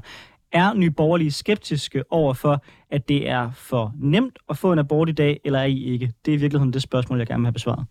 Er 0.52 0.74
Nye 0.74 0.90
Borgerlige 0.90 1.30
skeptiske 1.30 2.04
over 2.10 2.34
for, 2.34 2.64
at 2.90 3.08
det 3.08 3.28
er 3.28 3.50
for 3.70 3.92
nemt 4.00 4.38
at 4.50 4.56
få 4.56 4.72
en 4.72 4.78
abort 4.78 5.08
i 5.08 5.12
dag, 5.12 5.40
eller 5.44 5.58
er 5.58 5.64
I 5.64 5.84
ikke? 5.92 6.12
Det 6.24 6.32
er 6.32 6.36
i 6.36 6.40
virkeligheden 6.40 6.72
det 6.72 6.82
spørgsmål, 6.82 7.18
jeg 7.18 7.26
gerne 7.26 7.40
vil 7.40 7.46
have 7.46 7.60
besvaret. 7.60 7.86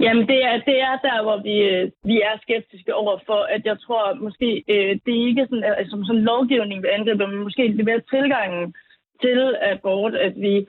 Jamen, 0.00 0.24
det 0.32 0.40
er, 0.50 0.56
det 0.68 0.78
er 0.88 0.96
der, 1.08 1.18
hvor 1.22 1.38
vi, 1.48 1.56
øh, 1.72 1.90
vi 2.04 2.16
er 2.28 2.34
skeptiske 2.42 2.94
over 2.94 3.18
for, 3.26 3.40
at 3.54 3.62
jeg 3.64 3.76
tror 3.84 4.14
måske, 4.26 4.48
øh, 4.68 4.92
det 5.04 5.12
er 5.14 5.26
ikke 5.30 5.46
sådan, 5.48 5.64
altså, 5.64 5.90
som 5.90 6.04
sådan 6.04 6.28
lovgivning, 6.32 6.82
vi 6.82 6.88
angriber, 6.88 7.26
men 7.26 7.42
måske 7.46 7.68
lidt 7.68 7.88
mere 7.90 8.08
tilgangen 8.14 8.74
til 9.22 9.40
abort, 9.72 10.14
at 10.14 10.34
vi 10.36 10.66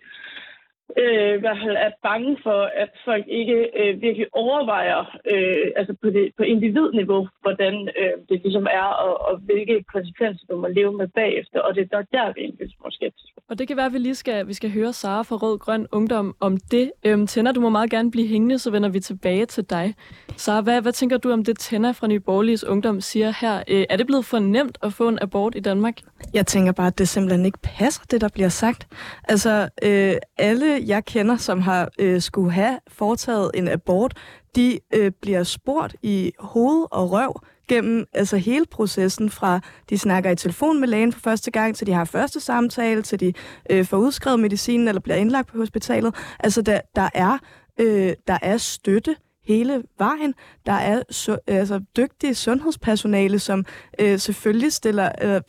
øh, 1.01 1.39
hvert 1.39 1.59
fald 1.63 1.77
er 1.87 1.91
bange 2.03 2.37
for, 2.43 2.59
at 2.83 2.91
folk 3.05 3.25
ikke 3.27 3.57
øh, 3.79 4.01
virkelig 4.01 4.27
overvejer 4.31 4.99
øh, 5.33 5.67
altså 5.75 5.93
på, 6.01 6.07
det, 6.09 6.31
på 6.37 6.43
individniveau, 6.43 7.27
hvordan 7.41 7.75
øh, 7.99 8.13
det 8.29 8.37
ligesom 8.43 8.67
er, 8.81 8.89
og, 9.05 9.13
og 9.27 9.37
hvilke 9.37 9.83
konsekvenser 9.93 10.45
du 10.49 10.55
må 10.57 10.67
leve 10.67 10.93
med 10.97 11.07
bagefter. 11.07 11.59
Og 11.59 11.75
det 11.75 11.81
er 11.81 11.97
nok 11.97 12.05
der, 12.11 12.33
vi 12.35 12.41
er 12.41 12.47
en 12.47 12.55
lille 12.59 12.73
skeptiske. 12.91 13.37
Og 13.49 13.59
det 13.59 13.67
kan 13.67 13.77
være, 13.77 13.85
at 13.85 13.93
vi 13.93 13.97
lige 13.97 14.15
skal, 14.15 14.47
vi 14.47 14.53
skal 14.53 14.71
høre 14.71 14.93
Sara 14.93 15.21
fra 15.21 15.35
Rød 15.35 15.57
Grøn 15.59 15.87
Ungdom 15.91 16.35
om 16.39 16.57
det. 16.71 16.91
Øhm, 17.05 17.27
Tænder, 17.27 17.51
du 17.51 17.61
må 17.61 17.69
meget 17.69 17.89
gerne 17.89 18.11
blive 18.11 18.27
hængende, 18.27 18.59
så 18.59 18.71
vender 18.71 18.89
vi 18.89 18.99
tilbage 18.99 19.45
til 19.45 19.69
dig. 19.69 19.93
Sara, 20.37 20.61
hvad, 20.61 20.81
hvad 20.81 20.91
tænker 20.91 21.17
du 21.17 21.31
om 21.31 21.43
det, 21.43 21.59
Tænder 21.59 21.93
fra 21.93 22.07
Nye 22.07 22.19
Borgerliges 22.19 22.63
Ungdom 22.63 23.01
siger 23.01 23.33
her? 23.41 23.63
Øh, 23.67 23.85
er 23.89 23.97
det 23.97 24.07
blevet 24.07 24.25
for 24.25 24.39
nemt 24.39 24.77
at 24.83 24.93
få 24.93 25.07
en 25.07 25.19
abort 25.21 25.55
i 25.55 25.59
Danmark? 25.59 25.97
Jeg 26.33 26.47
tænker 26.47 26.71
bare, 26.71 26.87
at 26.87 26.97
det 26.97 27.07
simpelthen 27.07 27.45
ikke 27.45 27.59
passer, 27.63 28.03
det 28.11 28.21
der 28.21 28.29
bliver 28.33 28.49
sagt. 28.49 28.87
Altså, 29.29 29.69
øh, 29.83 30.13
alle 30.37 30.72
jeg 30.87 31.05
kender, 31.05 31.37
som 31.37 31.61
har 31.61 31.89
øh, 31.99 32.21
skulle 32.21 32.51
have 32.51 32.79
foretaget 32.87 33.51
en 33.53 33.67
abort, 33.67 34.17
de 34.55 34.79
øh, 34.93 35.11
bliver 35.21 35.43
spurgt 35.43 35.95
i 36.03 36.31
hoved 36.39 36.85
og 36.91 37.11
røv 37.11 37.41
gennem 37.67 38.05
altså 38.13 38.37
hele 38.37 38.65
processen 38.65 39.29
fra 39.29 39.59
de 39.89 39.97
snakker 39.97 40.31
i 40.31 40.35
telefon 40.35 40.79
med 40.79 40.87
lægen 40.87 41.13
for 41.13 41.19
første 41.19 41.51
gang, 41.51 41.75
til 41.75 41.87
de 41.87 41.93
har 41.93 42.05
første 42.05 42.39
samtale, 42.39 43.01
til 43.01 43.19
de 43.19 43.33
øh, 43.69 43.85
får 43.85 43.97
udskrevet 43.97 44.39
medicinen 44.39 44.87
eller 44.87 45.01
bliver 45.01 45.17
indlagt 45.17 45.47
på 45.47 45.57
hospitalet. 45.57 46.15
Altså 46.39 46.61
der, 46.61 46.81
der, 46.95 47.09
er, 47.13 47.37
øh, 47.79 48.13
der 48.27 48.37
er 48.41 48.57
støtte 48.57 49.15
hele 49.45 49.83
vejen. 49.97 50.33
Der 50.65 50.73
er 50.73 51.01
så, 51.09 51.37
altså, 51.47 51.81
dygtige 51.97 52.35
sundhedspersonale, 52.35 53.39
som 53.39 53.65
øh, 53.99 54.19
selvfølgelig 54.19 54.73
stiller, 54.73 55.11
øh, 55.21 55.41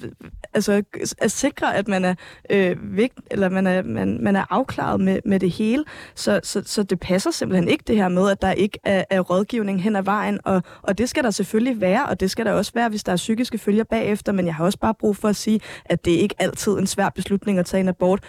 altså 0.55 0.83
er 1.19 1.29
sikre, 1.29 1.77
at 1.77 1.89
man 1.89 2.05
er 2.05 2.15
øh, 2.51 2.97
vigt, 2.97 3.21
eller 3.31 3.49
man 3.49 3.67
er, 3.67 3.83
man, 3.83 4.19
man 4.23 4.37
er 4.37 4.45
afklaret 4.51 5.01
med, 5.01 5.21
med 5.25 5.41
det 5.41 5.51
hele. 5.51 5.85
Så, 6.15 6.41
så, 6.43 6.63
så 6.65 6.83
det 6.83 7.01
passer 7.01 7.31
simpelthen 7.31 7.69
ikke 7.69 7.85
det 7.87 7.97
her 7.97 8.09
med, 8.09 8.31
at 8.31 8.43
der 8.43 8.53
ikke 8.53 8.79
er, 8.85 9.05
er 9.11 9.21
rådgivning 9.21 9.83
hen 9.83 9.97
ad 9.97 10.03
vejen, 10.03 10.41
og, 10.45 10.63
og 10.83 10.99
det 10.99 11.09
skal 11.09 11.25
der 11.25 11.31
selvfølgelig 11.31 11.81
være, 11.81 12.07
og 12.07 12.21
det 12.21 12.31
skal 12.31 12.47
der 12.47 12.53
også 12.53 12.73
være, 12.75 12.89
hvis 12.89 13.05
der 13.05 13.13
er 13.13 13.17
psykiske 13.17 13.59
følger 13.59 13.85
bagefter, 13.85 14.33
men 14.33 14.47
jeg 14.47 14.55
har 14.55 14.65
også 14.65 14.79
bare 14.79 14.95
brug 14.95 15.17
for 15.17 15.29
at 15.29 15.37
sige, 15.37 15.61
at 15.85 16.05
det 16.05 16.15
er 16.15 16.19
ikke 16.19 16.35
altid 16.39 16.73
en 16.73 16.87
svær 16.87 17.09
beslutning 17.09 17.59
at 17.59 17.67
tage 17.67 17.81
en 17.81 17.89
abort. 17.89 18.21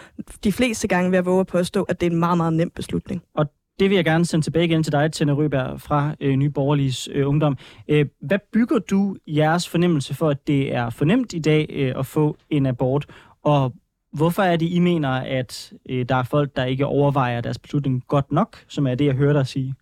De 0.44 0.52
fleste 0.52 0.88
gange 0.88 1.10
vil 1.10 1.18
jeg 1.18 1.26
våge 1.26 1.40
at 1.40 1.48
påstå, 1.48 1.84
at 1.84 2.02
det 2.02 2.08
er 2.08 2.12
en 2.12 2.20
meget, 2.20 2.38
meget 2.38 2.54
nem 2.54 2.70
beslutning. 2.70 3.22
Og 3.36 3.46
det 3.80 3.90
vil 3.90 3.96
jeg 3.96 4.06
gerne 4.06 4.26
sende 4.26 4.46
tilbage 4.46 4.66
igen 4.66 4.84
til 4.84 4.92
dig, 4.92 5.12
Tenne 5.12 5.34
Røberg 5.34 5.82
fra 5.82 6.16
øh, 6.22 6.36
Nye 6.36 6.50
Borgerliges 6.50 7.10
øh, 7.12 7.28
Ungdom. 7.28 7.58
Øh, 7.88 8.06
hvad 8.22 8.40
bygger 8.54 8.80
du 8.80 9.16
jeres 9.28 9.70
fornemmelse 9.70 10.16
for, 10.16 10.30
at 10.30 10.48
det 10.48 10.76
er 10.76 10.90
fornemt 10.90 11.34
i 11.34 11.40
dag 11.40 11.66
øh, 11.70 11.94
at 12.00 12.06
få 12.06 12.38
en 12.50 12.66
abort? 12.66 13.06
Og 13.44 13.74
hvorfor 14.14 14.42
er 14.42 14.56
det, 14.56 14.70
I 14.72 14.80
mener, 14.80 15.10
at 15.10 15.74
øh, 15.90 16.06
der 16.10 16.16
er 16.16 16.28
folk, 16.32 16.56
der 16.56 16.66
ikke 16.66 16.86
overvejer 16.86 17.42
deres 17.42 17.60
beslutning 17.60 18.04
godt 18.08 18.32
nok, 18.32 18.58
som 18.68 18.88
er 18.88 18.96
det, 18.96 19.06
jeg 19.06 19.16
hører 19.16 19.34
dig 19.34 19.48
sige? 19.48 19.74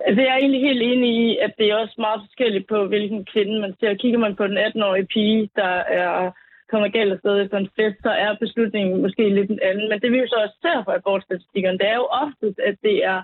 Altså, 0.00 0.22
jeg 0.22 0.32
er 0.32 0.36
egentlig 0.36 0.60
helt 0.60 0.82
enig 0.82 1.10
i, 1.26 1.38
at 1.38 1.52
det 1.58 1.70
er 1.70 1.76
også 1.76 1.94
meget 1.98 2.20
forskelligt 2.26 2.68
på, 2.68 2.86
hvilken 2.86 3.24
kvinde 3.32 3.60
man 3.60 3.74
ser. 3.80 3.94
Kigger 3.94 4.18
man 4.18 4.36
på 4.36 4.46
den 4.46 4.58
18-årige 4.58 5.06
pige, 5.06 5.50
der 5.56 5.74
er 6.02 6.30
kommer 6.70 6.88
galt 6.88 7.12
afsted 7.12 7.40
efter 7.40 7.58
en 7.58 7.70
fest, 7.76 7.98
så 8.02 8.10
er 8.10 8.42
beslutningen 8.44 9.02
måske 9.02 9.28
lidt 9.28 9.50
en 9.50 9.60
anden. 9.62 9.88
Men 9.88 10.00
det 10.00 10.12
vi 10.12 10.18
jo 10.18 10.28
så 10.28 10.38
også 10.44 10.56
ser 10.62 10.84
fra 10.84 10.94
abortstatistikkerne, 10.94 11.78
det 11.78 11.88
er 11.88 11.96
jo 11.96 12.06
ofte, 12.24 12.54
at 12.68 12.76
det 12.82 13.04
er 13.04 13.22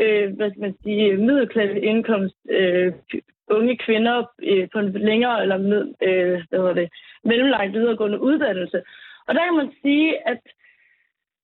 øh, 0.00 0.36
hvad 0.36 0.50
skal 0.50 0.60
man 0.60 0.76
sige, 0.82 1.16
middelklasse 1.16 1.80
indkomst, 1.80 2.36
øh, 2.50 2.92
unge 3.50 3.76
kvinder 3.76 4.24
øh, 4.42 4.68
på 4.72 4.78
en 4.78 4.92
længere 4.92 5.42
eller 5.42 5.58
med, 5.58 5.94
øh, 6.02 6.42
hvad 6.48 6.58
hedder 6.58 6.74
det, 6.74 6.88
mellemlangt 7.24 7.72
videregående 7.72 8.20
uddannelse. 8.20 8.82
Og 9.26 9.34
der 9.34 9.44
kan 9.44 9.56
man 9.56 9.72
sige, 9.82 10.28
at 10.28 10.40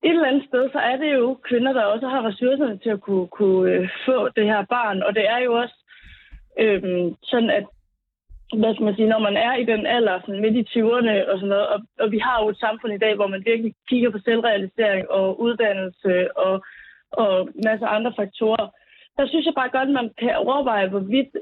et 0.03 0.11
eller 0.11 0.29
andet 0.29 0.48
sted, 0.48 0.70
så 0.72 0.79
er 0.79 0.96
det 0.96 1.12
jo 1.12 1.38
kvinder, 1.48 1.72
der 1.72 1.83
også 1.83 2.09
har 2.09 2.26
ressourcerne 2.29 2.79
til 2.79 2.90
at 2.90 3.00
kunne, 3.00 3.29
kunne 3.29 3.72
øh, 3.72 3.88
få 4.07 4.29
det 4.29 4.44
her 4.44 4.64
barn. 4.64 5.03
Og 5.03 5.14
det 5.14 5.29
er 5.29 5.38
jo 5.38 5.53
også 5.55 5.74
øh, 6.59 6.83
sådan, 7.22 7.50
at 7.50 7.66
hvad 8.59 8.75
skal 8.75 8.85
man 8.85 8.97
sige, 8.97 9.09
når 9.09 9.19
man 9.19 9.37
er 9.37 9.55
i 9.57 9.65
den 9.65 9.87
alder, 9.87 10.21
sådan 10.21 10.41
midt 10.41 10.57
i 10.57 10.71
20'erne 10.73 11.15
og 11.31 11.37
sådan 11.39 11.53
noget, 11.55 11.69
og, 11.69 11.81
og 11.99 12.13
vi 12.13 12.19
har 12.19 12.43
jo 12.43 12.49
et 12.49 12.59
samfund 12.59 12.93
i 12.95 13.03
dag, 13.05 13.15
hvor 13.15 13.27
man 13.27 13.43
virkelig 13.47 13.75
kigger 13.89 14.11
på 14.11 14.19
selvrealisering 14.25 15.11
og 15.11 15.41
uddannelse 15.41 16.39
og, 16.39 16.65
og 17.13 17.49
masser 17.67 17.87
af 17.87 17.97
andre 17.97 18.13
faktorer, 18.17 18.67
der 19.17 19.27
synes 19.27 19.47
jeg 19.47 19.55
bare 19.57 19.75
godt, 19.77 19.89
at 19.89 19.99
man 20.01 20.11
kan 20.19 20.37
overveje, 20.37 20.89
hvorvidt 20.89 21.33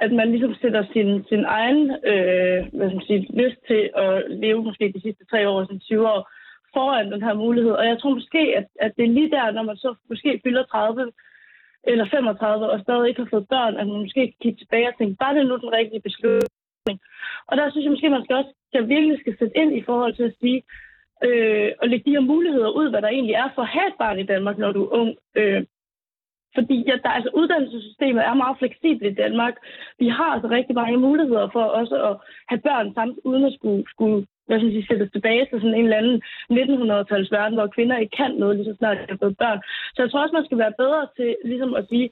at 0.00 0.12
man 0.12 0.30
ligesom 0.30 0.54
sætter 0.54 0.84
sin, 0.92 1.24
sin 1.28 1.44
egen 1.44 1.80
øh, 1.90 2.58
hvad 2.72 2.86
skal 2.88 3.00
man 3.00 3.06
sige, 3.06 3.28
lyst 3.42 3.60
til 3.66 3.90
at 3.94 4.24
leve 4.28 4.64
måske 4.64 4.92
de 4.94 5.00
sidste 5.00 5.24
tre 5.30 5.48
år, 5.48 5.64
sådan 5.64 5.80
20 5.80 6.08
år, 6.08 6.30
foran 6.74 7.12
den 7.12 7.22
her 7.22 7.34
mulighed. 7.34 7.72
Og 7.72 7.86
jeg 7.86 7.98
tror 7.98 8.14
måske, 8.14 8.42
at, 8.58 8.66
at 8.80 8.92
det 8.96 9.04
er 9.04 9.16
lige 9.18 9.30
der, 9.30 9.50
når 9.50 9.62
man 9.62 9.76
så 9.76 9.94
måske 10.08 10.40
fylder 10.44 10.64
30, 10.64 11.12
eller 11.86 12.06
35 12.10 12.70
og 12.72 12.80
stadig 12.80 13.08
ikke 13.08 13.22
har 13.22 13.32
fået 13.34 13.48
børn, 13.48 13.76
at 13.76 13.86
man 13.86 14.00
måske 14.04 14.20
kan 14.26 14.40
kigge 14.42 14.58
tilbage 14.60 14.88
og 14.88 14.94
tænke, 14.98 15.16
var 15.20 15.32
det 15.32 15.46
nu 15.46 15.56
den 15.56 15.72
rigtige 15.78 16.06
beslutning? 16.08 16.98
Og 17.48 17.56
der 17.56 17.70
synes 17.70 17.84
jeg 17.84 17.92
måske, 17.92 18.10
man 18.10 18.24
skal 18.24 18.36
også 18.36 18.52
skal 18.68 18.88
virkelig 18.88 19.20
skal 19.20 19.38
sætte 19.38 19.56
ind 19.56 19.72
i 19.76 19.82
forhold 19.88 20.14
til 20.14 20.22
at 20.30 20.36
sige, 20.40 20.62
øh, 21.26 21.70
og 21.80 21.88
lægge 21.88 22.04
de 22.06 22.16
her 22.16 22.30
muligheder 22.32 22.70
ud, 22.80 22.90
hvad 22.90 23.02
der 23.02 23.08
egentlig 23.08 23.34
er 23.34 23.48
for 23.54 23.62
at 23.62 23.74
have 23.76 23.88
et 23.88 23.98
barn 23.98 24.18
i 24.18 24.30
Danmark, 24.32 24.58
når 24.58 24.72
du 24.72 24.84
er 24.84 24.92
ung. 25.00 25.16
Øh, 25.34 25.62
fordi 26.54 26.76
ja, 26.88 26.96
der, 27.02 27.08
altså, 27.08 27.30
uddannelsessystemet 27.34 28.22
er 28.24 28.34
meget 28.34 28.58
fleksibelt 28.58 29.12
i 29.12 29.20
Danmark. 29.22 29.54
Vi 29.98 30.08
har 30.08 30.30
altså 30.34 30.48
rigtig 30.48 30.74
mange 30.74 30.98
muligheder 30.98 31.48
for 31.52 31.64
også 31.80 31.96
at 32.08 32.16
have 32.48 32.60
børn 32.60 32.94
samt, 32.94 33.18
uden 33.24 33.44
at 33.44 33.54
skulle, 33.58 33.84
skulle 33.94 34.26
hvad 34.46 34.56
skal 34.58 34.72
jeg 34.72 34.84
sige, 34.88 35.08
tilbage 35.16 35.44
til 35.46 35.60
sådan 35.60 35.78
en 35.78 35.86
eller 35.86 36.00
anden 36.02 36.18
1900-tals 36.58 37.30
verden, 37.38 37.58
hvor 37.58 37.74
kvinder 37.76 37.96
ikke 37.98 38.16
kan 38.20 38.32
noget, 38.42 38.56
lige 38.56 38.68
så 38.70 38.74
snart 38.78 38.96
de 38.96 39.12
har 39.14 39.22
fået 39.24 39.38
børn. 39.42 39.60
Så 39.94 39.98
jeg 40.02 40.10
tror 40.10 40.22
også, 40.22 40.38
man 40.38 40.48
skal 40.48 40.58
være 40.64 40.78
bedre 40.82 41.02
til 41.16 41.30
ligesom 41.50 41.74
at 41.80 41.84
sige, 41.90 42.06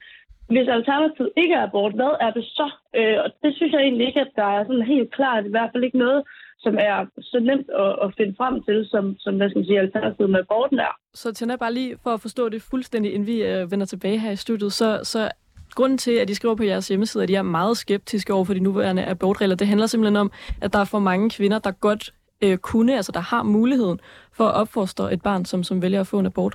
hvis 0.52 0.68
alternativet 0.68 1.30
ikke 1.42 1.54
er 1.54 1.66
abort, 1.66 1.94
hvad 1.98 2.12
er 2.26 2.30
det 2.36 2.44
så? 2.58 2.68
Øh, 2.98 3.18
og 3.24 3.28
det 3.42 3.50
synes 3.56 3.72
jeg 3.72 3.82
egentlig 3.82 4.06
ikke, 4.06 4.20
at 4.20 4.32
der 4.36 4.48
er 4.56 4.62
sådan 4.64 4.86
helt 4.94 5.10
klart, 5.18 5.46
i 5.46 5.52
hvert 5.54 5.70
fald 5.72 5.84
ikke 5.84 5.98
noget, 6.06 6.22
som 6.64 6.74
er 6.78 7.06
så 7.20 7.38
nemt 7.40 7.68
at, 7.84 7.92
at 8.04 8.08
finde 8.16 8.34
frem 8.40 8.62
til, 8.62 8.86
som, 8.92 9.16
som 9.18 9.36
hvad 9.36 9.48
skal 9.48 9.58
man 9.58 9.66
sige, 9.66 9.80
alternativet 9.80 10.30
med 10.30 10.40
aborten 10.40 10.78
er. 10.78 10.94
Så 11.14 11.32
Tina, 11.32 11.56
bare 11.56 11.74
lige 11.74 11.96
for 12.02 12.10
at 12.10 12.20
forstå 12.20 12.48
det 12.48 12.62
fuldstændig, 12.62 13.14
inden 13.14 13.26
vi 13.26 13.42
øh, 13.42 13.70
vender 13.70 13.86
tilbage 13.86 14.18
her 14.18 14.30
i 14.30 14.36
studiet, 14.36 14.72
så, 14.72 15.00
så 15.02 15.30
grunden 15.74 15.98
til, 15.98 16.12
at 16.12 16.28
de 16.28 16.34
skriver 16.34 16.54
på 16.54 16.62
jeres 16.62 16.88
hjemmeside, 16.88 17.22
at 17.22 17.28
de 17.28 17.36
er 17.36 17.42
meget 17.42 17.76
skeptiske 17.76 18.34
over 18.34 18.44
for 18.44 18.54
de 18.54 18.60
nuværende 18.60 19.04
abortregler, 19.04 19.56
det 19.56 19.66
handler 19.66 19.86
simpelthen 19.86 20.16
om, 20.16 20.32
at 20.62 20.72
der 20.72 20.78
er 20.78 20.84
for 20.84 20.98
mange 20.98 21.30
kvinder, 21.30 21.58
der 21.58 21.70
godt 21.70 22.12
øh, 22.44 22.58
kunne, 22.58 22.96
altså 22.96 23.12
der 23.12 23.20
har 23.20 23.42
muligheden 23.42 24.00
for 24.32 24.44
at 24.44 24.54
opfostre 24.54 25.12
et 25.12 25.22
barn, 25.22 25.44
som, 25.44 25.62
som 25.62 25.82
vælger 25.82 26.00
at 26.00 26.06
få 26.06 26.18
en 26.18 26.26
abort? 26.26 26.54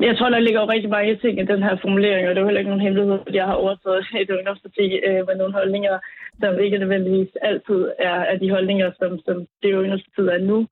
Jeg 0.00 0.16
tror, 0.18 0.28
der 0.30 0.38
ligger 0.38 0.60
jo 0.60 0.68
rigtig 0.68 0.90
mange 0.90 1.16
ting 1.16 1.40
i 1.40 1.44
den 1.52 1.62
her 1.62 1.76
formulering, 1.82 2.28
og 2.28 2.30
det 2.34 2.38
er 2.38 2.40
jo 2.40 2.46
heller 2.48 2.60
ikke 2.60 2.70
nogen 2.70 2.86
hemmelighed, 2.86 3.18
at 3.26 3.34
jeg 3.34 3.46
har 3.46 3.54
overtaget 3.54 4.06
et 4.22 4.30
ungdomsparti 4.30 4.86
øh, 5.08 5.26
med 5.26 5.36
nogle 5.36 5.52
holdninger, 5.52 5.98
som 6.40 6.58
ikke 6.58 6.78
nødvendigvis 6.78 7.32
altid 7.42 7.80
er, 7.98 8.18
er 8.30 8.36
de 8.38 8.50
holdninger, 8.50 8.90
som, 8.98 9.18
som 9.26 9.46
det 9.62 9.74
ungdomspartiet 9.74 10.34
er 10.34 10.38
nu 10.38 10.66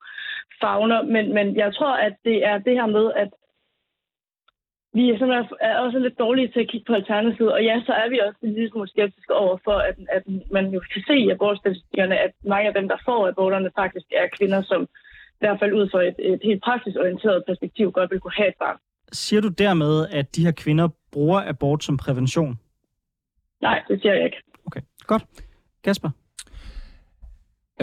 fagner. 0.60 1.02
Men, 1.02 1.34
men 1.34 1.56
jeg 1.56 1.74
tror, 1.74 1.94
at 2.06 2.14
det 2.24 2.46
er 2.46 2.58
det 2.58 2.74
her 2.74 2.86
med, 2.86 3.06
at 3.16 3.30
vi 4.96 5.02
er, 5.10 5.18
simpelthen, 5.18 5.46
er 5.60 5.78
også 5.84 5.98
lidt 5.98 6.18
dårlige 6.18 6.48
til 6.52 6.60
at 6.60 6.70
kigge 6.70 6.86
på 6.86 6.94
alternativet, 7.00 7.52
og 7.52 7.62
ja, 7.68 7.76
så 7.86 7.92
er 8.02 8.08
vi 8.10 8.18
også 8.26 8.38
en 8.42 8.54
lille 8.56 8.70
smule 8.70 8.88
skeptiske 8.88 9.34
over 9.34 9.56
for, 9.64 9.76
at, 9.88 9.96
at 10.16 10.22
man 10.56 10.64
jo 10.74 10.80
kan 10.92 11.02
se 11.08 11.16
i 11.24 11.30
abortstatistikkerne, 11.30 12.16
at 12.26 12.32
mange 12.52 12.68
af 12.68 12.74
dem, 12.74 12.88
der 12.88 12.98
får 13.04 13.28
aborterne, 13.28 13.70
faktisk 13.82 14.06
er 14.20 14.26
kvinder, 14.38 14.62
som 14.62 14.80
i 15.36 15.40
hvert 15.42 15.58
fald 15.60 15.72
ud 15.72 15.86
fra 15.92 16.00
et, 16.10 16.16
et 16.18 16.40
helt 16.48 16.62
praktisk 16.62 16.96
orienteret 16.96 17.44
perspektiv 17.46 17.92
godt 17.92 18.10
vil 18.10 18.20
kunne 18.20 18.38
have 18.40 18.48
et 18.48 18.58
barn. 18.58 18.78
Siger 19.12 19.40
du 19.40 19.48
dermed, 19.48 20.06
at 20.10 20.36
de 20.36 20.44
her 20.44 20.52
kvinder 20.52 20.88
bruger 21.12 21.48
abort 21.48 21.84
som 21.84 21.96
prævention? 21.96 22.58
Nej, 23.62 23.82
det 23.88 24.00
siger 24.00 24.14
jeg 24.14 24.24
ikke. 24.24 24.42
Okay, 24.66 24.80
godt. 25.06 25.24
Kasper? 25.84 26.10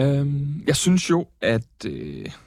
Øhm, 0.00 0.64
jeg 0.66 0.76
synes 0.76 1.10
jo, 1.10 1.26
at... 1.40 1.70
Øh 1.88 2.26
at 2.26 2.43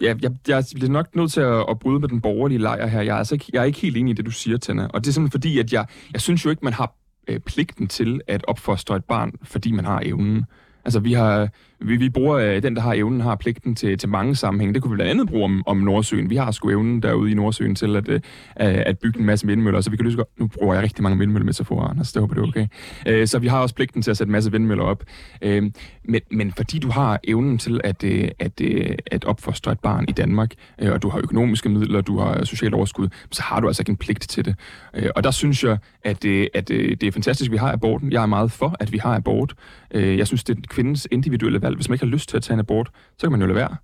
jeg, 0.00 0.22
jeg, 0.22 0.30
jeg 0.48 0.64
bliver 0.74 0.90
nok 0.90 1.16
nødt 1.16 1.32
til 1.32 1.40
at, 1.40 1.64
at 1.70 1.78
bryde 1.78 2.00
med 2.00 2.08
den 2.08 2.20
borgerlige 2.20 2.58
lejr 2.58 2.86
her. 2.86 3.00
Jeg 3.00 3.14
er, 3.14 3.18
altså 3.18 3.34
ikke, 3.34 3.46
jeg 3.52 3.60
er 3.60 3.64
ikke 3.64 3.80
helt 3.80 3.96
enig 3.96 4.10
i 4.10 4.14
det, 4.14 4.26
du 4.26 4.30
siger, 4.30 4.56
Tanna. 4.56 4.86
Og 4.86 5.04
det 5.04 5.08
er 5.08 5.12
simpelthen 5.12 5.40
fordi, 5.40 5.58
at 5.58 5.72
jeg, 5.72 5.86
jeg 6.12 6.20
synes 6.20 6.44
jo 6.44 6.50
ikke, 6.50 6.64
man 6.64 6.72
har 6.72 6.94
øh, 7.28 7.40
pligten 7.40 7.88
til 7.88 8.20
at 8.26 8.44
opfostre 8.48 8.96
et 8.96 9.04
barn, 9.04 9.32
fordi 9.42 9.72
man 9.72 9.84
har 9.84 10.02
evnen. 10.04 10.44
Altså, 10.84 11.00
vi 11.00 11.12
har 11.12 11.48
vi, 11.84 11.96
vi 11.96 12.08
bruger, 12.08 12.36
øh, 12.36 12.62
den, 12.62 12.76
der 12.76 12.82
har 12.82 12.92
evnen, 12.92 13.20
har 13.20 13.34
pligten 13.36 13.74
til, 13.74 13.98
til 13.98 14.08
mange 14.08 14.36
sammenhænge. 14.36 14.74
Det 14.74 14.82
kunne 14.82 14.90
vi 14.90 14.96
blandt 14.96 15.10
andet 15.10 15.28
bruge 15.28 15.44
om, 15.44 15.62
om 15.66 15.76
Nordsøen. 15.76 16.30
Vi 16.30 16.36
har 16.36 16.50
sgu 16.50 16.70
evnen 16.70 17.02
derude 17.02 17.30
i 17.30 17.34
Nordsøen 17.34 17.74
til 17.74 17.96
at, 17.96 18.08
øh, 18.08 18.14
øh 18.14 18.20
at 18.86 18.98
bygge 18.98 19.20
en 19.20 19.26
masse 19.26 19.46
vindmøller, 19.46 19.80
så 19.80 19.90
vi 19.90 19.96
kan 19.96 20.06
lyse 20.06 20.18
Nu 20.38 20.46
bruger 20.46 20.74
jeg 20.74 20.82
rigtig 20.82 21.02
mange 21.02 21.18
vindmøllemetaforer, 21.18 21.88
Anders, 21.88 22.12
det 22.12 22.20
håber 22.20 22.34
det 22.34 22.42
er 22.42 22.48
okay. 22.48 22.66
Øh, 23.06 23.26
så 23.26 23.38
vi 23.38 23.46
har 23.46 23.58
også 23.58 23.74
pligten 23.74 24.02
til 24.02 24.10
at 24.10 24.16
sætte 24.16 24.28
en 24.28 24.32
masse 24.32 24.52
vindmøller 24.52 24.84
op. 24.84 25.02
Øh, 25.42 25.62
men, 26.04 26.20
men 26.30 26.52
fordi 26.52 26.78
du 26.78 26.90
har 26.90 27.20
evnen 27.24 27.58
til 27.58 27.80
at, 27.84 28.04
øh, 28.04 28.28
at, 28.38 28.60
øh, 28.60 28.90
at 29.06 29.24
opfostre 29.24 29.72
et 29.72 29.80
barn 29.80 30.04
i 30.08 30.12
Danmark, 30.12 30.54
øh, 30.78 30.92
og 30.92 31.02
du 31.02 31.08
har 31.08 31.18
økonomiske 31.18 31.68
midler, 31.68 32.00
du 32.00 32.18
har 32.18 32.44
socialt 32.44 32.74
overskud, 32.74 33.08
så 33.30 33.42
har 33.42 33.60
du 33.60 33.66
altså 33.66 33.82
ikke 33.82 33.90
en 33.90 33.96
pligt 33.96 34.28
til 34.28 34.44
det. 34.44 34.56
Øh, 34.94 35.08
og 35.16 35.24
der 35.24 35.30
synes 35.30 35.64
jeg, 35.64 35.78
at, 36.04 36.24
øh, 36.24 36.46
at 36.54 36.70
øh, 36.70 36.96
det 37.00 37.02
er 37.02 37.12
fantastisk, 37.12 37.48
at 37.48 37.52
vi 37.52 37.56
har 37.56 37.72
aborten. 37.72 38.12
Jeg 38.12 38.22
er 38.22 38.26
meget 38.26 38.52
for, 38.52 38.76
at 38.80 38.92
vi 38.92 38.98
har 38.98 39.14
abort. 39.14 39.54
Øh, 39.94 40.18
jeg 40.18 40.26
synes, 40.26 40.44
det 40.44 40.58
er 40.58 40.62
kvindens 40.68 41.08
individuelle 41.10 41.62
valg. 41.62 41.73
Hvis 41.76 41.88
man 41.88 41.94
ikke 41.94 42.04
har 42.04 42.10
lyst 42.10 42.28
til 42.28 42.36
at 42.36 42.42
tage 42.42 42.54
en 42.54 42.60
abort, 42.60 42.90
så 43.18 43.26
kan 43.26 43.30
man 43.30 43.40
jo 43.40 43.46
lade 43.46 43.56
være. 43.56 43.76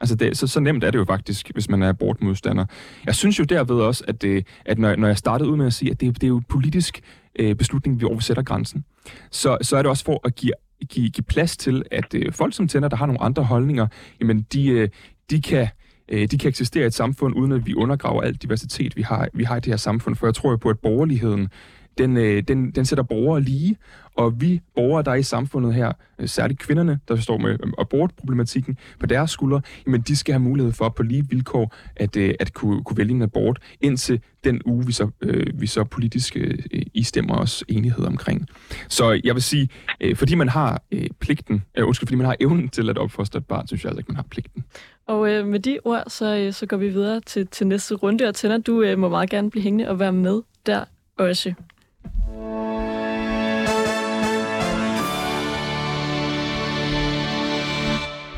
Altså, 0.00 0.14
det, 0.14 0.36
så, 0.36 0.46
så 0.46 0.60
nemt 0.60 0.84
er 0.84 0.90
det 0.90 0.98
jo 0.98 1.04
faktisk, 1.04 1.50
hvis 1.52 1.68
man 1.68 1.82
er 1.82 1.88
abortmodstander. 1.88 2.64
Jeg 3.06 3.14
synes 3.14 3.38
jo 3.38 3.44
derved 3.44 3.76
også, 3.76 4.04
at, 4.08 4.22
det, 4.22 4.46
at 4.64 4.78
når, 4.78 4.96
når 4.96 5.06
jeg 5.06 5.18
startede 5.18 5.50
ud 5.50 5.56
med 5.56 5.66
at 5.66 5.72
sige, 5.72 5.90
at 5.90 6.00
det, 6.00 6.14
det 6.14 6.22
er 6.22 6.28
jo 6.28 6.38
et 6.38 6.46
politisk 6.48 7.00
øh, 7.38 7.54
beslutning, 7.54 7.98
hvor 7.98 8.14
vi 8.14 8.22
sætter 8.22 8.42
grænsen, 8.42 8.84
så, 9.30 9.58
så 9.62 9.76
er 9.76 9.82
det 9.82 9.90
også 9.90 10.04
for 10.04 10.20
at 10.24 10.34
give, 10.34 10.52
give, 10.88 11.10
give 11.10 11.24
plads 11.24 11.56
til, 11.56 11.82
at 11.90 12.14
øh, 12.14 12.32
folk 12.32 12.54
som 12.54 12.68
tænder, 12.68 12.88
der 12.88 12.96
har 12.96 13.06
nogle 13.06 13.22
andre 13.22 13.42
holdninger, 13.42 13.86
jamen 14.20 14.46
de, 14.52 14.68
øh, 14.68 14.88
de 15.30 15.42
kan 15.42 15.68
øh, 16.08 16.28
de 16.30 16.38
kan 16.38 16.48
eksistere 16.48 16.84
i 16.84 16.86
et 16.86 16.94
samfund, 16.94 17.36
uden 17.36 17.52
at 17.52 17.66
vi 17.66 17.74
undergraver 17.74 18.22
al 18.22 18.34
diversitet, 18.34 18.96
vi 18.96 19.02
har, 19.02 19.28
vi 19.34 19.44
har 19.44 19.56
i 19.56 19.60
det 19.60 19.66
her 19.66 19.76
samfund. 19.76 20.16
For 20.16 20.26
jeg 20.26 20.34
tror 20.34 20.50
jo 20.50 20.56
på, 20.56 20.68
at 20.70 20.78
borgerligheden 20.78 21.48
den, 21.98 22.16
øh, 22.16 22.42
den, 22.42 22.70
den 22.70 22.84
sætter 22.84 23.02
borgere 23.02 23.40
lige, 23.40 23.76
og 24.14 24.40
vi 24.40 24.60
borgere, 24.74 25.02
der 25.02 25.10
er 25.10 25.14
i 25.14 25.22
samfundet 25.22 25.74
her, 25.74 25.92
øh, 26.18 26.28
særligt 26.28 26.60
kvinderne, 26.60 27.00
der 27.08 27.16
står 27.16 27.38
med 27.38 27.50
øh, 27.50 27.72
abortproblematikken 27.78 28.78
på 29.00 29.06
deres 29.06 29.30
skuldre, 29.30 29.60
jamen 29.86 30.00
de 30.00 30.16
skal 30.16 30.32
have 30.32 30.42
mulighed 30.42 30.72
for 30.72 30.88
på 30.88 31.02
lige 31.02 31.28
vilkår 31.28 31.74
at, 31.96 32.16
øh, 32.16 32.34
at 32.40 32.54
kunne, 32.54 32.84
kunne 32.84 32.96
vælge 32.96 33.14
en 33.14 33.22
abort, 33.22 33.58
indtil 33.80 34.20
den 34.44 34.60
uge, 34.64 34.86
vi 34.86 34.92
så, 34.92 35.10
øh, 35.20 35.60
vi 35.60 35.66
så 35.66 35.84
politisk 35.84 36.36
øh, 36.36 36.58
øh, 36.72 36.82
istemmer 36.94 37.34
os 37.34 37.64
enighed 37.68 38.04
omkring. 38.04 38.46
Så 38.88 39.20
jeg 39.24 39.34
vil 39.34 39.42
sige, 39.42 39.68
øh, 40.00 40.16
fordi 40.16 40.34
man 40.34 40.48
har 40.48 40.82
øh, 40.92 41.06
pligten, 41.20 41.62
øh, 41.74 41.86
undskyld, 41.86 42.06
fordi 42.06 42.16
man 42.16 42.26
har 42.26 42.36
evnen 42.40 42.68
til 42.68 42.90
at 42.90 42.98
opfostre 42.98 43.38
et 43.38 43.46
barn, 43.46 43.66
synes 43.66 43.84
jeg 43.84 43.90
altså 43.90 44.00
ikke, 44.00 44.08
man 44.08 44.16
har 44.16 44.26
pligten. 44.30 44.64
Og 45.06 45.30
øh, 45.30 45.46
med 45.46 45.60
de 45.60 45.78
ord, 45.84 46.04
så, 46.08 46.36
øh, 46.36 46.52
så 46.52 46.66
går 46.66 46.76
vi 46.76 46.88
videre 46.88 47.20
til, 47.20 47.46
til 47.46 47.66
næste 47.66 47.94
runde, 47.94 48.28
og 48.28 48.34
Tænder, 48.34 48.58
du 48.58 48.82
øh, 48.82 48.98
må 48.98 49.08
meget 49.08 49.30
gerne 49.30 49.50
blive 49.50 49.62
hængende 49.62 49.88
og 49.88 49.98
være 49.98 50.12
med 50.12 50.42
der 50.66 50.84
også. 51.18 51.54
you 52.16 52.87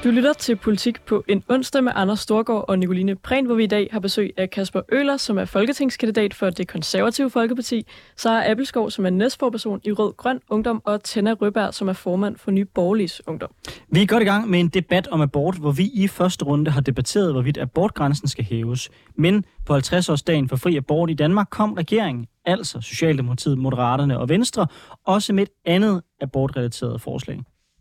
Du 0.04 0.10
lytter 0.10 0.32
til 0.32 0.56
Politik 0.56 1.02
på 1.02 1.24
en 1.28 1.42
onsdag 1.48 1.84
med 1.84 1.92
Anders 1.94 2.20
Storgård 2.20 2.64
og 2.68 2.78
Nicoline 2.78 3.16
Prehn, 3.16 3.46
hvor 3.46 3.54
vi 3.54 3.64
i 3.64 3.66
dag 3.66 3.88
har 3.92 4.00
besøg 4.00 4.34
af 4.36 4.50
Kasper 4.50 4.80
Øler, 4.92 5.16
som 5.16 5.38
er 5.38 5.44
folketingskandidat 5.44 6.34
for 6.34 6.50
det 6.50 6.68
konservative 6.68 7.30
Folkeparti, 7.30 7.86
Sara 8.16 8.50
Appelskov, 8.50 8.90
som 8.90 9.06
er 9.06 9.10
næstforperson 9.10 9.80
i 9.84 9.92
Rød 9.92 10.12
Grøn 10.16 10.40
Ungdom, 10.50 10.82
og 10.84 11.04
Tanna 11.04 11.32
Røberg, 11.32 11.74
som 11.74 11.88
er 11.88 11.92
formand 11.92 12.36
for 12.36 12.50
Nye 12.50 12.64
Borgerliges 12.64 13.22
Ungdom. 13.26 13.50
Vi 13.88 14.02
er 14.02 14.06
godt 14.06 14.22
i 14.22 14.26
gang 14.26 14.50
med 14.50 14.60
en 14.60 14.68
debat 14.68 15.08
om 15.08 15.20
abort, 15.20 15.56
hvor 15.56 15.72
vi 15.72 15.90
i 15.94 16.08
første 16.08 16.44
runde 16.44 16.70
har 16.70 16.80
debatteret, 16.80 17.32
hvorvidt 17.32 17.58
abortgrænsen 17.58 18.28
skal 18.28 18.44
hæves. 18.44 18.90
Men 19.16 19.44
på 19.66 19.76
50-årsdagen 19.76 20.48
for 20.48 20.56
fri 20.56 20.76
abort 20.76 21.10
i 21.10 21.14
Danmark 21.14 21.46
kom 21.50 21.72
regeringen, 21.72 22.26
altså 22.44 22.80
Socialdemokratiet, 22.80 23.58
Moderaterne 23.58 24.18
og 24.18 24.28
Venstre, 24.28 24.66
også 25.06 25.32
med 25.32 25.42
et 25.42 25.50
andet 25.64 26.02
abortrelateret 26.20 27.00
forslag. 27.00 27.40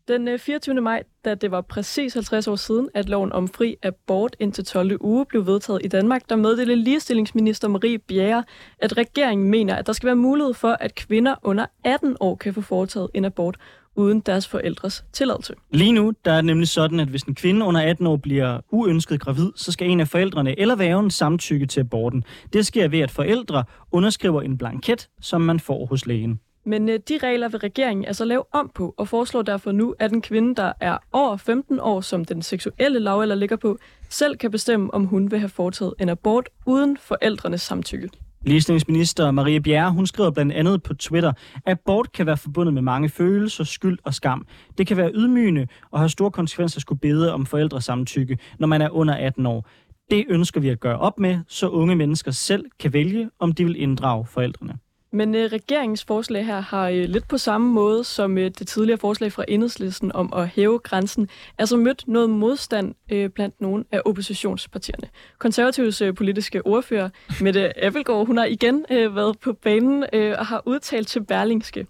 Den 0.10 0.28
øh, 0.28 0.39
24. 0.39 0.82
Maj, 0.82 1.03
da 1.26 1.36
det 1.36 1.51
var 1.51 1.62
præcis 1.62 2.14
50 2.14 2.47
år 2.47 2.55
siden, 2.55 2.89
at 2.93 3.10
loven 3.10 3.32
om 3.32 3.47
fri 3.47 3.76
abort 3.84 4.36
indtil 4.39 4.66
12. 4.66 4.97
uge 5.01 5.26
blev 5.26 5.45
vedtaget 5.45 5.82
i 5.84 5.88
Danmark, 5.88 6.30
der 6.30 6.36
meddelte 6.36 6.76
ligestillingsminister 6.76 7.68
Marie 7.68 7.97
Bjerre, 7.97 8.43
at 8.80 8.97
regeringen 8.97 9.49
mener, 9.49 9.76
at 9.76 9.88
der 9.88 9.93
skal 9.93 10.07
være 10.07 10.16
mulighed 10.16 10.53
for, 10.53 10.78
at 10.80 10.95
kvinder 10.95 11.36
under 11.43 11.66
18 11.84 12.18
år 12.20 12.36
kan 12.36 12.53
få 12.53 12.62
foretaget 12.62 13.10
en 13.14 13.26
abort 13.26 13.57
uden 13.95 14.20
deres 14.20 14.47
forældres 14.47 15.05
tilladelse. 15.14 15.53
Lige 15.72 15.91
nu 15.91 16.14
der 16.26 16.32
er 16.32 16.36
det 16.36 16.45
nemlig 16.45 16.68
sådan, 16.68 16.99
at 16.99 17.07
hvis 17.07 17.24
en 17.24 17.36
kvinde 17.36 17.66
under 17.66 17.82
18 17.82 18.07
år 18.07 18.18
bliver 18.18 18.60
uønsket 18.72 19.22
gravid, 19.22 19.51
så 19.55 19.72
skal 19.72 19.89
en 19.89 19.99
af 19.99 20.07
forældrene 20.07 20.60
eller 20.60 20.76
væven 20.76 21.12
samtykke 21.12 21.66
til 21.66 21.80
aborten. 21.80 22.24
Det 22.53 22.66
sker 22.66 22.88
ved, 22.88 22.99
at 22.99 23.12
forældre 23.12 23.64
underskriver 23.91 24.41
en 24.41 24.57
blanket, 24.57 25.10
som 25.22 25.41
man 25.41 25.60
får 25.60 25.86
hos 25.86 26.05
lægen. 26.05 26.39
Men 26.70 26.89
øh, 26.89 26.99
de 27.09 27.17
regler 27.24 27.49
vil 27.49 27.59
regeringen 27.59 28.05
altså 28.05 28.26
lave 28.26 28.43
om 28.51 28.72
på, 28.76 28.93
og 28.97 29.07
foreslår 29.07 29.41
derfor 29.41 29.72
nu, 29.72 29.95
at 29.99 30.11
en 30.11 30.22
kvinde, 30.22 30.55
der 30.55 30.74
er 30.80 30.97
over 31.11 31.38
15 31.38 31.80
år, 31.80 32.01
som 32.01 32.26
den 32.26 32.41
seksuelle 32.41 32.99
lavalder 32.99 33.36
ligger 33.36 33.55
på, 33.55 33.78
selv 34.09 34.38
kan 34.38 34.51
bestemme, 34.51 34.93
om 34.93 35.05
hun 35.05 35.32
vil 35.32 35.39
have 35.39 35.49
foretaget 35.49 35.93
en 35.99 36.09
abort 36.09 36.49
uden 36.65 36.97
forældrenes 36.97 37.61
samtykke. 37.61 38.09
Ligestillingsminister 38.41 39.32
Marie 39.32 39.61
Bjerre, 39.61 39.91
hun 39.91 40.07
skriver 40.07 40.32
blandt 40.32 40.53
andet 40.53 40.84
på 40.84 40.93
Twitter, 40.93 41.34
at 41.65 41.72
abort 41.72 42.11
kan 42.11 42.26
være 42.26 42.38
forbundet 42.38 42.74
med 42.74 42.82
mange 42.82 43.09
følelser, 43.09 43.63
skyld 43.63 43.97
og 44.03 44.13
skam. 44.13 44.47
Det 44.78 44.88
kan 44.88 44.97
være 44.97 45.11
ydmygende 45.13 45.67
og 45.91 45.99
have 45.99 46.09
store 46.09 46.32
konsekvenser 46.32 46.78
at 46.78 46.82
skulle 46.82 46.99
bede 46.99 47.34
om 47.34 47.45
forældres 47.45 47.86
samtykke, 47.86 48.38
når 48.59 48.67
man 48.67 48.82
er 48.82 48.89
under 48.89 49.13
18 49.15 49.45
år. 49.45 49.70
Det 50.11 50.26
ønsker 50.30 50.61
vi 50.61 50.70
at 50.70 50.80
gøre 50.80 50.99
op 50.99 51.20
med, 51.20 51.39
så 51.47 51.70
unge 51.70 51.95
mennesker 51.95 52.32
selv 52.32 52.65
kan 52.80 52.93
vælge, 52.93 53.30
om 53.39 53.51
de 53.51 53.65
vil 53.65 53.82
inddrage 53.82 54.26
forældrene. 54.26 54.74
Men 55.12 55.36
øh, 55.36 55.51
regeringens 55.51 56.03
forslag 56.03 56.45
her 56.45 56.60
har 56.60 56.89
øh, 56.89 57.03
lidt 57.03 57.28
på 57.28 57.38
samme 57.38 57.74
måde 57.74 58.03
som 58.03 58.38
øh, 58.38 58.51
det 58.60 58.68
tidligere 58.68 58.97
forslag 58.97 59.32
fra 59.32 59.45
Enhedslisten 59.47 60.12
om 60.12 60.34
at 60.34 60.47
hæve 60.47 60.80
grænsen, 60.80 61.30
altså 61.57 61.78
mødt 61.78 62.03
noget 62.07 62.30
modstand 62.30 62.95
øh, 63.12 63.30
blandt 63.30 63.62
nogle 63.62 63.86
af 63.91 64.01
oppositionspartierne. 64.05 65.10
Konservativs 65.38 66.01
øh, 66.01 66.16
politiske 66.16 66.66
ordfører, 66.66 67.10
Mette 67.41 67.74
Appelgaard, 67.86 68.28
hun 68.28 68.38
har 68.38 68.45
igen 68.45 68.86
øh, 68.91 69.16
været 69.16 69.39
på 69.39 69.53
banen 69.53 70.05
øh, 70.14 70.36
og 70.39 70.45
har 70.45 70.64
udtalt 70.66 71.07
til 71.07 71.24
Berlingske. 71.24 71.88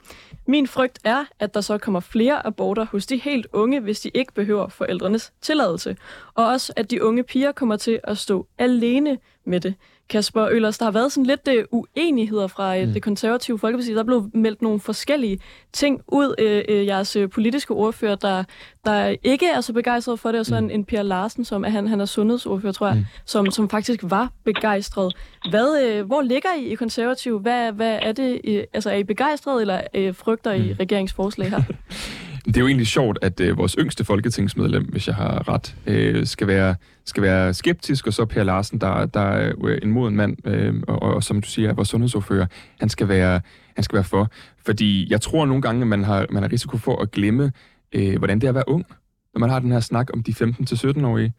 Min 0.47 0.67
frygt 0.67 0.99
er, 1.03 1.25
at 1.39 1.53
der 1.53 1.61
så 1.61 1.77
kommer 1.77 1.99
flere 1.99 2.47
aborter 2.47 2.85
hos 2.85 3.05
de 3.05 3.17
helt 3.17 3.47
unge, 3.53 3.79
hvis 3.79 3.99
de 3.99 4.11
ikke 4.13 4.33
behøver 4.33 4.67
forældrenes 4.67 5.33
tilladelse. 5.41 5.97
Og 6.33 6.47
også, 6.47 6.73
at 6.75 6.91
de 6.91 7.03
unge 7.03 7.23
piger 7.23 7.51
kommer 7.51 7.77
til 7.77 7.99
at 8.03 8.17
stå 8.17 8.47
alene 8.57 9.17
med 9.45 9.59
det. 9.59 9.75
Kasper 10.09 10.47
Ølers, 10.51 10.77
der 10.77 10.85
har 10.85 10.91
været 10.91 11.11
sådan 11.11 11.25
lidt 11.25 11.49
uh, 11.71 11.79
uenigheder 11.97 12.47
fra 12.47 12.77
uh, 12.77 12.87
mm. 12.87 12.93
det 12.93 13.03
konservative 13.03 13.59
Folkeparti. 13.59 13.93
Der 13.93 14.03
blev 14.03 14.29
meldt 14.33 14.61
nogle 14.61 14.79
forskellige 14.79 15.39
ting 15.73 16.01
ud. 16.07 16.35
Uh, 16.41 16.75
uh, 16.75 16.85
jeres 16.85 17.15
uh, 17.15 17.29
politiske 17.29 17.73
ordfører, 17.73 18.15
der, 18.15 18.43
der 18.85 19.15
ikke 19.23 19.45
er 19.45 19.61
så 19.61 19.73
begejstret 19.73 20.19
for 20.19 20.31
det, 20.31 20.39
og 20.39 20.45
så 20.45 20.59
mm. 20.59 20.65
en, 20.65 20.71
en 20.71 20.85
Per 20.85 21.01
Larsen, 21.01 21.45
som 21.45 21.65
er, 21.65 21.69
han, 21.69 21.87
han 21.87 22.01
er 22.01 22.05
sundhedsordfører, 22.05 22.73
tror 22.73 22.87
jeg, 22.87 22.95
mm. 22.95 23.05
som, 23.25 23.51
som 23.51 23.69
faktisk 23.69 23.99
var 24.03 24.31
begejstret. 24.45 25.15
Hvad, 25.49 25.99
uh, 25.99 26.07
hvor 26.07 26.21
ligger 26.21 26.49
I 26.59 26.65
i 26.65 26.75
konservativ? 26.75 27.39
Hvad, 27.39 27.71
hvad 27.71 27.99
er 28.01 28.11
det? 28.11 28.41
I, 28.43 28.63
altså 28.73 28.89
er 28.89 28.95
I 28.95 29.03
begejstret, 29.03 29.61
eller 29.61 29.81
uh, 29.97 30.15
frygter 30.15 30.51
I 30.51 30.69
mm. 30.69 30.75
regeringsforslag 30.79 31.49
her? 31.49 31.61
Det 32.45 32.57
er 32.57 32.61
jo 32.61 32.67
egentlig 32.67 32.87
sjovt, 32.87 33.19
at 33.21 33.39
øh, 33.39 33.57
vores 33.57 33.75
yngste 33.79 34.05
folketingsmedlem, 34.05 34.85
hvis 34.85 35.07
jeg 35.07 35.15
har 35.15 35.49
ret, 35.49 35.75
øh, 35.87 36.25
skal, 36.25 36.47
være, 36.47 36.75
skal 37.05 37.23
være 37.23 37.53
skeptisk, 37.53 38.07
og 38.07 38.13
så 38.13 38.25
Per 38.25 38.43
Larsen, 38.43 38.81
der, 38.81 39.05
der 39.05 39.19
er 39.19 39.53
øh, 39.63 39.79
en 39.83 39.91
moden 39.91 40.15
mand, 40.15 40.47
øh, 40.47 40.73
og, 40.87 41.01
og 41.01 41.23
som 41.23 41.41
du 41.41 41.47
siger, 41.47 41.69
er 41.69 41.73
vores 41.73 41.89
sundhedsordfører, 41.89 42.45
han 42.79 42.89
skal 42.89 43.07
være, 43.07 43.41
han 43.75 43.83
skal 43.83 43.95
være 43.95 44.03
for. 44.03 44.31
Fordi 44.65 45.07
jeg 45.09 45.21
tror 45.21 45.45
nogle 45.45 45.61
gange, 45.61 45.81
at 45.81 45.87
man 45.87 46.03
har, 46.03 46.25
man 46.29 46.43
har 46.43 46.51
risiko 46.51 46.77
for 46.77 47.01
at 47.01 47.11
glemme, 47.11 47.51
øh, 47.91 48.17
hvordan 48.17 48.39
det 48.39 48.47
er 48.47 48.49
at 48.49 48.55
være 48.55 48.69
ung, 48.69 48.85
når 49.33 49.39
man 49.39 49.49
har 49.49 49.59
den 49.59 49.71
her 49.71 49.79
snak 49.79 50.09
om 50.13 50.23
de 50.23 50.31
15-17-årige. 50.31 51.33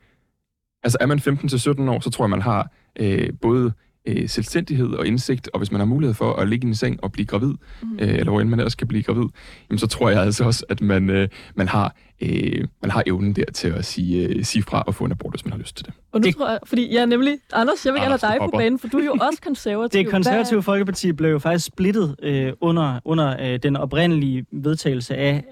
Altså 0.83 0.99
er 1.01 1.07
man 1.07 1.19
15-17 1.19 1.91
år, 1.91 2.01
så 2.01 2.11
tror 2.11 2.25
jeg, 2.25 2.31
man 2.31 2.43
har 2.43 2.71
øh, 3.01 3.29
både 3.43 3.73
øh, 4.07 4.29
selvstændighed 4.29 4.89
og 4.89 5.07
indsigt, 5.07 5.51
og 5.53 5.59
hvis 5.59 5.73
man 5.73 5.81
har 5.81 5.87
mulighed 5.87 6.15
for 6.15 6.33
at 6.33 6.49
ligge 6.49 6.67
i 6.67 6.69
en 6.69 6.75
seng 6.75 7.05
og 7.05 7.13
blive 7.13 7.27
gravid, 7.27 7.55
mm. 7.83 7.99
øh, 7.99 8.09
eller 8.09 8.31
hvor 8.31 8.41
end 8.41 8.49
man 8.49 8.59
ellers 8.59 8.75
kan 8.75 8.89
blive 8.89 9.03
gravid, 9.03 9.29
jamen, 9.71 9.79
så 9.79 9.87
tror 9.87 10.11
jeg 10.11 10.23
altså 10.23 10.45
også, 10.45 10.65
at 10.69 10.81
man, 10.81 11.11
øh, 11.11 11.29
man, 11.55 11.69
har, 11.69 11.97
øh, 12.21 12.65
man 12.83 12.91
har 12.91 13.03
evnen 13.07 13.33
der 13.33 13.45
til 13.55 13.69
at 13.69 13.85
sige, 13.85 14.29
øh, 14.29 14.45
sige 14.45 14.63
fra 14.63 14.83
og 14.87 14.95
få 14.95 15.05
en 15.05 15.11
abort, 15.11 15.33
hvis 15.33 15.45
man 15.45 15.53
har 15.53 15.59
lyst 15.59 15.77
til 15.77 15.87
det. 15.87 15.95
Og 16.13 16.21
nu 16.21 16.27
det, 16.27 16.37
tror 16.37 16.49
jeg, 16.49 16.59
fordi 16.67 16.83
jeg 16.83 16.99
ja, 16.99 17.07
nemlig, 17.07 17.39
Anders, 17.53 17.87
jeg 17.87 17.95
vil 17.95 18.01
gerne 18.01 18.19
have 18.23 18.33
dig 18.33 18.39
på 18.41 18.57
banen, 18.57 18.79
for 18.79 18.89
du 18.89 18.99
er 18.99 19.05
jo 19.05 19.13
også 19.13 19.41
konservativ. 19.49 19.99
Det 20.05 20.11
konservative 20.11 20.63
Folkeparti 20.63 21.13
blev 21.13 21.31
jo 21.31 21.39
faktisk 21.39 21.67
splittet 21.67 22.17
øh, 22.23 22.53
under, 22.61 23.01
under 23.05 23.37
øh, 23.41 23.59
den 23.63 23.77
oprindelige 23.77 24.47
vedtagelse 24.53 25.17
af 25.17 25.45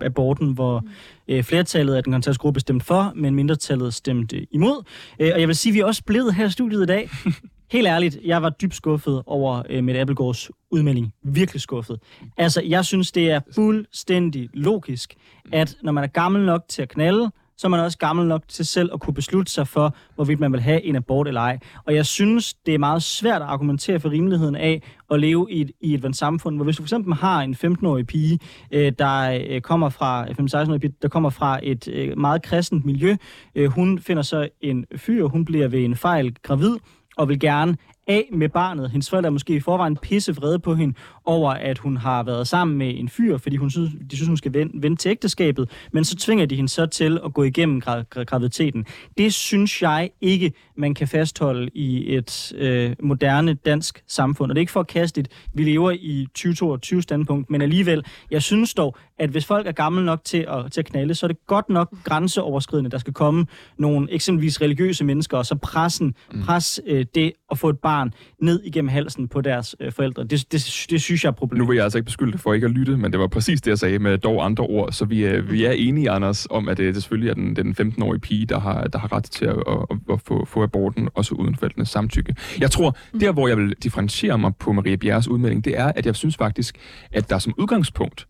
aborten, 0.00 0.52
hvor 0.52 0.84
øh, 1.28 1.44
flertallet 1.44 1.94
af 1.94 2.04
den 2.04 2.12
konservative 2.12 2.40
gruppe 2.40 2.60
stemte 2.60 2.86
for, 2.86 3.12
men 3.16 3.34
mindretallet 3.34 3.94
stemte 3.94 4.46
imod. 4.54 4.84
Øh, 5.20 5.30
og 5.34 5.40
jeg 5.40 5.48
vil 5.48 5.56
sige, 5.56 5.70
at 5.70 5.74
vi 5.74 5.80
er 5.80 5.84
også 5.84 6.04
blevet 6.04 6.34
her 6.34 6.46
i 6.46 6.50
studiet 6.50 6.82
i 6.82 6.86
dag. 6.86 7.10
Helt 7.70 7.86
ærligt, 7.86 8.18
jeg 8.24 8.42
var 8.42 8.50
dybt 8.50 8.74
skuffet 8.74 9.22
over 9.26 9.62
øh, 9.70 9.84
Mette 9.84 10.00
Appelgaards 10.00 10.50
udmelding. 10.70 11.14
Virkelig 11.22 11.60
skuffet. 11.60 12.00
Altså, 12.36 12.62
jeg 12.62 12.84
synes, 12.84 13.12
det 13.12 13.30
er 13.30 13.40
fuldstændig 13.54 14.48
logisk, 14.54 15.14
at 15.52 15.76
når 15.82 15.92
man 15.92 16.04
er 16.04 16.08
gammel 16.08 16.44
nok 16.44 16.64
til 16.68 16.82
at 16.82 16.88
knalde, 16.88 17.30
så 17.56 17.66
er 17.66 17.68
man 17.68 17.80
også 17.80 17.98
gammel 17.98 18.26
nok 18.26 18.42
til 18.48 18.66
selv 18.66 18.90
at 18.94 19.00
kunne 19.00 19.14
beslutte 19.14 19.52
sig 19.52 19.68
for, 19.68 19.94
hvorvidt 20.14 20.40
man 20.40 20.52
vil 20.52 20.60
have 20.60 20.82
en 20.82 20.96
abort 20.96 21.28
eller 21.28 21.40
ej. 21.40 21.58
Og 21.84 21.94
jeg 21.94 22.06
synes, 22.06 22.54
det 22.54 22.74
er 22.74 22.78
meget 22.78 23.02
svært 23.02 23.42
at 23.42 23.48
argumentere 23.48 24.00
for 24.00 24.10
rimeligheden 24.10 24.56
af 24.56 24.82
at 25.10 25.20
leve 25.20 25.46
i 25.50 25.60
et, 25.60 25.70
i 25.80 25.94
et 25.94 26.16
samfund, 26.16 26.56
hvor 26.56 26.64
hvis 26.64 26.76
du 26.76 26.82
for 26.82 26.86
eksempel 26.86 27.14
har 27.14 27.42
en 27.42 27.54
15-årig 27.54 28.06
pige, 28.06 28.38
øh, 28.70 28.92
der 28.98 29.40
øh, 29.48 29.60
kommer 29.60 29.88
fra 29.88 30.26
øh, 30.28 30.34
15-16-årig 30.40 30.80
pige, 30.80 30.94
der 31.02 31.08
kommer 31.08 31.30
fra 31.30 31.60
et 31.62 31.88
øh, 31.88 32.18
meget 32.18 32.42
kristent 32.42 32.84
miljø, 32.84 33.16
øh, 33.54 33.70
hun 33.70 33.98
finder 33.98 34.22
så 34.22 34.48
en 34.60 34.86
fyr, 34.96 35.24
hun 35.24 35.44
bliver 35.44 35.68
ved 35.68 35.84
en 35.84 35.96
fejl 35.96 36.36
gravid, 36.42 36.76
og 37.20 37.28
vil 37.28 37.40
gerne 37.40 37.76
af 38.06 38.28
med 38.32 38.48
barnet. 38.48 38.90
Hendes 38.90 39.10
forældre 39.10 39.26
er 39.26 39.30
måske 39.30 39.54
i 39.54 39.60
forvejen 39.60 39.96
pisse 39.96 40.36
vrede 40.36 40.58
på 40.58 40.74
hende 40.74 40.94
over, 41.24 41.50
at 41.50 41.78
hun 41.78 41.96
har 41.96 42.22
været 42.22 42.48
sammen 42.48 42.78
med 42.78 42.98
en 42.98 43.08
fyr, 43.08 43.38
fordi 43.38 43.56
hun 43.56 43.70
synes, 43.70 43.90
de 44.10 44.16
synes, 44.16 44.28
hun 44.28 44.36
skal 44.36 44.54
vende, 44.54 44.82
vende 44.82 44.96
til 44.96 45.10
ægteskabet, 45.10 45.70
men 45.92 46.04
så 46.04 46.16
tvinger 46.16 46.46
de 46.46 46.56
hende 46.56 46.68
så 46.68 46.86
til 46.86 47.20
at 47.24 47.34
gå 47.34 47.42
igennem 47.42 47.82
gra- 47.86 48.04
gra- 48.16 48.22
graviditeten. 48.24 48.86
Det 49.18 49.34
synes 49.34 49.82
jeg 49.82 50.10
ikke, 50.20 50.52
man 50.76 50.94
kan 50.94 51.08
fastholde 51.08 51.70
i 51.74 52.14
et 52.14 52.52
øh, 52.56 52.96
moderne 53.02 53.54
dansk 53.54 54.02
samfund. 54.06 54.50
Og 54.50 54.54
det 54.54 54.58
er 54.58 54.62
ikke 54.62 54.72
for 54.72 54.80
at 54.80 54.86
kaste 54.86 55.20
et, 55.20 55.28
vi 55.54 55.64
lever 55.64 55.90
i 55.90 56.26
2022 56.34 57.02
standpunkt, 57.02 57.50
men 57.50 57.62
alligevel, 57.62 58.04
jeg 58.30 58.42
synes 58.42 58.74
dog, 58.74 58.96
at 59.20 59.30
hvis 59.30 59.46
folk 59.46 59.66
er 59.66 59.72
gamle 59.72 60.04
nok 60.04 60.24
til 60.24 60.46
at, 60.48 60.72
til 60.72 60.80
at 60.80 60.86
knalde, 60.86 61.14
så 61.14 61.26
er 61.26 61.28
det 61.28 61.46
godt 61.46 61.68
nok 61.68 61.88
grænseoverskridende. 62.04 62.90
Der 62.90 62.98
skal 62.98 63.12
komme 63.12 63.46
nogle 63.78 64.12
eksempelvis 64.12 64.60
religiøse 64.62 65.04
mennesker, 65.04 65.38
og 65.38 65.46
så 65.46 65.54
pressen, 65.54 66.14
mm. 66.32 66.42
pres 66.42 66.80
øh, 66.86 67.04
det 67.14 67.32
at 67.50 67.58
få 67.58 67.68
et 67.68 67.78
barn 67.78 68.12
ned 68.42 68.62
igennem 68.64 68.88
halsen 68.88 69.28
på 69.28 69.40
deres 69.40 69.76
øh, 69.80 69.92
forældre. 69.92 70.24
Det, 70.24 70.52
det, 70.52 70.86
det 70.90 71.00
synes 71.02 71.24
jeg 71.24 71.28
er 71.28 71.32
Nu 71.32 71.36
problematisk. 71.36 71.68
vil 71.68 71.76
jeg 71.76 71.84
altså 71.84 71.98
ikke 71.98 72.06
beskylde 72.06 72.32
dig 72.32 72.40
for 72.40 72.54
ikke 72.54 72.64
at 72.64 72.70
lytte, 72.70 72.96
men 72.96 73.12
det 73.12 73.20
var 73.20 73.26
præcis 73.26 73.60
det, 73.60 73.70
jeg 73.70 73.78
sagde 73.78 73.98
med 73.98 74.18
dog 74.18 74.44
andre 74.44 74.64
ord. 74.64 74.92
Så 74.92 75.04
vi 75.04 75.24
er, 75.24 75.40
vi 75.40 75.64
er 75.64 75.72
enige, 75.72 76.10
Anders, 76.10 76.46
om, 76.50 76.68
at 76.68 76.76
det 76.76 76.94
selvfølgelig 76.94 77.30
er 77.30 77.34
den, 77.34 77.56
den 77.56 77.76
15-årige 77.80 78.20
pige, 78.20 78.46
der 78.46 78.60
har, 78.60 78.84
der 78.84 78.98
har 78.98 79.12
ret 79.12 79.24
til 79.24 79.44
at, 79.44 79.56
at, 79.68 79.98
at 80.12 80.20
få, 80.20 80.44
få 80.44 80.62
aborten, 80.62 81.08
også 81.14 81.34
uden 81.34 81.56
forældrenes 81.56 81.88
samtykke. 81.88 82.34
Jeg 82.60 82.70
tror, 82.70 82.96
der 83.20 83.32
hvor 83.32 83.48
jeg 83.48 83.56
vil 83.56 83.74
differentiere 83.82 84.38
mig 84.38 84.56
på 84.56 84.72
Maria 84.72 84.96
Bjerres 84.96 85.28
udmelding, 85.28 85.64
det 85.64 85.78
er, 85.78 85.92
at 85.96 86.06
jeg 86.06 86.16
synes 86.16 86.36
faktisk, 86.36 86.78
at 87.12 87.30
der 87.30 87.38
som 87.38 87.54
udgangspunkt 87.58 88.26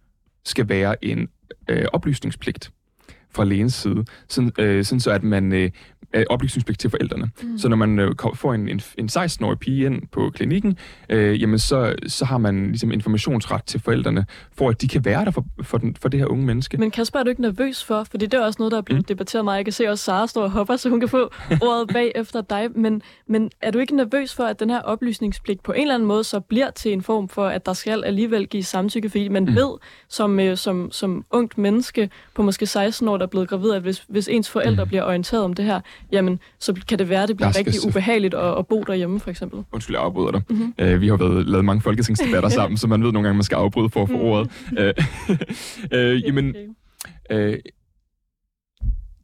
skal 0.51 0.69
være 0.69 1.05
en 1.05 1.29
øh, 1.69 1.85
oplysningspligt 1.93 2.73
fra 3.31 3.45
lægens 3.45 3.75
side, 3.75 4.05
sådan, 4.29 4.53
øh, 4.59 4.85
sådan 4.85 5.01
så 5.01 5.11
at 5.11 5.23
man 5.23 5.53
øh, 5.53 5.71
øh, 6.15 6.25
oplysningspligt 6.31 6.81
til 6.81 6.91
forældrene. 6.91 7.31
Mm. 7.43 7.59
Så 7.59 7.69
når 7.69 7.77
man 7.77 7.99
øh, 7.99 8.15
får 8.35 8.55
en, 8.55 8.69
en, 8.69 8.81
en 8.99 9.09
16-årig 9.13 9.59
pige 9.59 9.87
ind 9.87 10.03
på 10.13 10.31
klinikken, 10.35 10.79
øh, 11.09 11.43
jamen 11.43 11.59
så, 11.59 11.95
så 12.07 12.25
har 12.25 12.39
man 12.39 12.67
ligesom 12.67 12.93
informationsret 12.93 13.65
til 13.65 13.81
forældrene, 13.81 14.27
for 14.53 14.69
at 14.69 14.81
de 14.81 14.89
kan 14.89 15.05
være 15.05 15.25
der 15.25 15.31
for, 15.31 15.45
for, 15.63 15.79
den, 15.79 15.97
for 16.01 16.09
det 16.09 16.21
her 16.21 16.27
unge 16.27 16.47
menneske. 16.47 16.77
Men 16.77 16.91
Kasper, 16.91 17.19
er 17.19 17.23
du 17.23 17.31
ikke 17.31 17.43
nervøs 17.43 17.85
for, 17.85 18.05
fordi 18.05 18.27
det 18.27 18.41
er 18.41 18.45
også 18.45 18.57
noget, 18.59 18.73
der 18.73 18.79
er 18.79 18.83
blevet 18.83 19.03
mm. 19.03 19.05
debatteret 19.05 19.45
meget. 19.45 19.57
Jeg 19.57 19.65
kan 19.65 19.73
se 19.73 19.89
også 19.89 20.05
Sara 20.05 20.27
står 20.27 20.43
og 20.43 20.51
hopper, 20.51 20.77
så 20.77 20.89
hun 20.89 21.01
kan 21.01 21.09
få 21.09 21.33
ordet 21.69 21.89
bag 21.93 22.13
efter 22.15 22.41
dig. 22.41 22.69
Men, 22.75 23.03
men 23.27 23.51
er 23.61 23.71
du 23.71 23.79
ikke 23.79 23.97
nervøs 23.97 24.35
for, 24.35 24.45
at 24.45 24.61
den 24.61 24.71
her 24.71 24.81
oplysningspligt 24.81 25.63
på 25.63 25.73
en 25.73 25.81
eller 25.81 25.95
anden 25.95 26.09
måde 26.09 26.25
så 26.25 26.41
bliver 26.41 26.71
til 26.71 26.93
en 26.93 27.03
form 27.03 27.29
for, 27.29 27.47
at 27.47 27.67
der 27.67 27.73
skal 27.73 28.05
alligevel 28.05 28.47
give 28.47 28.65
samtykke, 28.65 29.11
fordi 29.11 29.29
man 29.29 29.45
mm. 29.45 29.55
ved 29.55 29.71
som, 30.09 30.41
øh, 30.41 30.57
som, 30.57 30.93
som 30.93 31.25
ungt 31.31 31.59
menneske 31.59 32.11
på 32.35 32.43
måske 32.43 32.67
16 32.67 33.09
år, 33.09 33.17
der 33.17 33.27
er 33.27 33.31
blevet 33.31 33.49
gravid, 33.49 33.71
at 33.71 33.83
hvis, 33.83 34.05
hvis 34.09 34.29
ens 34.29 34.51
forældre 34.51 34.85
mm. 34.85 34.89
bliver 34.89 35.05
orienteret 35.05 35.45
om 35.45 35.55
det 35.55 35.65
her, 35.65 35.81
jamen 36.13 36.41
så 36.59 36.73
kan 36.89 36.99
det 36.99 37.09
være, 37.09 37.23
at 37.23 37.29
det 37.29 37.37
bliver 37.37 37.53
skal 37.53 37.65
rigtig 37.65 37.87
ubehageligt 37.89 38.35
at, 38.35 38.59
at 38.59 38.67
bo 38.67 38.83
derhjemme, 38.83 39.21
for 39.21 39.31
eksempel. 39.31 39.65
Undskyld, 39.73 39.97
jeg 39.97 40.05
afbryder 40.05 40.31
dig. 40.31 40.43
Mm-hmm. 40.51 40.75
Øh, 40.79 41.01
vi 41.01 41.09
har 41.09 41.17
været, 41.17 41.47
lavet 41.47 41.65
mange 41.65 41.81
folketingsdebatter 41.83 42.49
sammen, 42.59 42.79
så 42.79 42.87
man 42.87 43.03
ved 43.05 43.13
nogle 43.13 43.29
gange, 43.29 43.37
man 43.37 43.45
skal 43.45 43.57
afbryde 43.57 43.91
for 43.91 44.03
at 44.03 44.09
få 44.09 44.17
ordet. 44.19 44.51
Øh, 44.79 44.95
øh, 45.95 46.25
jamen, 46.25 46.55
øh, 47.31 47.59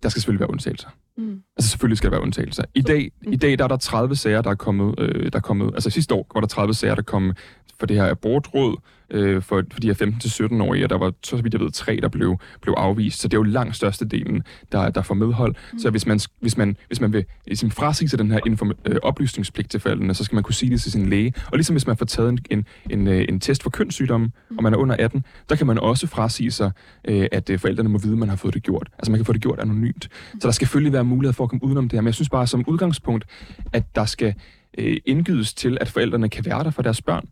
der 0.03 0.09
skal 0.09 0.21
selvfølgelig 0.23 0.41
være 0.41 0.51
undtagelser. 0.51 0.89
Mm. 1.19 1.43
Altså 1.57 1.71
selvfølgelig 1.71 1.99
skal 1.99 2.11
der 2.11 2.17
være 2.17 2.23
undtagelser. 2.23 2.65
I 2.75 2.83
dag, 2.83 3.11
Mm. 3.27 3.33
i 3.33 3.37
dag 3.37 3.59
der 3.59 3.65
er 3.65 3.69
der 3.69 3.77
30 3.77 4.17
sager, 4.17 4.43
der 4.43 4.51
er 4.51 4.55
kommet, 4.55 4.95
øh, 4.99 5.33
der 5.33 5.39
er 5.39 5.43
kommet, 5.43 5.71
altså 5.75 5.91
sidste 5.91 6.15
år 6.15 6.31
var 6.35 6.41
der 6.41 6.49
30 6.49 6.75
sager, 6.75 6.95
der 6.95 7.03
kom 7.03 7.33
for 7.79 7.87
det 7.87 7.97
her 7.97 8.11
abortråd, 8.11 8.77
øh, 9.11 9.43
for, 9.43 9.63
for 9.73 9.81
de 9.81 9.87
her 9.87 9.95
15-17-årige, 9.95 10.85
og 10.85 10.91
der 10.91 10.99
var, 10.99 11.13
så 11.23 11.37
vidt 11.37 11.55
jeg 11.55 11.61
ved, 11.61 11.71
tre, 11.71 11.99
der 12.03 12.09
blev, 12.09 12.39
blev 12.63 12.75
afvist. 12.77 13.21
Så 13.21 13.29
det 13.29 13.35
er 13.35 13.39
jo 13.39 13.43
langt 13.43 13.77
størstedelen, 13.77 14.43
der, 14.73 14.91
der 14.91 15.03
får 15.03 15.15
medhold. 15.15 15.55
Mm. 15.73 15.79
Så 15.79 15.91
hvis 15.91 16.07
man, 16.07 16.21
hvis 16.41 16.57
man, 16.57 16.77
hvis 16.87 17.01
man 17.01 17.13
vil 17.13 17.25
ligesom 17.47 17.71
frasige 17.71 18.09
sig 18.09 18.19
den 18.19 18.31
her 18.31 18.41
inform- 18.47 18.81
øh, 18.85 18.97
oplysningspligt 19.03 19.71
til 19.71 19.81
forældrene, 19.81 20.15
så 20.15 20.25
skal 20.25 20.35
man 20.35 20.45
kunne 20.45 20.55
sige 20.55 20.71
det 20.71 20.83
til 20.83 20.93
sin 20.93 21.07
læge. 21.07 21.35
Og 21.47 21.57
ligesom 21.57 21.75
hvis 21.75 21.87
man 21.87 21.97
får 21.97 22.07
taget 22.07 22.29
en, 22.29 22.39
en, 22.51 22.67
en, 22.91 23.09
øh, 23.09 23.25
en 23.29 23.41
test 23.41 23.63
for 23.63 23.71
kønssygdomme, 23.71 24.31
og 24.57 24.63
man 24.63 24.75
er 24.75 24.79
under 24.79 24.97
18, 24.99 25.25
der 25.49 25.57
kan 25.57 25.67
man 25.67 25.79
også 25.79 26.07
frasige 26.07 26.51
sig, 26.51 26.71
øh, 27.05 27.27
at 27.33 27.51
øh, 27.51 27.59
forældrene 27.59 27.89
må 27.89 27.99
vide, 27.99 28.13
at 28.13 28.19
man 28.19 28.29
har 28.29 28.37
fået 28.37 28.55
det 28.55 28.63
gjort. 28.63 28.89
Altså 28.99 29.11
man 29.11 29.19
kan 29.19 29.25
få 29.25 29.33
det 29.33 29.43
gjort 29.43 29.61
anonymt. 29.61 30.09
Så 30.33 30.47
der 30.49 30.51
skal 30.51 30.67
selvfølgelig 30.67 30.93
være 30.93 31.05
mulighed 31.05 31.33
for 31.33 31.45
at 31.45 31.51
komme 31.51 31.65
udenom 31.65 31.89
det 31.89 31.93
her. 31.93 32.01
Men 32.01 32.07
jeg 32.07 32.15
synes 32.15 32.29
bare 32.29 32.47
som 32.47 32.65
udgangspunkt, 32.67 33.25
at 33.73 33.95
der 33.95 34.05
skal 34.05 34.35
øh, 34.79 34.97
indgydes 35.05 35.55
til, 35.55 35.79
at 35.81 35.89
forældrene 35.89 36.29
kan 36.29 36.45
være 36.45 36.65
der 36.65 36.71
for 36.71 36.83
deres 36.83 37.03
børn. 37.03 37.29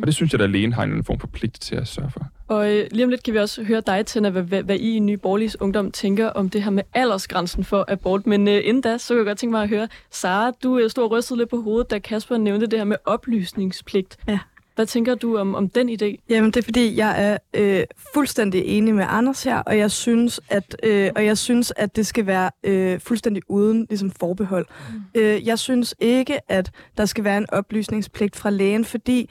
Og 0.00 0.06
det 0.06 0.14
synes 0.14 0.32
jeg, 0.32 0.40
at 0.40 0.48
alene 0.48 0.74
har 0.74 0.82
en 0.82 1.04
form 1.04 1.20
for 1.20 1.26
pligt 1.26 1.60
til 1.60 1.74
at 1.74 1.88
sørge 1.88 2.10
for. 2.10 2.26
Og 2.48 2.74
øh, 2.74 2.86
lige 2.90 3.04
om 3.04 3.10
lidt 3.10 3.22
kan 3.22 3.34
vi 3.34 3.38
også 3.38 3.64
høre 3.64 3.82
dig, 3.86 4.06
Tina, 4.06 4.30
hvad, 4.30 4.42
hvad, 4.42 4.62
hvad 4.62 4.76
I 4.76 4.96
i 4.96 4.98
Nye 4.98 5.16
Borgerliges 5.16 5.60
Ungdom 5.60 5.90
tænker 5.90 6.28
om 6.28 6.50
det 6.50 6.62
her 6.62 6.70
med 6.70 6.82
aldersgrænsen 6.94 7.64
for 7.64 7.84
abort. 7.88 8.26
Men 8.26 8.48
øh, 8.48 8.60
inden 8.64 8.80
da, 8.80 8.98
så 8.98 9.08
kan 9.08 9.18
jeg 9.18 9.26
godt 9.26 9.38
tænke 9.38 9.50
mig 9.50 9.62
at 9.62 9.68
høre, 9.68 9.88
Sara, 10.10 10.50
du 10.62 10.78
øh, 10.78 10.90
stod 10.90 11.04
og 11.04 11.10
rystede 11.10 11.38
lidt 11.38 11.50
på 11.50 11.60
hovedet, 11.60 11.90
da 11.90 11.98
Kasper 11.98 12.36
nævnte 12.36 12.66
det 12.66 12.78
her 12.78 12.84
med 12.84 12.96
oplysningspligt. 13.04 14.16
Ja. 14.28 14.38
Hvad 14.74 14.86
tænker 14.86 15.14
du 15.14 15.36
om, 15.36 15.54
om 15.54 15.68
den 15.68 15.88
idé? 15.88 16.24
Jamen, 16.28 16.50
det 16.50 16.56
er 16.56 16.62
fordi, 16.62 16.96
jeg 16.96 17.24
er 17.24 17.38
øh, 17.54 17.84
fuldstændig 18.14 18.64
enig 18.64 18.94
med 18.94 19.04
Anders 19.08 19.44
her, 19.44 19.58
og 19.58 19.78
jeg 19.78 19.90
synes, 19.90 20.40
at, 20.48 20.76
øh, 20.82 21.10
og 21.16 21.24
jeg 21.24 21.38
synes, 21.38 21.72
at 21.76 21.96
det 21.96 22.06
skal 22.06 22.26
være 22.26 22.50
øh, 22.64 23.00
fuldstændig 23.00 23.42
uden 23.48 23.86
ligesom, 23.90 24.10
forbehold. 24.10 24.66
Mm. 25.14 25.20
Øh, 25.20 25.46
jeg 25.46 25.58
synes 25.58 25.94
ikke, 26.00 26.50
at 26.50 26.70
der 26.96 27.04
skal 27.04 27.24
være 27.24 27.38
en 27.38 27.46
oplysningspligt 27.52 28.36
fra 28.36 28.50
lægen, 28.50 28.84
fordi 28.84 29.30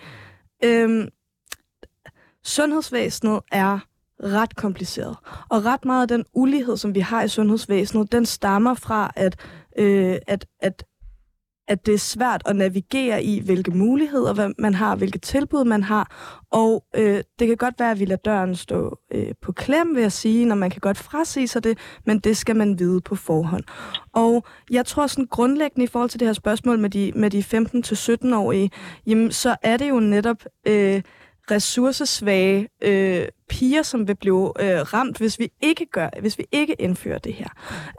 øh, 0.65 1.07
sundhedsvæsenet 2.43 3.39
er 3.51 3.79
ret 4.23 4.55
kompliceret. 4.55 5.17
Og 5.49 5.65
ret 5.65 5.85
meget 5.85 6.01
af 6.01 6.07
den 6.07 6.25
ulighed, 6.33 6.77
som 6.77 6.95
vi 6.95 6.99
har 6.99 7.23
i 7.23 7.27
sundhedsvæsenet, 7.27 8.11
den 8.11 8.25
stammer 8.25 8.73
fra, 8.73 9.11
at, 9.15 9.35
øh, 9.77 10.17
at, 10.27 10.45
at 10.59 10.83
at 11.67 11.85
det 11.85 11.93
er 11.93 11.97
svært 11.97 12.41
at 12.45 12.55
navigere 12.55 13.23
i, 13.23 13.39
hvilke 13.39 13.71
muligheder 13.71 14.33
hvad 14.33 14.49
man 14.59 14.73
har, 14.73 14.95
hvilke 14.95 15.19
tilbud 15.19 15.65
man 15.65 15.83
har. 15.83 16.35
Og 16.51 16.85
øh, 16.95 17.23
det 17.39 17.47
kan 17.47 17.57
godt 17.57 17.75
være, 17.79 17.91
at 17.91 17.99
vi 17.99 18.05
lader 18.05 18.21
døren 18.25 18.55
stå 18.55 18.99
øh, 19.13 19.31
på 19.41 19.51
klem, 19.51 19.95
vil 19.95 20.01
jeg 20.01 20.11
sige, 20.11 20.45
når 20.45 20.55
man 20.55 20.69
kan 20.69 20.79
godt 20.79 20.97
frasige 20.97 21.47
sig 21.47 21.63
det, 21.63 21.77
men 22.05 22.19
det 22.19 22.37
skal 22.37 22.55
man 22.55 22.79
vide 22.79 23.01
på 23.01 23.15
forhånd. 23.15 23.63
Og 24.13 24.45
jeg 24.71 24.85
tror 24.85 25.07
sådan 25.07 25.27
grundlæggende 25.27 25.83
i 25.83 25.87
forhold 25.87 26.09
til 26.09 26.19
det 26.19 26.27
her 26.27 26.33
spørgsmål 26.33 26.79
med 26.79 26.89
de, 26.89 27.11
med 27.15 27.29
de 27.29 27.39
15-17-årige, 28.29 28.71
jamen 29.07 29.31
så 29.31 29.55
er 29.61 29.77
det 29.77 29.89
jo 29.89 29.99
netop 29.99 30.37
øh, 30.67 31.01
ressourcesvage 31.51 32.67
øh, 32.83 33.27
piger, 33.49 33.81
som 33.81 34.07
vil 34.07 34.15
blive 34.15 34.53
øh, 34.59 34.79
ramt, 34.93 35.17
hvis 35.17 35.39
vi 35.39 35.51
ikke 35.61 35.85
gør, 35.85 36.09
hvis 36.19 36.37
vi 36.37 36.45
ikke 36.51 36.73
indfører 36.81 37.17
det 37.17 37.33
her. 37.33 37.47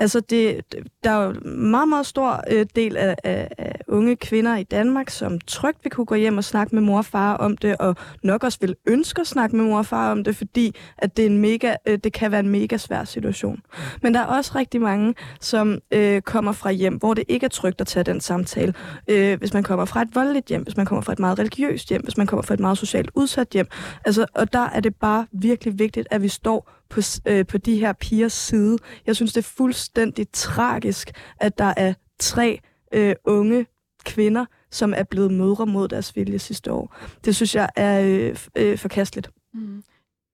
Altså, 0.01 0.21
det, 0.21 0.61
der 1.05 1.11
er 1.11 1.25
jo 1.25 1.31
en 1.31 1.71
meget, 1.71 1.89
meget 1.89 2.07
stor 2.07 2.45
øh, 2.51 2.67
del 2.77 2.97
af, 2.97 3.17
af, 3.25 3.49
af 3.59 3.81
unge 3.89 4.17
kvinder 4.17 4.57
i 4.57 4.63
Danmark, 4.63 5.11
som 5.11 5.41
trygt 5.41 5.79
vil 5.85 5.91
kunne 5.91 6.05
gå 6.05 6.15
hjem 6.15 6.39
og 6.39 6.45
snakke 6.45 6.75
med 6.75 6.83
mor 6.83 6.99
og 6.99 7.05
far 7.05 7.37
om 7.37 7.57
det, 7.57 7.77
og 7.77 7.97
nok 8.23 8.45
også 8.45 8.59
vil 8.61 8.75
ønske 8.87 9.21
at 9.21 9.27
snakke 9.27 9.57
med 9.57 9.65
mor 9.65 9.79
og 9.79 9.87
far 9.87 10.13
om 10.13 10.25
det, 10.25 10.37
fordi 10.37 10.75
at 10.99 11.17
det, 11.17 11.23
er 11.23 11.27
en 11.27 11.39
mega, 11.39 11.77
øh, 11.87 11.99
det 12.05 12.13
kan 12.13 12.31
være 12.31 12.41
en 12.41 12.49
mega 12.49 12.77
svær 12.77 13.05
situation. 13.05 13.61
Men 14.03 14.15
der 14.15 14.21
er 14.21 14.27
også 14.27 14.53
rigtig 14.55 14.81
mange, 14.81 15.15
som 15.41 15.79
øh, 15.91 16.23
kommer 16.23 16.53
fra 16.53 16.71
hjem, 16.71 16.95
hvor 16.95 17.15
det 17.15 17.25
ikke 17.29 17.45
er 17.45 17.49
trygt 17.49 17.81
at 17.81 17.87
tage 17.87 18.05
den 18.05 18.21
samtale. 18.21 18.75
Øh, 19.09 19.39
hvis 19.39 19.55
man 19.55 19.63
kommer 19.63 19.85
fra 19.85 20.03
et 20.03 20.09
voldeligt 20.15 20.47
hjem, 20.47 20.63
hvis 20.63 20.77
man 20.77 20.87
kommer 20.87 21.03
fra 21.03 21.13
et 21.13 21.19
meget 21.19 21.39
religiøst 21.39 21.89
hjem, 21.89 22.03
hvis 22.03 22.17
man 22.17 22.27
kommer 22.27 22.43
fra 22.43 22.55
et 22.55 22.61
meget 22.61 22.79
socialt 22.79 23.11
udsat 23.15 23.49
hjem. 23.53 23.67
Altså, 24.05 24.27
og 24.35 24.53
der 24.53 24.69
er 24.73 24.81
det 24.81 24.95
bare 24.95 25.27
virkelig 25.43 25.79
vigtigt, 25.79 26.09
at 26.11 26.23
vi 26.23 26.29
står 26.29 26.71
på, 26.89 27.01
øh, 27.27 27.47
på 27.47 27.59
de 27.59 27.77
her 27.79 27.93
pigers 27.93 28.33
side. 28.33 28.79
Jeg 29.07 29.17
synes, 29.17 29.33
det 29.33 29.39
er 29.41 29.49
fuldstændig 29.57 30.27
tragisk, 30.33 31.11
at 31.41 31.59
der 31.59 31.75
er 31.77 31.95
tre 32.19 32.61
øh, 32.93 33.15
unge 33.25 33.67
kvinder, 34.05 34.45
som 34.71 34.95
er 34.97 35.03
blevet 35.03 35.33
mødre 35.33 35.67
mod 35.67 35.89
deres 35.89 36.17
vilje 36.17 36.39
sidste 36.39 36.73
år. 36.73 36.97
Det 37.25 37.37
synes 37.37 37.55
jeg 37.55 37.69
er 37.77 38.01
øh, 38.01 38.37
øh, 38.57 38.79
forkasteligt. 38.79 39.31
Mm. 39.55 39.83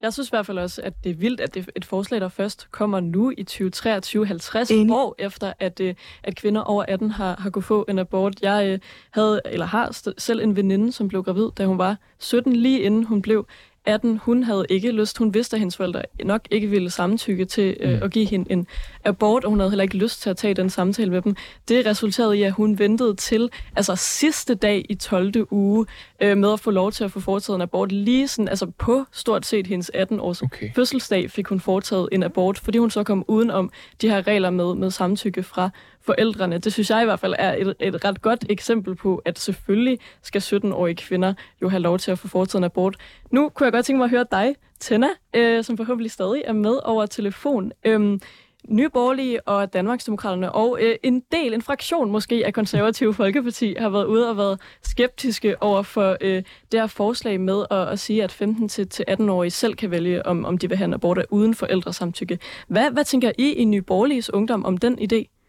Jeg 0.02 0.12
synes 0.12 0.28
i 0.28 0.30
hvert 0.30 0.46
fald 0.46 0.58
også, 0.58 0.82
at 0.82 1.04
det 1.04 1.10
er 1.10 1.14
vildt, 1.14 1.40
at 1.40 1.54
det 1.54 1.60
er 1.66 1.70
et 1.76 1.84
forslag, 1.84 2.20
der 2.20 2.28
først 2.28 2.68
kommer 2.70 3.00
nu 3.00 3.32
i 3.38 3.42
2023, 3.44 4.26
50 4.26 4.70
Enig. 4.70 4.94
år 4.94 5.14
efter, 5.18 5.52
at, 5.60 5.80
øh, 5.80 5.94
at 6.22 6.36
kvinder 6.36 6.60
over 6.60 6.84
18 6.88 7.10
har, 7.10 7.36
har 7.38 7.50
kunnet 7.50 7.64
få 7.64 7.84
en 7.88 7.98
abort. 7.98 8.42
Jeg 8.42 8.68
øh, 8.68 8.78
havde, 9.10 9.40
eller 9.44 9.66
har 9.66 9.88
st- 9.88 10.14
selv 10.18 10.40
en 10.42 10.56
veninde, 10.56 10.92
som 10.92 11.08
blev 11.08 11.22
gravid, 11.22 11.48
da 11.58 11.66
hun 11.66 11.78
var 11.78 11.96
17, 12.18 12.56
lige 12.56 12.80
inden 12.80 13.04
hun 13.04 13.22
blev 13.22 13.46
18. 13.84 14.18
Hun 14.18 14.42
havde 14.42 14.66
ikke 14.70 14.90
lyst. 14.90 15.18
Hun 15.18 15.34
vidste, 15.34 15.54
at 15.56 15.58
hendes 15.58 15.76
forældre 15.76 16.02
nok 16.24 16.40
ikke 16.50 16.66
ville 16.66 16.90
samtykke 16.90 17.44
til 17.44 17.76
øh, 17.80 17.92
Mm. 17.96 18.02
at 18.02 18.10
give 18.10 18.24
hende 18.24 18.52
en 18.52 18.66
abort, 19.04 19.44
og 19.44 19.50
hun 19.50 19.58
havde 19.60 19.70
heller 19.70 19.82
ikke 19.82 19.96
lyst 19.96 20.22
til 20.22 20.30
at 20.30 20.36
tage 20.36 20.54
den 20.54 20.70
samtale 20.70 21.10
med 21.10 21.22
dem. 21.22 21.36
Det 21.68 21.86
resulterede 21.86 22.38
i, 22.38 22.42
at 22.42 22.52
hun 22.52 22.78
ventede 22.78 23.14
til 23.16 23.50
altså 23.76 23.96
sidste 23.96 24.54
dag 24.54 24.86
i 24.88 24.94
12. 24.94 25.32
uge 25.50 25.86
øh, 26.22 26.36
med 26.38 26.52
at 26.52 26.60
få 26.60 26.70
lov 26.70 26.92
til 26.92 27.04
at 27.04 27.12
få 27.12 27.20
foretaget 27.20 27.54
en 27.56 27.62
abort. 27.62 27.92
Lige 27.92 28.28
sådan, 28.28 28.48
altså 28.48 28.66
på 28.78 29.04
stort 29.12 29.46
set 29.46 29.66
hendes 29.66 29.90
18-års 29.94 30.42
Okay. 30.42 30.70
fødselsdag 30.74 31.30
fik 31.30 31.46
hun 31.46 31.60
foretaget 31.60 32.08
en 32.12 32.22
abort, 32.22 32.58
fordi 32.58 32.78
hun 32.78 32.90
så 32.90 33.02
kom 33.04 33.24
udenom 33.28 33.70
de 34.02 34.08
her 34.08 34.26
regler 34.26 34.50
med, 34.50 34.74
med 34.74 34.90
samtykke 34.90 35.42
fra 35.42 35.70
forældrene. 36.04 36.58
Det 36.58 36.72
synes 36.72 36.90
jeg 36.90 37.02
i 37.02 37.04
hvert 37.04 37.20
fald 37.20 37.34
er 37.38 37.54
et, 37.54 37.74
et 37.80 38.04
ret 38.04 38.22
godt 38.22 38.44
eksempel 38.50 38.94
på, 38.94 39.22
at 39.24 39.38
selvfølgelig 39.38 39.98
skal 40.22 40.40
17-årige 40.40 40.96
kvinder 40.96 41.34
jo 41.62 41.68
have 41.68 41.80
lov 41.80 41.98
til 41.98 42.10
at 42.10 42.18
få 42.18 42.28
foretaget 42.28 42.60
en 42.60 42.64
abort. 42.64 42.96
Nu 43.30 43.48
kunne 43.48 43.64
jeg 43.64 43.72
godt 43.72 43.86
tænke 43.86 43.98
mig 43.98 44.04
at 44.04 44.10
høre 44.10 44.26
dig, 44.30 44.54
Tenna, 44.80 45.08
øh, 45.34 45.64
som 45.64 45.76
forhåbentlig 45.76 46.10
stadig 46.10 46.42
er 46.44 46.52
med 46.52 46.78
over 46.84 47.06
telefon. 47.06 47.72
Øhm, 47.84 48.20
Nye 48.68 48.88
Borgerlige 48.88 49.48
og 49.48 49.72
Danmarksdemokraterne 49.72 50.52
og 50.52 50.78
øh, 50.80 50.96
en 51.02 51.22
del, 51.32 51.54
en 51.54 51.62
fraktion 51.62 52.10
måske 52.10 52.46
af 52.46 52.54
konservative 52.54 53.14
Folkeparti 53.22 53.74
har 53.78 53.88
været 53.88 54.04
ude 54.04 54.30
og 54.30 54.36
været 54.36 54.60
skeptiske 54.82 55.62
over 55.62 55.82
for 55.82 56.16
øh, 56.20 56.42
det 56.72 56.80
her 56.80 56.86
forslag 56.86 57.40
med 57.40 57.64
at, 57.70 57.88
at 57.88 57.98
sige, 57.98 58.24
at 58.24 58.42
15-18-årige 58.42 59.50
selv 59.50 59.74
kan 59.74 59.90
vælge, 59.90 60.26
om, 60.26 60.44
om 60.44 60.58
de 60.58 60.68
vil 60.68 60.78
have 60.78 60.84
en 60.84 60.94
abort 60.94 61.26
uden 61.30 61.54
forældresamtykke. 61.54 62.38
Hvad, 62.68 62.90
hvad 62.90 63.04
tænker 63.04 63.32
I 63.38 63.52
i 63.52 63.64
Nye 63.64 63.82
Borgerliges 63.82 64.32
ungdom 64.32 64.64
om 64.64 64.78
den 64.78 64.98
idé? 64.98 65.41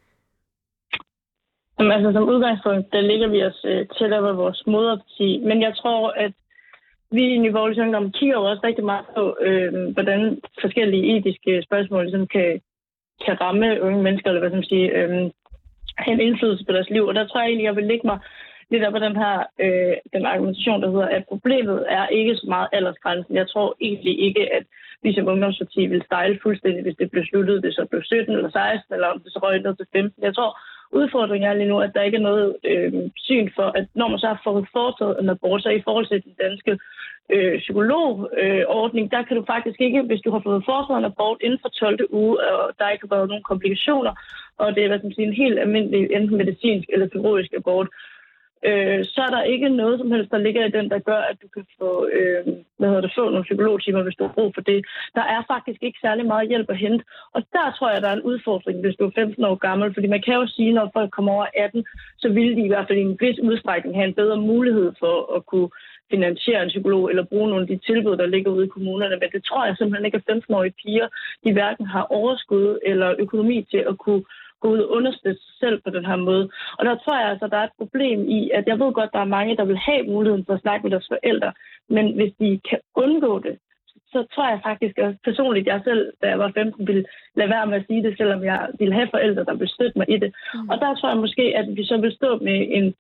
Jamen, 1.84 1.98
altså, 1.98 2.12
som 2.14 2.30
udgangspunkt, 2.30 2.94
der 2.94 3.02
ligger 3.02 3.28
vi 3.28 3.44
os 3.44 3.66
øh, 3.66 3.86
tættere 3.98 4.22
på 4.22 4.34
vores 4.44 4.64
moderparti. 4.68 5.30
Men 5.50 5.62
jeg 5.62 5.74
tror, 5.78 6.10
at 6.26 6.34
vi 7.12 7.24
i 7.34 7.38
Nye 7.38 7.52
Borgerlige 7.52 7.82
Ungdom 7.82 8.12
kigger 8.12 8.36
jo 8.36 8.44
også 8.44 8.62
rigtig 8.64 8.86
meget 8.86 9.06
på, 9.16 9.38
øh, 9.48 9.74
hvordan 9.94 10.42
forskellige 10.62 11.08
etiske 11.14 11.64
spørgsmål 11.68 12.04
ligesom 12.04 12.28
kan, 12.28 12.62
kan 13.26 13.42
ramme 13.42 13.82
unge 13.82 14.04
mennesker, 14.04 14.30
eller 14.30 14.40
hvad 14.40 14.50
skal 14.50 14.62
man 14.64 14.74
sige, 14.74 14.88
øh, 14.98 15.10
have 15.98 16.14
en 16.14 16.26
indflydelse 16.28 16.66
på 16.66 16.72
deres 16.74 16.90
liv. 16.90 17.04
Og 17.06 17.16
der 17.16 17.28
tror 17.28 17.40
jeg 17.40 17.48
egentlig, 17.48 17.66
jeg 17.66 17.76
vil 17.76 17.92
lægge 17.92 18.08
mig 18.08 18.20
lidt 18.72 18.84
op 18.84 18.96
af 18.96 19.02
den 19.08 19.16
her 19.24 19.36
øh, 19.64 19.96
den 20.14 20.26
argumentation, 20.26 20.82
der 20.82 20.92
hedder, 20.92 21.10
at 21.18 21.28
problemet 21.32 21.86
er 21.90 22.08
ikke 22.08 22.36
så 22.36 22.46
meget 22.48 22.68
aldersgrænsen. 22.72 23.36
Jeg 23.36 23.48
tror 23.50 23.76
egentlig 23.82 24.16
ikke, 24.28 24.54
at 24.58 24.64
vi 25.04 25.14
som 25.14 25.28
ungdomsparti 25.28 25.86
vil 25.86 26.04
stejle 26.06 26.40
fuldstændig, 26.44 26.82
hvis 26.84 27.00
det 27.00 27.12
blev 27.12 27.24
sluttet, 27.26 27.62
hvis 27.62 27.76
det 27.76 27.90
blev 27.90 28.04
17 28.04 28.36
eller 28.36 28.50
16, 28.50 28.94
eller 28.94 29.08
om 29.08 29.20
det 29.20 29.34
så 29.34 29.40
røg 29.44 29.62
ned 29.62 29.76
til 29.76 29.88
15. 29.94 30.24
Jeg 30.24 30.36
tror, 30.36 30.52
udfordringen 31.00 31.50
er 31.50 31.54
lige 31.54 31.72
nu, 31.74 31.80
at 31.80 31.92
der 31.96 32.02
ikke 32.02 32.18
er 32.18 32.28
noget 32.30 32.56
øh, 32.64 32.94
syn 33.16 33.50
for, 33.56 33.68
at 33.80 33.86
når 33.96 34.08
man 34.08 34.20
så 34.20 34.28
har 34.28 34.42
fået 34.44 34.68
foretaget 34.78 35.16
en 35.22 35.30
abort, 35.30 35.64
så 35.64 35.70
i 35.70 35.86
forhold 35.88 36.06
til 36.08 36.24
den 36.24 36.36
danske 36.44 36.80
øh, 37.34 37.60
psykologordning, 37.60 39.06
øh, 39.06 39.12
der 39.16 39.22
kan 39.24 39.38
du 39.38 39.44
faktisk 39.54 39.82
ikke, 39.82 40.02
hvis 40.02 40.22
du 40.26 40.32
har 40.32 40.42
fået 40.44 40.66
foretaget 40.66 41.00
en 41.00 41.12
abort 41.12 41.38
inden 41.42 41.60
for 41.62 41.70
12. 41.70 42.00
uge, 42.10 42.36
og 42.54 42.72
der 42.80 42.90
ikke 42.90 43.08
har 43.08 43.16
været 43.16 43.30
nogen 43.32 43.50
komplikationer, 43.52 44.14
og 44.58 44.76
det 44.76 44.84
er 44.84 44.88
hvad 44.88 45.00
man 45.04 45.14
siger, 45.14 45.28
en 45.28 45.42
helt 45.44 45.60
almindelig 45.60 46.02
enten 46.18 46.38
medicinsk 46.38 46.88
eller 46.94 47.08
kirurgisk 47.08 47.52
abort, 47.54 47.88
øh, 48.70 49.00
så 49.14 49.22
er 49.28 49.32
der 49.36 49.52
ikke 49.54 49.70
noget 49.70 50.00
som 50.00 50.12
helst, 50.12 50.32
der 50.32 50.38
ligger 50.38 50.66
i 50.66 50.76
den, 50.78 50.90
der 50.90 51.00
gør, 51.00 51.22
at 51.32 51.38
du 51.42 51.48
kan 51.56 51.66
få, 51.80 52.08
øh, 52.18 52.42
hvad 52.78 52.88
hedder 52.90 53.02
det, 53.02 53.18
få 53.18 53.26
nogle 53.30 53.50
psykologtimer, 53.50 54.04
hvis 54.04 54.16
du 54.16 54.24
har 54.24 54.34
brug 54.34 54.52
for 54.56 54.62
det. 54.62 54.86
Der 55.16 55.26
er 55.36 55.42
faktisk 55.54 55.80
ikke 55.84 56.00
særlig 56.02 56.26
meget 56.26 56.50
hjælp 56.50 56.70
at 56.70 56.78
hente. 56.78 57.04
Og 57.36 57.42
der 57.54 57.76
tror 57.78 57.90
jeg, 57.92 58.02
der 58.02 58.10
er 58.10 58.18
en 58.18 58.30
udfordring, 58.32 58.82
hvis 58.82 58.96
du 58.96 59.06
er 59.06 59.12
15 59.16 59.44
år 59.44 59.56
gammel. 59.56 59.94
Fordi 59.94 60.08
man 60.08 60.22
kan 60.22 60.34
jo 60.34 60.48
sige, 60.48 60.74
når 60.74 60.92
folk 60.94 61.12
kommer 61.12 61.32
over 61.32 61.48
18, 61.58 61.86
så 62.18 62.28
vil 62.30 62.56
de 62.58 62.66
i 62.66 62.68
hvert 62.68 62.88
fald 62.88 63.00
i 63.00 63.02
en 63.02 63.18
vis 63.22 63.40
udstrækning 63.40 63.96
have 63.96 64.08
en 64.08 64.20
bedre 64.22 64.38
mulighed 64.38 64.92
for 65.00 65.36
at 65.36 65.46
kunne 65.46 65.70
finansiere 66.12 66.64
en 66.64 66.74
psykolog 66.74 67.04
eller 67.10 67.24
bruge 67.32 67.50
nogle 67.50 67.66
af 67.66 67.72
de 67.72 67.80
tilbud, 67.90 68.18
der 68.18 68.34
ligger 68.34 68.52
ude 68.52 68.66
i 68.66 68.74
kommunerne. 68.76 69.16
Men 69.22 69.30
det 69.36 69.44
tror 69.44 69.66
jeg 69.66 69.78
simpelthen 69.78 70.06
ikke, 70.06 70.22
at 70.22 70.30
15-årige 70.36 70.78
piger, 70.82 71.08
de 71.44 71.54
hverken 71.54 71.86
har 71.96 72.04
overskud 72.20 72.80
eller 72.86 73.10
økonomi 73.20 73.58
til 73.72 73.82
at 73.92 73.98
kunne 73.98 74.24
gå 74.64 74.68
ud 74.74 74.80
og 74.86 74.92
understøtte 74.98 75.42
sig 75.46 75.56
selv 75.64 75.78
på 75.86 75.90
den 75.96 76.06
her 76.10 76.16
måde. 76.30 76.46
Og 76.78 76.84
der 76.86 76.96
tror 76.96 77.16
jeg 77.20 77.30
altså, 77.30 77.48
der 77.48 77.58
er 77.58 77.68
et 77.68 77.80
problem 77.82 78.20
i, 78.38 78.40
at 78.58 78.64
jeg 78.68 78.80
ved 78.80 78.92
godt, 78.94 79.14
der 79.14 79.20
er 79.24 79.36
mange, 79.38 79.58
der 79.60 79.66
vil 79.66 79.78
have 79.90 80.04
muligheden 80.14 80.46
for 80.46 80.54
at 80.54 80.62
snakke 80.62 80.84
med 80.84 80.92
deres 80.92 81.12
forældre, 81.14 81.52
men 81.96 82.06
hvis 82.18 82.34
de 82.40 82.50
kan 82.70 82.80
undgå 83.04 83.40
det, 83.40 83.56
så 84.14 84.20
tror 84.34 84.48
jeg 84.50 84.60
faktisk 84.70 84.96
også 84.98 85.18
personligt, 85.30 85.68
jeg 85.68 85.82
selv, 85.84 86.04
da 86.22 86.26
jeg 86.28 86.40
var 86.40 86.52
15, 86.56 86.88
ville 86.88 87.06
lade 87.36 87.50
være 87.50 87.68
med 87.68 87.78
at 87.80 87.86
sige 87.88 88.04
det, 88.04 88.18
selvom 88.18 88.44
jeg 88.44 88.60
ville 88.80 88.94
have 88.94 89.10
forældre, 89.16 89.44
der 89.50 89.56
ville 89.60 89.76
støtte 89.78 89.98
mig 90.00 90.08
i 90.16 90.18
det. 90.24 90.32
Mm. 90.54 90.70
Og 90.70 90.76
der 90.84 90.96
tror 90.96 91.10
jeg 91.10 91.24
måske, 91.26 91.46
at 91.60 91.68
vi 91.78 91.84
så 91.86 91.98
vil 91.98 92.12
stå 92.20 92.30
med 92.48 92.58
en 92.78 92.94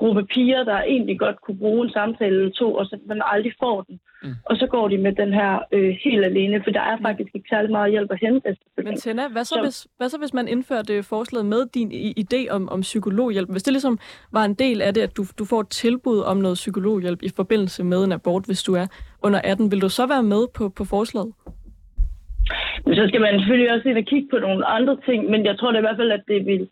gruppe 0.00 0.22
piger, 0.34 0.62
der 0.64 0.78
egentlig 0.94 1.18
godt 1.18 1.38
kunne 1.44 1.58
bruge 1.64 1.84
en 1.86 1.92
samtale 1.92 2.36
eller 2.36 2.52
to, 2.62 2.74
og 2.74 2.84
så 2.86 2.94
man 3.06 3.22
aldrig 3.32 3.52
får 3.62 3.82
den. 3.82 4.00
Mm. 4.22 4.34
Og 4.44 4.56
så 4.56 4.66
går 4.66 4.88
de 4.88 4.98
med 4.98 5.12
den 5.12 5.32
her 5.32 5.52
øh, 5.72 5.90
helt 6.04 6.24
alene, 6.24 6.62
for 6.64 6.70
der 6.70 6.80
er 6.80 6.96
mm. 6.96 7.02
faktisk 7.02 7.30
ikke 7.34 7.48
særlig 7.48 7.70
meget 7.70 7.90
hjælp 7.90 8.10
at 8.10 8.18
hente. 8.20 8.56
Men 8.76 8.96
Tina, 8.96 9.28
hvad 9.28 9.44
så, 9.44 9.54
så, 9.54 9.62
hvis, 9.62 9.86
hvad 9.96 10.08
så 10.08 10.18
hvis 10.18 10.34
man 10.34 10.48
indførte 10.48 11.02
forslaget 11.02 11.46
med 11.46 11.62
din 11.74 11.88
idé 12.22 12.50
om, 12.50 12.68
om 12.68 12.80
psykologhjælp? 12.80 13.50
Hvis 13.50 13.62
det 13.62 13.72
ligesom 13.72 13.98
var 14.32 14.44
en 14.44 14.54
del 14.54 14.82
af 14.82 14.94
det, 14.94 15.00
at 15.00 15.16
du, 15.16 15.24
du 15.38 15.44
får 15.44 15.60
et 15.60 15.68
tilbud 15.68 16.18
om 16.20 16.36
noget 16.36 16.54
psykologhjælp 16.54 17.22
i 17.22 17.30
forbindelse 17.36 17.84
med 17.84 18.04
en 18.04 18.12
abort, 18.12 18.44
hvis 18.46 18.62
du 18.62 18.74
er 18.74 18.86
under 19.22 19.40
18, 19.44 19.70
vil 19.70 19.82
du 19.82 19.88
så 19.88 20.06
være 20.06 20.22
med 20.22 20.42
på, 20.56 20.68
på 20.68 20.84
forslaget? 20.84 21.32
Men 22.86 22.94
så 22.94 23.04
skal 23.08 23.20
man 23.20 23.40
selvfølgelig 23.40 23.72
også 23.74 23.88
ind 23.88 23.98
og 23.98 24.04
kigge 24.04 24.28
på 24.30 24.38
nogle 24.38 24.66
andre 24.66 24.96
ting, 25.06 25.30
men 25.30 25.46
jeg 25.46 25.58
tror 25.58 25.72
da 25.72 25.78
i 25.78 25.86
hvert 25.86 26.00
fald, 26.00 26.12
at 26.12 26.24
det 26.28 26.46
vil 26.46 26.68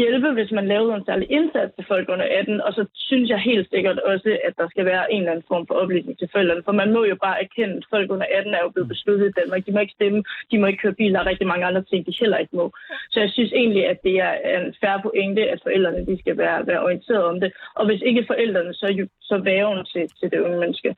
hjælpe, 0.00 0.28
hvis 0.36 0.50
man 0.58 0.66
lavede 0.72 0.94
en 0.94 1.04
særlig 1.08 1.28
indsats 1.38 1.72
til 1.74 1.84
folk 1.92 2.06
under 2.14 2.26
18. 2.30 2.60
Og 2.66 2.72
så 2.72 2.82
synes 2.94 3.28
jeg 3.30 3.40
helt 3.50 3.68
sikkert 3.70 3.98
også, 3.98 4.30
at 4.46 4.54
der 4.60 4.66
skal 4.68 4.84
være 4.92 5.12
en 5.12 5.18
eller 5.18 5.32
anden 5.32 5.50
form 5.52 5.66
for 5.66 5.74
oplysning 5.74 6.18
til 6.18 6.28
forældrene. 6.32 6.66
For 6.68 6.72
man 6.72 6.92
må 6.92 7.04
jo 7.04 7.16
bare 7.26 7.42
erkende, 7.44 7.76
at 7.76 7.86
folk 7.94 8.10
under 8.14 8.26
18 8.38 8.54
er 8.54 8.62
jo 8.62 8.70
blevet 8.74 8.88
besluttet 8.94 9.26
i 9.28 9.36
Danmark. 9.38 9.66
De 9.66 9.72
må 9.72 9.80
ikke 9.80 9.98
stemme, 9.98 10.20
de 10.50 10.58
må 10.58 10.66
ikke 10.66 10.82
køre 10.82 10.98
bil, 11.00 11.12
der 11.12 11.20
er 11.20 11.30
rigtig 11.30 11.46
mange 11.46 11.66
andre 11.66 11.82
ting, 11.82 12.06
de 12.06 12.20
heller 12.20 12.38
ikke 12.38 12.56
må. 12.60 12.66
Så 13.12 13.20
jeg 13.20 13.30
synes 13.30 13.52
egentlig, 13.52 13.84
at 13.92 13.98
det 14.06 14.14
er 14.26 14.32
en 14.58 14.74
færre 14.82 15.00
pointe, 15.06 15.42
at 15.50 15.60
forældrene 15.62 16.06
de 16.06 16.18
skal 16.22 16.38
være, 16.38 16.66
være 16.66 16.82
orienteret 16.86 17.24
om 17.24 17.40
det. 17.40 17.50
Og 17.78 17.86
hvis 17.86 18.02
ikke 18.08 18.24
forældrene, 18.26 18.74
så, 18.74 18.86
jo, 18.98 19.04
så 19.20 19.36
væven 19.38 19.84
til, 19.92 20.04
til 20.18 20.30
det 20.32 20.40
unge 20.40 20.58
menneske. 20.58 20.94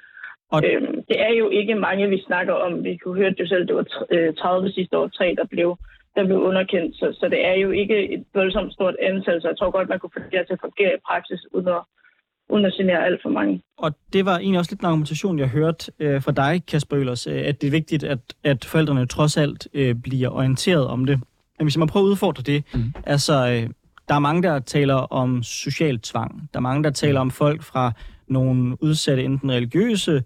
Og... 0.52 0.60
Øhm, 0.64 1.04
det 1.08 1.16
er 1.26 1.32
jo 1.40 1.46
ikke 1.50 1.74
mange, 1.74 2.08
vi 2.08 2.22
snakker 2.26 2.54
om. 2.54 2.84
Vi 2.84 2.96
kunne 2.96 3.16
høre 3.20 3.30
det 3.30 3.40
jo 3.40 3.46
selv, 3.46 3.66
det 3.66 3.76
var 3.76 3.86
30 4.38 4.70
sidste 4.70 4.98
år, 4.98 5.08
tre, 5.08 5.34
der 5.38 5.46
blev 5.54 5.78
der 6.16 6.24
blev 6.24 6.38
underkendt. 6.38 6.96
Så, 6.96 7.06
så 7.20 7.28
det 7.28 7.46
er 7.46 7.54
jo 7.64 7.70
ikke 7.70 8.14
et 8.14 8.24
voldsomt 8.34 8.72
stort 8.72 8.96
antal, 9.02 9.40
så 9.42 9.48
jeg 9.48 9.58
tror 9.58 9.70
godt, 9.70 9.88
man 9.88 9.98
kunne 9.98 10.14
få 10.16 10.18
det 10.18 10.30
til 10.46 10.58
at 10.58 10.64
fungere 10.66 10.92
i 10.94 11.00
praksis, 11.08 11.40
uden 11.52 11.68
at, 11.68 11.82
uden 12.48 12.64
at 12.64 12.72
genere 12.72 13.04
alt 13.04 13.20
for 13.22 13.28
mange. 13.28 13.62
Og 13.76 13.90
det 14.12 14.24
var 14.24 14.38
egentlig 14.38 14.58
også 14.58 14.72
lidt 14.72 14.80
en 14.80 14.86
argumentation, 14.86 15.38
jeg 15.38 15.48
hørte 15.48 15.92
øh, 15.98 16.22
fra 16.22 16.32
dig, 16.32 16.62
Kasper 16.66 16.98
Øllers, 16.98 17.26
øh, 17.26 17.42
at 17.46 17.60
det 17.60 17.66
er 17.66 17.70
vigtigt, 17.70 18.04
at, 18.04 18.18
at 18.44 18.64
forældrene 18.64 19.06
trods 19.06 19.36
alt 19.36 19.68
øh, 19.74 19.94
bliver 19.94 20.28
orienteret 20.28 20.86
om 20.86 21.04
det. 21.04 21.20
Men 21.58 21.64
hvis 21.64 21.78
man 21.78 21.88
prøver 21.88 22.06
at 22.06 22.10
udfordre 22.10 22.42
det, 22.42 22.64
mm. 22.74 22.92
altså, 23.06 23.32
øh, 23.32 23.70
der 24.08 24.14
er 24.14 24.18
mange, 24.18 24.42
der 24.42 24.58
taler 24.58 24.94
om 24.94 25.42
social 25.42 25.98
tvang. 25.98 26.48
Der 26.52 26.58
er 26.58 26.62
mange, 26.62 26.84
der 26.84 26.90
taler 26.90 27.20
om 27.20 27.30
folk 27.30 27.62
fra 27.62 27.92
nogle 28.28 28.82
udsatte, 28.82 29.24
enten 29.24 29.52
religiøse 29.52 30.22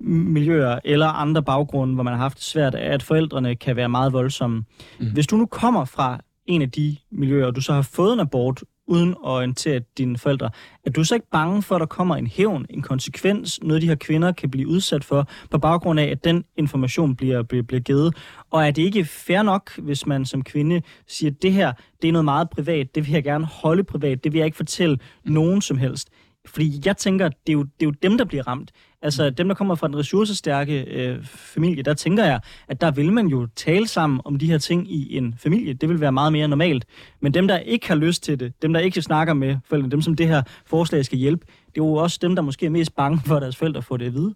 miljøer 0.00 0.78
eller 0.84 1.06
andre 1.06 1.42
baggrunde, 1.42 1.94
hvor 1.94 2.02
man 2.02 2.12
har 2.12 2.20
haft 2.20 2.36
det 2.36 2.44
svært, 2.44 2.74
at 2.74 3.02
forældrene 3.02 3.56
kan 3.56 3.76
være 3.76 3.88
meget 3.88 4.12
voldsomme. 4.12 4.64
Mm. 4.98 5.12
Hvis 5.12 5.26
du 5.26 5.36
nu 5.36 5.46
kommer 5.46 5.84
fra 5.84 6.20
en 6.46 6.62
af 6.62 6.70
de 6.70 6.96
miljøer, 7.10 7.46
og 7.46 7.56
du 7.56 7.60
så 7.60 7.72
har 7.72 7.82
fået 7.82 8.12
en 8.12 8.20
abort 8.20 8.62
uden 8.86 9.10
at 9.10 9.16
orientere 9.22 9.80
dine 9.98 10.18
forældre, 10.18 10.50
er 10.86 10.90
du 10.90 11.04
så 11.04 11.14
ikke 11.14 11.30
bange 11.32 11.62
for, 11.62 11.74
at 11.74 11.80
der 11.80 11.86
kommer 11.86 12.16
en 12.16 12.26
hævn, 12.26 12.66
en 12.70 12.82
konsekvens, 12.82 13.62
noget 13.62 13.82
de 13.82 13.88
her 13.88 13.94
kvinder 13.94 14.32
kan 14.32 14.50
blive 14.50 14.68
udsat 14.68 15.04
for, 15.04 15.28
på 15.50 15.58
baggrund 15.58 16.00
af, 16.00 16.04
at 16.04 16.24
den 16.24 16.44
information 16.56 17.16
bliver, 17.16 17.42
bliver, 17.42 17.62
bliver 17.62 17.80
givet? 17.80 18.16
Og 18.50 18.66
er 18.66 18.70
det 18.70 18.82
ikke 18.82 19.04
fair 19.04 19.42
nok, 19.42 19.78
hvis 19.78 20.06
man 20.06 20.24
som 20.24 20.44
kvinde 20.44 20.82
siger, 21.06 21.30
at 21.30 21.42
det 21.42 21.52
her 21.52 21.72
det 22.02 22.08
er 22.08 22.12
noget 22.12 22.24
meget 22.24 22.50
privat, 22.50 22.94
det 22.94 23.06
vil 23.06 23.12
jeg 23.12 23.24
gerne 23.24 23.44
holde 23.44 23.84
privat, 23.84 24.24
det 24.24 24.32
vil 24.32 24.38
jeg 24.38 24.46
ikke 24.46 24.56
fortælle 24.56 24.98
nogen 25.24 25.60
som 25.60 25.78
helst? 25.78 26.08
Fordi 26.46 26.82
jeg 26.84 26.96
tænker, 26.96 27.28
det 27.28 27.48
er 27.48 27.52
jo, 27.52 27.62
det 27.62 27.82
er 27.82 27.86
jo 27.86 27.90
dem, 27.90 28.18
der 28.18 28.24
bliver 28.24 28.48
ramt. 28.48 28.72
Altså 29.02 29.30
dem, 29.30 29.48
der 29.48 29.54
kommer 29.54 29.74
fra 29.74 29.86
den 29.86 29.96
ressourcestærke 29.96 30.84
øh, 30.84 31.24
familie, 31.24 31.82
der 31.82 31.94
tænker 31.94 32.24
jeg, 32.24 32.40
at 32.68 32.80
der 32.80 32.90
vil 32.90 33.12
man 33.12 33.26
jo 33.26 33.48
tale 33.56 33.88
sammen 33.88 34.20
om 34.24 34.38
de 34.38 34.46
her 34.46 34.58
ting 34.58 34.92
i 34.92 35.16
en 35.16 35.34
familie. 35.38 35.74
Det 35.74 35.88
vil 35.88 36.00
være 36.00 36.12
meget 36.12 36.32
mere 36.32 36.48
normalt. 36.48 36.86
Men 37.20 37.34
dem, 37.34 37.48
der 37.48 37.58
ikke 37.58 37.88
har 37.88 37.94
lyst 37.94 38.22
til 38.22 38.40
det, 38.40 38.62
dem, 38.62 38.72
der 38.72 38.80
ikke 38.80 39.02
snakker 39.02 39.34
med 39.34 39.56
forældrene, 39.68 39.90
dem, 39.90 40.02
som 40.02 40.14
det 40.14 40.28
her 40.28 40.42
forslag 40.66 41.04
skal 41.04 41.18
hjælpe, 41.18 41.46
det 41.46 41.80
er 41.80 41.84
jo 41.84 41.92
også 41.92 42.18
dem, 42.22 42.34
der 42.34 42.42
måske 42.42 42.66
er 42.66 42.70
mest 42.70 42.96
bange 42.96 43.20
for, 43.26 43.36
at 43.36 43.42
deres 43.42 43.56
forældre 43.56 43.82
får 43.82 43.96
det 43.96 44.06
at 44.06 44.14
vide. 44.14 44.34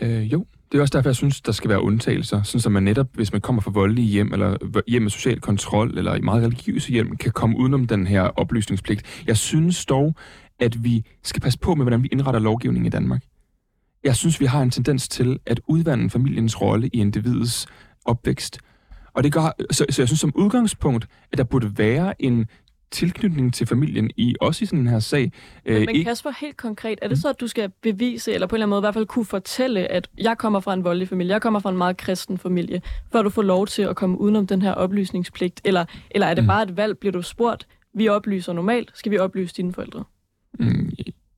Øh, 0.00 0.32
jo, 0.32 0.46
det 0.72 0.78
er 0.78 0.82
også 0.82 0.98
derfor, 0.98 1.08
jeg 1.08 1.16
synes, 1.16 1.40
der 1.40 1.52
skal 1.52 1.70
være 1.70 1.82
undtagelser, 1.82 2.42
sådan 2.42 2.60
som 2.60 2.72
man 2.72 2.82
netop, 2.82 3.06
hvis 3.12 3.32
man 3.32 3.40
kommer 3.40 3.62
fra 3.62 3.70
voldelige 3.70 4.06
hjem, 4.06 4.32
eller 4.32 4.82
hjem 4.88 5.02
med 5.02 5.10
social 5.10 5.40
kontrol, 5.40 5.98
eller 5.98 6.14
i 6.14 6.20
meget 6.20 6.44
religiøse 6.44 6.92
hjem, 6.92 7.16
kan 7.16 7.32
komme 7.32 7.58
udenom 7.58 7.86
den 7.86 8.06
her 8.06 8.22
oplysningspligt. 8.22 9.22
Jeg 9.26 9.36
synes 9.36 9.86
dog, 9.86 10.14
at 10.62 10.84
vi 10.84 11.04
skal 11.22 11.42
passe 11.42 11.58
på 11.58 11.74
med, 11.74 11.84
hvordan 11.84 12.02
vi 12.02 12.08
indretter 12.12 12.40
lovgivningen 12.40 12.86
i 12.86 12.90
Danmark. 12.90 13.22
Jeg 14.04 14.16
synes, 14.16 14.40
vi 14.40 14.46
har 14.46 14.62
en 14.62 14.70
tendens 14.70 15.08
til 15.08 15.38
at 15.46 15.60
udvande 15.66 16.10
familiens 16.10 16.60
rolle 16.60 16.90
i 16.92 17.00
individets 17.00 17.66
opvækst. 18.04 18.58
Og 19.14 19.24
det 19.24 19.32
gør, 19.32 19.52
så, 19.70 19.86
så 19.90 20.02
jeg 20.02 20.08
synes 20.08 20.20
som 20.20 20.32
udgangspunkt, 20.34 21.06
at 21.32 21.38
der 21.38 21.44
burde 21.44 21.78
være 21.78 22.22
en 22.22 22.46
tilknytning 22.90 23.54
til 23.54 23.66
familien 23.66 24.10
i 24.16 24.34
også 24.40 24.62
i 24.62 24.66
sådan 24.66 24.78
en 24.78 24.86
her 24.86 24.98
sag. 24.98 25.32
Men, 25.64 25.86
men 25.86 26.04
Kasper, 26.04 26.30
helt 26.40 26.56
konkret, 26.56 26.98
er 27.02 27.08
det 27.08 27.18
så, 27.18 27.28
at 27.28 27.40
du 27.40 27.46
skal 27.46 27.70
bevise, 27.82 28.32
eller 28.32 28.46
på 28.46 28.54
en 28.54 28.56
eller 28.56 28.66
anden 28.66 28.70
måde 28.70 28.80
i 28.80 28.84
hvert 28.84 28.94
fald 28.94 29.06
kunne 29.06 29.24
fortælle, 29.24 29.80
at 29.92 30.08
jeg 30.18 30.38
kommer 30.38 30.60
fra 30.60 30.74
en 30.74 30.84
voldelig 30.84 31.08
familie, 31.08 31.32
jeg 31.32 31.42
kommer 31.42 31.60
fra 31.60 31.70
en 31.70 31.76
meget 31.76 31.96
kristen 31.96 32.38
familie, 32.38 32.82
før 33.12 33.22
du 33.22 33.30
får 33.30 33.42
lov 33.42 33.66
til 33.66 33.82
at 33.82 33.96
komme 33.96 34.20
udenom 34.20 34.46
den 34.46 34.62
her 34.62 34.72
oplysningspligt? 34.72 35.60
Eller, 35.64 35.84
eller 36.10 36.26
er 36.26 36.34
det 36.34 36.44
mm. 36.44 36.48
bare 36.48 36.62
et 36.62 36.76
valg, 36.76 36.98
bliver 36.98 37.12
du 37.12 37.22
spurgt, 37.22 37.66
vi 37.94 38.08
oplyser 38.08 38.52
normalt, 38.52 38.90
skal 38.94 39.12
vi 39.12 39.18
oplyse 39.18 39.54
dine 39.54 39.72
forældre? 39.72 40.04
Mm, 40.58 40.92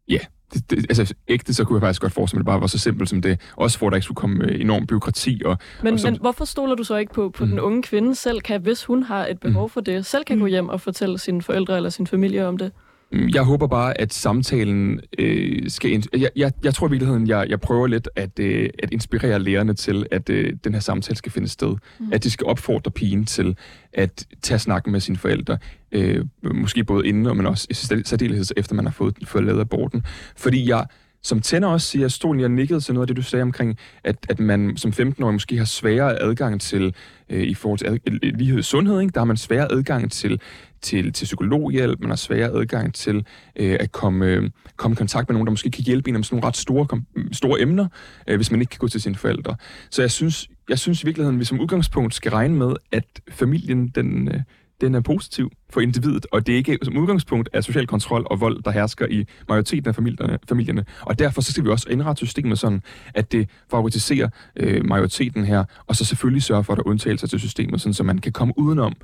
ja, 0.08 0.18
det, 0.54 0.70
det, 0.70 0.78
altså 0.78 1.14
ægte, 1.28 1.54
så 1.54 1.64
kunne 1.64 1.76
jeg 1.76 1.82
faktisk 1.82 2.02
godt 2.02 2.12
forestille 2.12 2.38
mig, 2.38 2.40
at 2.40 2.46
det 2.46 2.52
bare 2.52 2.60
var 2.60 2.66
så 2.66 2.78
simpelt 2.78 3.08
som 3.08 3.22
det. 3.22 3.40
Også 3.56 3.78
for, 3.78 3.86
at 3.86 3.90
der 3.90 3.96
ikke 3.96 4.04
skulle 4.04 4.16
komme 4.16 4.44
øh, 4.44 4.60
enorm 4.60 4.86
byråkrati. 4.86 5.42
Og, 5.44 5.58
men, 5.82 5.94
og 5.94 6.00
så... 6.00 6.10
men 6.10 6.20
hvorfor 6.20 6.44
stoler 6.44 6.74
du 6.74 6.84
så 6.84 6.96
ikke 6.96 7.12
på, 7.12 7.30
på 7.30 7.44
mm. 7.44 7.50
den 7.50 7.60
unge 7.60 7.82
kvinde 7.82 8.14
selv, 8.14 8.40
kan, 8.40 8.60
hvis 8.60 8.84
hun 8.84 9.02
har 9.02 9.26
et 9.26 9.40
behov 9.40 9.66
mm. 9.66 9.70
for 9.70 9.80
det, 9.80 10.06
selv 10.06 10.24
kan 10.24 10.36
mm. 10.36 10.40
gå 10.40 10.46
hjem 10.46 10.68
og 10.68 10.80
fortælle 10.80 11.18
sine 11.18 11.42
forældre 11.42 11.76
eller 11.76 11.90
sin 11.90 12.06
familie 12.06 12.46
om 12.46 12.58
det? 12.58 12.72
Jeg 13.14 13.42
håber 13.42 13.66
bare, 13.66 14.00
at 14.00 14.12
samtalen 14.12 15.00
øh, 15.18 15.70
skal... 15.70 16.04
Jeg, 16.12 16.30
jeg, 16.36 16.52
jeg 16.64 16.74
tror 16.74 16.86
i 16.86 16.90
virkeligheden, 16.90 17.28
jeg, 17.28 17.46
jeg 17.48 17.60
prøver 17.60 17.86
lidt 17.86 18.08
at, 18.16 18.38
øh, 18.38 18.70
at 18.82 18.92
inspirere 18.92 19.38
lærerne 19.38 19.74
til, 19.74 20.06
at 20.10 20.30
øh, 20.30 20.52
den 20.64 20.74
her 20.74 20.80
samtale 20.80 21.16
skal 21.16 21.32
finde 21.32 21.48
sted. 21.48 21.76
Mm. 22.00 22.12
At 22.12 22.24
de 22.24 22.30
skal 22.30 22.46
opfordre 22.46 22.90
pigen 22.90 23.24
til 23.24 23.56
at 23.92 24.26
tage 24.42 24.58
snakken 24.58 24.92
med 24.92 25.00
sine 25.00 25.18
forældre. 25.18 25.58
Øh, 25.92 26.24
måske 26.42 26.84
både 26.84 27.08
inden, 27.08 27.36
men 27.36 27.46
også 27.46 27.66
i 27.70 27.74
særdeleshed 28.04 28.44
efter 28.56 28.74
man 28.74 28.84
har 28.84 28.92
fået, 28.92 29.16
fået 29.24 29.44
lavet 29.44 29.60
aborten. 29.60 30.02
Fordi 30.36 30.68
jeg 30.68 30.86
som 31.24 31.40
tænder 31.40 31.68
også 31.68 31.86
siger, 31.86 32.08
stolen 32.08 32.40
jeg 32.40 32.48
nikkede 32.48 32.80
til 32.80 32.94
noget 32.94 33.02
af 33.02 33.06
det, 33.06 33.16
du 33.16 33.22
sagde 33.22 33.42
omkring, 33.42 33.78
at, 34.04 34.16
at 34.28 34.40
man 34.40 34.76
som 34.76 34.90
15-årig 34.90 35.34
måske 35.34 35.58
har 35.58 35.64
sværere 35.64 36.22
adgang 36.22 36.60
til, 36.60 36.94
øh, 37.28 37.42
i 37.42 37.54
forhold 37.54 37.78
til 37.78 37.86
ad, 37.86 37.92
øh, 37.92 38.18
øh, 38.22 38.32
lighed 38.34 38.58
i 38.58 38.62
sundhed, 38.62 39.00
ikke? 39.00 39.12
der 39.12 39.20
har 39.20 39.24
man 39.24 39.36
sværere 39.36 39.72
adgang 39.72 40.12
til, 40.12 40.40
til, 40.82 41.12
til 41.12 41.24
psykologhjælp, 41.24 42.00
man 42.00 42.10
har 42.10 42.16
sværere 42.16 42.50
adgang 42.50 42.94
til 42.94 43.26
øh, 43.56 43.76
at 43.80 43.92
komme, 43.92 44.26
øh, 44.26 44.50
komme 44.76 44.92
i 44.94 44.96
kontakt 44.96 45.28
med 45.28 45.34
nogen, 45.34 45.46
der 45.46 45.52
måske 45.52 45.70
kan 45.70 45.84
hjælpe 45.84 46.10
en 46.10 46.16
om 46.16 46.22
sådan 46.22 46.36
nogle 46.36 46.46
ret 46.46 46.56
store, 46.56 46.86
kom, 46.86 47.06
store 47.32 47.60
emner, 47.60 47.86
øh, 48.28 48.36
hvis 48.36 48.50
man 48.50 48.60
ikke 48.60 48.70
kan 48.70 48.78
gå 48.78 48.88
til 48.88 49.00
sine 49.00 49.14
forældre. 49.14 49.56
Så 49.90 50.02
jeg 50.02 50.10
synes, 50.10 50.48
jeg 50.68 50.78
synes 50.78 51.02
i 51.02 51.06
virkeligheden, 51.06 51.40
vi 51.40 51.44
som 51.44 51.60
udgangspunkt 51.60 52.14
skal 52.14 52.30
regne 52.30 52.54
med, 52.54 52.72
at 52.92 53.20
familien, 53.30 53.88
den, 53.88 54.28
øh, 54.28 54.40
den 54.85 54.95
er 54.95 55.01
positiv 55.01 55.51
for 55.70 55.80
individet, 55.80 56.26
og 56.32 56.47
det 56.47 56.53
er 56.53 56.57
ikke 56.57 56.78
som 56.82 56.97
udgangspunkt 56.97 57.49
af 57.53 57.64
social 57.64 57.87
kontrol 57.87 58.26
og 58.30 58.41
vold, 58.41 58.62
der 58.62 58.70
hersker 58.70 59.07
i 59.11 59.24
majoriteten 59.49 59.89
af 59.89 59.95
familierne. 59.95 60.39
familierne. 60.49 60.85
Og 61.01 61.18
derfor 61.18 61.41
så 61.41 61.53
skal 61.53 61.64
vi 61.64 61.68
også 61.70 61.89
indrette 61.91 62.26
systemet 62.26 62.59
sådan, 62.59 62.82
at 63.14 63.32
det 63.32 63.49
favoritiserer 63.70 64.28
øh, 64.57 64.85
majoriteten 64.87 65.45
her, 65.45 65.64
og 65.87 65.97
så 65.97 66.05
selvfølgelig 66.05 66.43
sørge 66.43 66.64
for, 66.64 66.72
at 66.72 66.76
der 66.76 66.82
er 66.82 66.89
undtagelser 66.89 67.26
til 67.26 67.41
systemet, 67.41 67.80
sådan, 67.80 67.95
så 67.95 68.03
man 68.03 68.18
kan 68.18 68.32
komme 68.32 68.55
udenom 68.59 68.95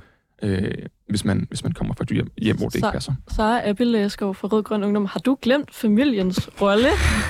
øh, 0.43 0.71
hvis, 1.09 1.25
man, 1.25 1.45
hvis 1.49 1.63
man 1.63 1.71
kommer 1.73 1.93
fra 1.93 2.03
et 2.03 2.09
hjem, 2.09 2.31
hjem 2.37 2.57
hvor 2.57 2.67
det 2.69 2.75
ikke 2.75 2.89
passer. 2.93 3.13
Sara 3.35 3.69
Abbelæskov 3.69 4.35
fra 4.35 4.47
Rød 4.47 4.63
Grøn 4.63 4.83
Ungdom, 4.83 5.05
har 5.05 5.19
du 5.19 5.37
glemt 5.41 5.75
familiens 5.75 6.49
rolle 6.61 6.87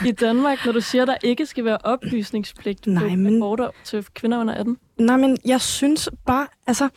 i 0.08 0.12
Danmark, 0.12 0.66
når 0.66 0.72
du 0.72 0.82
siger, 0.82 1.06
der 1.06 1.16
ikke 1.24 1.45
skal 1.45 1.66
være 1.66 1.78
oplysningspligt 1.84 2.88
Nej, 2.88 3.04
på 3.10 3.16
men- 3.16 3.36
aborter 3.38 3.70
til 3.84 4.06
kvinder 4.14 4.39
under 4.39 4.54
18? 4.54 4.78
Nej, 4.99 5.18
men 5.18 5.38
jeg 5.45 5.62
synes 5.62 6.10
bare, 6.26 6.47
altså, 6.68 6.89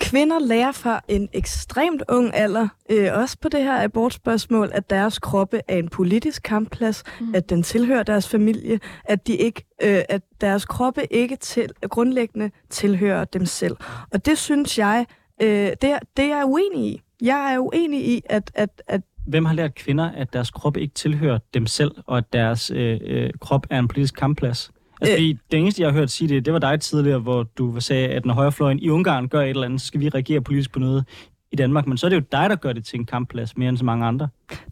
kvinder 0.00 0.38
lærer 0.38 0.72
fra 0.72 1.00
en 1.08 1.28
ekstremt 1.32 2.02
ung 2.08 2.34
alder, 2.34 2.68
øh, 2.90 3.08
også 3.14 3.36
på 3.42 3.48
det 3.48 3.62
her 3.62 3.82
abortspørgsmål, 3.84 4.70
at 4.72 4.90
deres 4.90 5.18
kroppe 5.18 5.60
er 5.68 5.76
en 5.76 5.88
politisk 5.88 6.42
kampplads, 6.42 7.02
Mm. 7.20 7.34
at 7.34 7.50
den 7.50 7.62
tilhører 7.62 8.02
deres 8.02 8.28
familie, 8.28 8.80
at 9.04 9.26
de 9.26 9.32
ikke, 9.36 9.64
øh, 9.82 10.02
at 10.08 10.22
deres 10.40 10.64
kroppe 10.64 11.12
ikke 11.12 11.36
til, 11.36 11.68
grundlæggende 11.90 12.50
tilhører 12.70 13.24
dem 13.24 13.46
selv. 13.46 13.76
Og 14.12 14.26
det 14.26 14.38
synes 14.38 14.78
jeg, 14.78 15.06
øh, 15.42 15.48
det, 15.82 15.84
er, 15.84 15.98
det 16.16 16.24
er 16.24 16.36
jeg 16.36 16.44
uenig 16.46 16.86
i. 16.86 17.00
Jeg 17.22 17.54
er 17.54 17.58
uenig 17.58 18.08
i, 18.08 18.22
at, 18.28 18.50
at, 18.54 18.82
at 18.88 19.00
Hvem 19.26 19.44
har 19.44 19.54
lært 19.54 19.74
kvinder, 19.74 20.10
at 20.10 20.32
deres 20.32 20.50
krop 20.50 20.76
ikke 20.76 20.94
tilhører 20.94 21.38
dem 21.54 21.66
selv, 21.66 21.90
og 22.06 22.18
at 22.18 22.32
deres 22.32 22.70
øh, 22.70 23.00
øh, 23.04 23.30
krop 23.40 23.66
er 23.70 23.78
en 23.78 23.88
politisk 23.88 24.14
kampplads? 24.14 24.70
Altså, 25.00 25.16
Øh. 25.16 25.34
det 25.50 25.58
eneste, 25.58 25.82
jeg 25.82 25.90
har 25.90 25.98
hørt 25.98 26.10
sige 26.10 26.28
det, 26.28 26.44
det 26.44 26.52
var 26.52 26.58
dig 26.58 26.80
tidligere, 26.80 27.18
hvor 27.18 27.42
du 27.42 27.80
sagde, 27.80 28.08
at 28.08 28.24
når 28.26 28.34
højrefløjen 28.34 28.78
i 28.78 28.88
Ungarn 28.88 29.28
gør 29.28 29.40
et 29.42 29.50
eller 29.50 29.64
andet, 29.64 29.80
så 29.80 29.86
skal 29.86 30.00
vi 30.00 30.08
reagere 30.08 30.40
politisk 30.40 30.72
på 30.72 30.78
noget 30.78 31.04
i 31.52 31.56
Danmark. 31.56 31.86
Men 31.86 31.98
så 31.98 32.06
er 32.06 32.08
det 32.08 32.16
jo 32.16 32.24
dig, 32.32 32.50
der 32.50 32.56
gør 32.56 32.72
det 32.72 32.84
til 32.84 32.98
en 32.98 33.06
kampplads, 33.06 33.56
mere 33.56 33.68
end 33.68 33.78
så 33.78 33.84
mange 33.84 34.06
andre. 34.06 34.28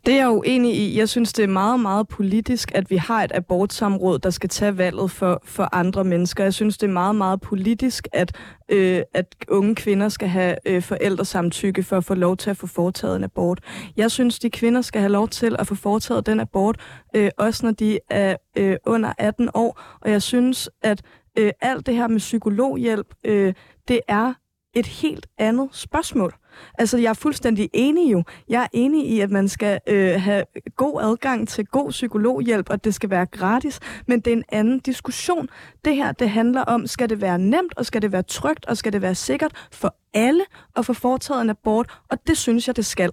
Det 0.06 0.14
er 0.14 0.18
jeg 0.18 0.30
uenig 0.30 0.74
i. 0.76 0.98
Jeg 0.98 1.08
synes, 1.08 1.32
det 1.32 1.42
er 1.42 1.48
meget, 1.48 1.80
meget 1.80 2.08
politisk, 2.08 2.70
at 2.74 2.90
vi 2.90 2.96
har 2.96 3.24
et 3.24 3.32
abortsamråd, 3.34 4.18
der 4.18 4.30
skal 4.30 4.48
tage 4.48 4.78
valget 4.78 5.10
for, 5.10 5.42
for 5.44 5.68
andre 5.72 6.04
mennesker. 6.04 6.44
Jeg 6.44 6.54
synes, 6.54 6.78
det 6.78 6.86
er 6.86 6.92
meget, 6.92 7.14
meget 7.14 7.40
politisk, 7.40 8.08
at, 8.12 8.36
øh, 8.68 9.02
at 9.14 9.34
unge 9.48 9.74
kvinder 9.74 10.08
skal 10.08 10.28
have 10.28 10.56
øh, 10.66 10.82
forældresamtykke 10.82 11.82
for 11.82 11.96
at 11.96 12.04
få 12.04 12.14
lov 12.14 12.36
til 12.36 12.50
at 12.50 12.56
få 12.56 12.66
foretaget 12.66 13.16
en 13.16 13.24
abort. 13.24 13.60
Jeg 13.96 14.10
synes, 14.10 14.38
de 14.38 14.50
kvinder 14.50 14.82
skal 14.82 15.00
have 15.00 15.12
lov 15.12 15.28
til 15.28 15.56
at 15.58 15.66
få 15.66 15.74
foretaget 15.74 16.26
den 16.26 16.40
abort, 16.40 16.76
øh, 17.16 17.30
også 17.38 17.66
når 17.66 17.72
de 17.72 17.98
er 18.10 18.36
øh, 18.56 18.76
under 18.86 19.12
18 19.18 19.48
år. 19.54 19.80
Og 20.00 20.10
jeg 20.10 20.22
synes, 20.22 20.70
at 20.82 21.02
øh, 21.38 21.52
alt 21.60 21.86
det 21.86 21.94
her 21.94 22.08
med 22.08 22.18
psykologhjælp, 22.18 23.14
øh, 23.24 23.54
det 23.88 24.00
er 24.08 24.34
et 24.74 24.86
helt 24.86 25.26
andet 25.38 25.68
spørgsmål. 25.72 26.34
Altså, 26.78 26.98
jeg 26.98 27.10
er 27.10 27.14
fuldstændig 27.14 27.70
enig 27.72 28.12
jo. 28.12 28.24
Jeg 28.48 28.62
er 28.62 28.66
enig 28.72 29.10
i, 29.10 29.20
at 29.20 29.30
man 29.30 29.48
skal 29.48 29.80
øh, 29.86 30.20
have 30.20 30.44
god 30.76 31.02
adgang 31.02 31.48
til 31.48 31.66
god 31.66 31.90
psykologhjælp, 31.90 32.70
og 32.70 32.84
det 32.84 32.94
skal 32.94 33.10
være 33.10 33.26
gratis, 33.26 33.80
men 34.06 34.20
det 34.20 34.32
er 34.32 34.36
en 34.36 34.44
anden 34.52 34.78
diskussion. 34.78 35.48
Det 35.84 35.96
her, 35.96 36.12
det 36.12 36.30
handler 36.30 36.62
om, 36.62 36.86
skal 36.86 37.08
det 37.08 37.20
være 37.20 37.38
nemt, 37.38 37.74
og 37.76 37.86
skal 37.86 38.02
det 38.02 38.12
være 38.12 38.22
trygt, 38.22 38.66
og 38.66 38.76
skal 38.76 38.92
det 38.92 39.02
være 39.02 39.14
sikkert 39.14 39.68
for 39.72 39.94
alle 40.14 40.44
at 40.76 40.86
få 40.86 40.92
foretaget 40.92 41.42
en 41.42 41.50
abort, 41.50 42.00
og 42.10 42.18
det 42.26 42.36
synes 42.36 42.66
jeg, 42.66 42.76
det 42.76 42.86
skal, 42.86 43.10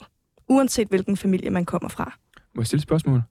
uanset 0.49 0.87
hvilken 0.87 1.17
familie 1.17 1.49
man 1.49 1.65
kommer 1.65 1.89
fra. 1.89 2.13
Må 2.55 2.61
jeg 2.61 2.67
stille 2.67 2.79
et 2.79 2.83
spørgsmål? 2.83 3.21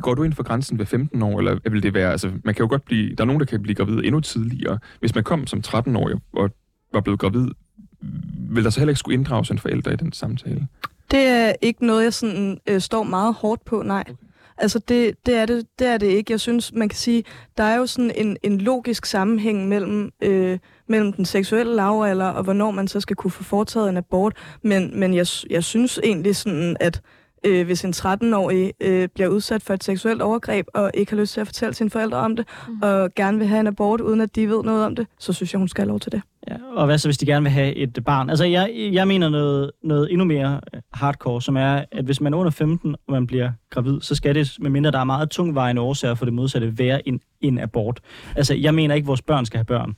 Går 0.00 0.14
du 0.14 0.22
ind 0.22 0.32
for 0.32 0.42
grænsen 0.42 0.78
ved 0.78 0.86
15 0.86 1.22
år, 1.22 1.38
eller 1.38 1.58
vil 1.70 1.82
det 1.82 1.94
være, 1.94 2.10
altså 2.10 2.32
man 2.44 2.54
kan 2.54 2.62
jo 2.64 2.68
godt 2.68 2.84
blive, 2.84 3.14
der 3.14 3.24
er 3.24 3.26
nogen, 3.26 3.40
der 3.40 3.46
kan 3.46 3.62
blive 3.62 3.74
gravid 3.74 3.98
endnu 4.04 4.20
tidligere. 4.20 4.78
Hvis 5.00 5.14
man 5.14 5.24
kom 5.24 5.46
som 5.46 5.62
13-årig 5.66 6.16
og 6.32 6.50
var 6.92 7.00
blevet 7.00 7.20
gravid, 7.20 7.48
vil 8.50 8.64
der 8.64 8.70
så 8.70 8.80
heller 8.80 8.90
ikke 8.90 8.98
skulle 8.98 9.18
inddrages 9.18 9.50
en 9.50 9.58
forælder 9.58 9.90
i 9.90 9.96
den 9.96 10.12
samtale? 10.12 10.66
Det 11.10 11.20
er 11.20 11.52
ikke 11.62 11.86
noget, 11.86 12.04
jeg 12.04 12.14
sådan, 12.14 12.58
øh, 12.66 12.80
står 12.80 13.02
meget 13.02 13.34
hårdt 13.34 13.64
på, 13.64 13.82
nej. 13.82 14.04
Okay. 14.08 14.14
Altså, 14.60 14.78
det, 14.78 15.26
det, 15.26 15.36
er 15.36 15.46
det, 15.46 15.66
det 15.78 15.86
er 15.86 15.98
det 15.98 16.06
ikke. 16.06 16.32
Jeg 16.32 16.40
synes, 16.40 16.72
man 16.72 16.88
kan 16.88 16.96
sige, 16.96 17.24
der 17.56 17.64
er 17.64 17.76
jo 17.76 17.86
sådan 17.86 18.12
en, 18.14 18.36
en 18.42 18.60
logisk 18.60 19.06
sammenhæng 19.06 19.68
mellem, 19.68 20.10
øh, 20.20 20.58
mellem 20.88 21.12
den 21.12 21.24
seksuelle 21.24 21.74
lavalder 21.74 22.26
og 22.26 22.44
hvornår 22.44 22.70
man 22.70 22.88
så 22.88 23.00
skal 23.00 23.16
kunne 23.16 23.30
få 23.30 23.42
foretaget 23.42 23.88
en 23.88 23.96
abort. 23.96 24.36
Men, 24.62 25.00
men 25.00 25.14
jeg, 25.14 25.26
jeg 25.50 25.64
synes 25.64 26.00
egentlig 26.04 26.36
sådan, 26.36 26.76
at 26.80 27.02
øh, 27.46 27.66
hvis 27.66 27.84
en 27.84 27.92
13-årig 27.96 28.72
øh, 28.80 29.08
bliver 29.14 29.28
udsat 29.28 29.62
for 29.62 29.74
et 29.74 29.84
seksuelt 29.84 30.22
overgreb 30.22 30.66
og 30.74 30.90
ikke 30.94 31.12
har 31.12 31.20
lyst 31.20 31.34
til 31.34 31.40
at 31.40 31.46
fortælle 31.46 31.74
sine 31.74 31.90
forældre 31.90 32.18
om 32.18 32.36
det, 32.36 32.46
mm. 32.68 32.78
og 32.82 33.14
gerne 33.14 33.38
vil 33.38 33.46
have 33.46 33.60
en 33.60 33.66
abort, 33.66 34.00
uden 34.00 34.20
at 34.20 34.36
de 34.36 34.48
ved 34.48 34.62
noget 34.62 34.84
om 34.84 34.96
det, 34.96 35.06
så 35.18 35.32
synes 35.32 35.52
jeg, 35.52 35.58
hun 35.58 35.68
skal 35.68 35.82
have 35.82 35.88
lov 35.88 36.00
til 36.00 36.12
det. 36.12 36.22
Ja, 36.48 36.56
og 36.74 36.86
hvad 36.86 36.98
så, 36.98 37.08
hvis 37.08 37.18
de 37.18 37.26
gerne 37.26 37.42
vil 37.42 37.52
have 37.52 37.74
et 37.74 38.04
barn? 38.04 38.30
Altså, 38.30 38.44
jeg, 38.44 38.70
jeg 38.92 39.08
mener 39.08 39.28
noget, 39.28 39.70
noget 39.82 40.12
endnu 40.12 40.24
mere 40.24 40.60
hardcore, 40.92 41.42
som 41.42 41.56
er, 41.56 41.84
at 41.92 42.04
hvis 42.04 42.20
man 42.20 42.34
er 42.34 42.38
under 42.38 42.50
15, 42.50 42.94
og 43.06 43.12
man 43.12 43.26
bliver 43.26 43.50
gravid, 43.70 44.00
så 44.00 44.14
skal 44.14 44.34
det, 44.34 44.56
medmindre 44.60 44.90
der 44.90 44.98
er 44.98 45.04
meget 45.04 45.30
tungvejende 45.30 45.82
årsager 45.82 46.14
for 46.14 46.24
det 46.24 46.34
modsatte, 46.34 46.78
være 46.78 47.08
en, 47.08 47.20
en 47.40 47.58
abort. 47.58 48.00
Altså, 48.36 48.54
jeg 48.54 48.74
mener 48.74 48.94
ikke, 48.94 49.04
at 49.04 49.08
vores 49.08 49.22
børn 49.22 49.46
skal 49.46 49.58
have 49.58 49.64
børn. 49.64 49.96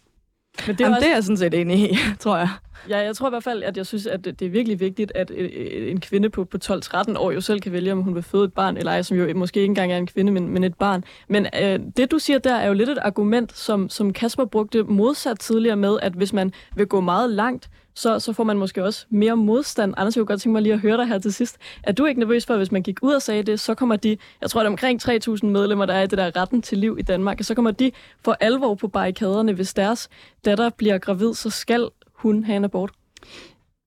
Men 0.67 0.77
det 0.77 0.81
er 0.81 0.85
Jamen, 0.85 0.95
også, 0.95 1.05
det 1.05 1.11
er 1.11 1.17
jeg 1.17 1.25
sådan 1.25 1.37
set 1.37 1.55
enig 1.55 1.91
i, 1.93 1.97
tror 2.21 2.37
jeg. 2.37 2.49
ja, 2.89 2.99
jeg 2.99 3.17
tror 3.17 3.29
i 3.29 3.31
hvert 3.31 3.43
fald, 3.45 3.63
at 3.63 3.77
jeg 3.77 3.87
synes, 3.87 4.07
at 4.07 4.25
det 4.25 4.41
det 4.41 4.47
er 4.47 4.51
virkelig 4.51 4.81
vigtigt, 4.81 5.13
at 5.15 5.31
øh, 5.35 5.51
øh, 5.57 5.91
en 5.91 6.01
kvinde 6.01 6.31
på, 6.31 6.45
på 6.45 6.59
12-13 6.65 7.19
år 7.19 7.31
jo 7.31 7.41
selv 7.41 7.61
kan 7.61 7.73
vælge, 7.73 7.93
om 7.93 8.03
hun 8.03 8.15
vil 8.15 8.23
føde 8.23 8.45
et 8.45 8.53
barn, 8.53 8.77
eller 8.77 8.93
ej, 8.93 9.03
som 9.03 9.17
jo 9.17 9.35
måske 9.35 9.61
ikke 9.61 9.71
engang 9.71 9.93
er 9.93 9.97
en 9.97 10.07
kvinde, 10.07 10.33
men, 10.33 10.49
men 10.49 10.65
et 10.65 10.75
barn. 10.75 11.05
Men 11.29 11.47
øh, 11.63 11.81
det, 11.97 12.11
du 12.11 12.19
siger 12.19 12.39
der, 12.39 12.55
er 12.55 12.67
jo 12.67 12.73
lidt 12.75 12.89
et 12.89 12.99
argument, 12.99 13.59
som, 13.59 13.89
som 13.89 14.13
Kasper 14.13 14.45
brugte 14.45 14.83
modsat 14.83 15.39
tidligere 15.39 15.77
med, 15.77 15.99
at 16.03 16.13
hvis 16.13 16.33
man 16.33 16.53
vil 16.77 16.87
gå 16.87 17.01
meget 17.01 17.31
langt, 17.31 17.69
så, 17.95 18.19
så 18.19 18.33
får 18.33 18.45
man 18.45 18.59
måske 18.59 18.85
også 18.85 19.07
mere 19.11 19.37
modstand. 19.37 19.95
Anders, 19.97 20.17
jeg 20.17 20.21
kunne 20.21 20.27
godt 20.27 20.41
tænke 20.41 20.53
mig 20.53 20.63
lige 20.63 20.73
at 20.73 20.81
høre 20.81 20.97
dig 20.97 21.07
her 21.07 21.19
til 21.19 21.33
sidst. 21.33 21.59
Er 21.83 21.93
du 21.93 22.05
ikke 22.05 22.21
nervøs 22.21 22.47
for, 22.47 22.55
at 22.55 22.61
hvis 22.61 22.73
man 22.73 22.83
gik 22.83 22.99
ud 23.03 23.13
og 23.13 23.23
sagde 23.23 23.43
det, 23.43 23.61
så 23.61 23.75
kommer 23.75 23.97
de, 23.97 24.17
jeg 24.41 24.51
tror, 24.51 24.61
det 24.61 24.67
er 24.67 24.71
omkring 24.71 25.03
3.000 25.03 25.47
medlemmer, 25.47 25.87
der 25.87 25.95
er 25.95 26.03
i 26.03 26.07
det 26.07 26.19
der 26.19 26.37
retten 26.37 26.63
til 26.63 26.79
liv 26.79 26.97
i 26.99 27.03
Danmark, 27.03 27.41
og 27.41 27.45
så 27.45 27.55
kommer 27.55 27.71
de 27.71 27.91
for 28.25 28.37
alvor 28.41 28.75
på 28.75 28.89
barrikaderne, 28.89 29.53
hvis 29.53 29.75
deres 29.75 30.09
datter 30.45 30.71
bliver 30.71 30.99
gravid, 30.99 31.35
så 31.35 31.51
skal 31.51 31.89
hun 32.15 32.45
have 32.45 32.57
en 32.57 32.65
abort. 32.65 32.91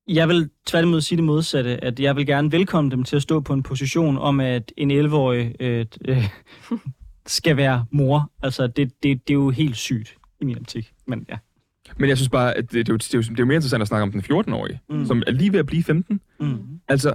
Jeg 0.08 0.30
vil 0.30 0.50
tværtimod 0.66 1.02
sige 1.02 1.18
det 1.18 1.26
modsatte, 1.26 1.84
at 1.84 2.00
jeg 2.00 2.16
vil 2.16 2.26
gerne 2.26 2.52
velkomme 2.52 2.92
dem 2.92 3.04
til 3.04 3.16
at 3.16 3.22
stå 3.22 3.40
på 3.40 3.54
en 3.54 3.64
position 3.64 4.18
om, 4.18 4.40
at 4.40 4.72
en 4.78 4.92
11-årig 4.92 5.56
øh, 5.60 5.86
øh, 6.08 6.30
skal 7.26 7.58
være 7.58 7.86
mor. 7.92 8.32
Altså, 8.44 8.68
det, 8.68 9.04
det, 9.04 9.28
det 9.28 9.34
er 9.34 9.38
jo 9.38 9.50
helt 9.50 9.78
sygt 9.78 10.16
i 10.42 10.46
min 10.46 10.58
optik. 10.58 10.94
Men 11.08 11.26
ja. 11.30 11.38
Men 11.98 12.10
jeg 12.10 12.18
synes 12.18 12.30
bare, 12.30 12.58
at 12.58 12.64
det, 12.64 12.72
det, 12.72 12.90
er, 12.90 12.94
jo, 12.94 12.98
det, 12.98 13.14
er, 13.14 13.18
jo, 13.18 13.22
det 13.22 13.30
er 13.30 13.36
jo 13.40 13.46
mere 13.46 13.56
interessant 13.56 13.82
at 13.82 13.88
snakke 13.88 14.04
om 14.04 14.12
den 14.12 14.22
14-årige, 14.22 14.80
Mm. 14.90 15.06
som 15.06 15.24
er 15.28 15.32
lige 15.32 15.52
ved 15.52 15.60
at 15.60 15.66
blive 15.66 15.84
15. 15.84 16.22
Mm. 16.40 16.58
Altså, 16.88 17.14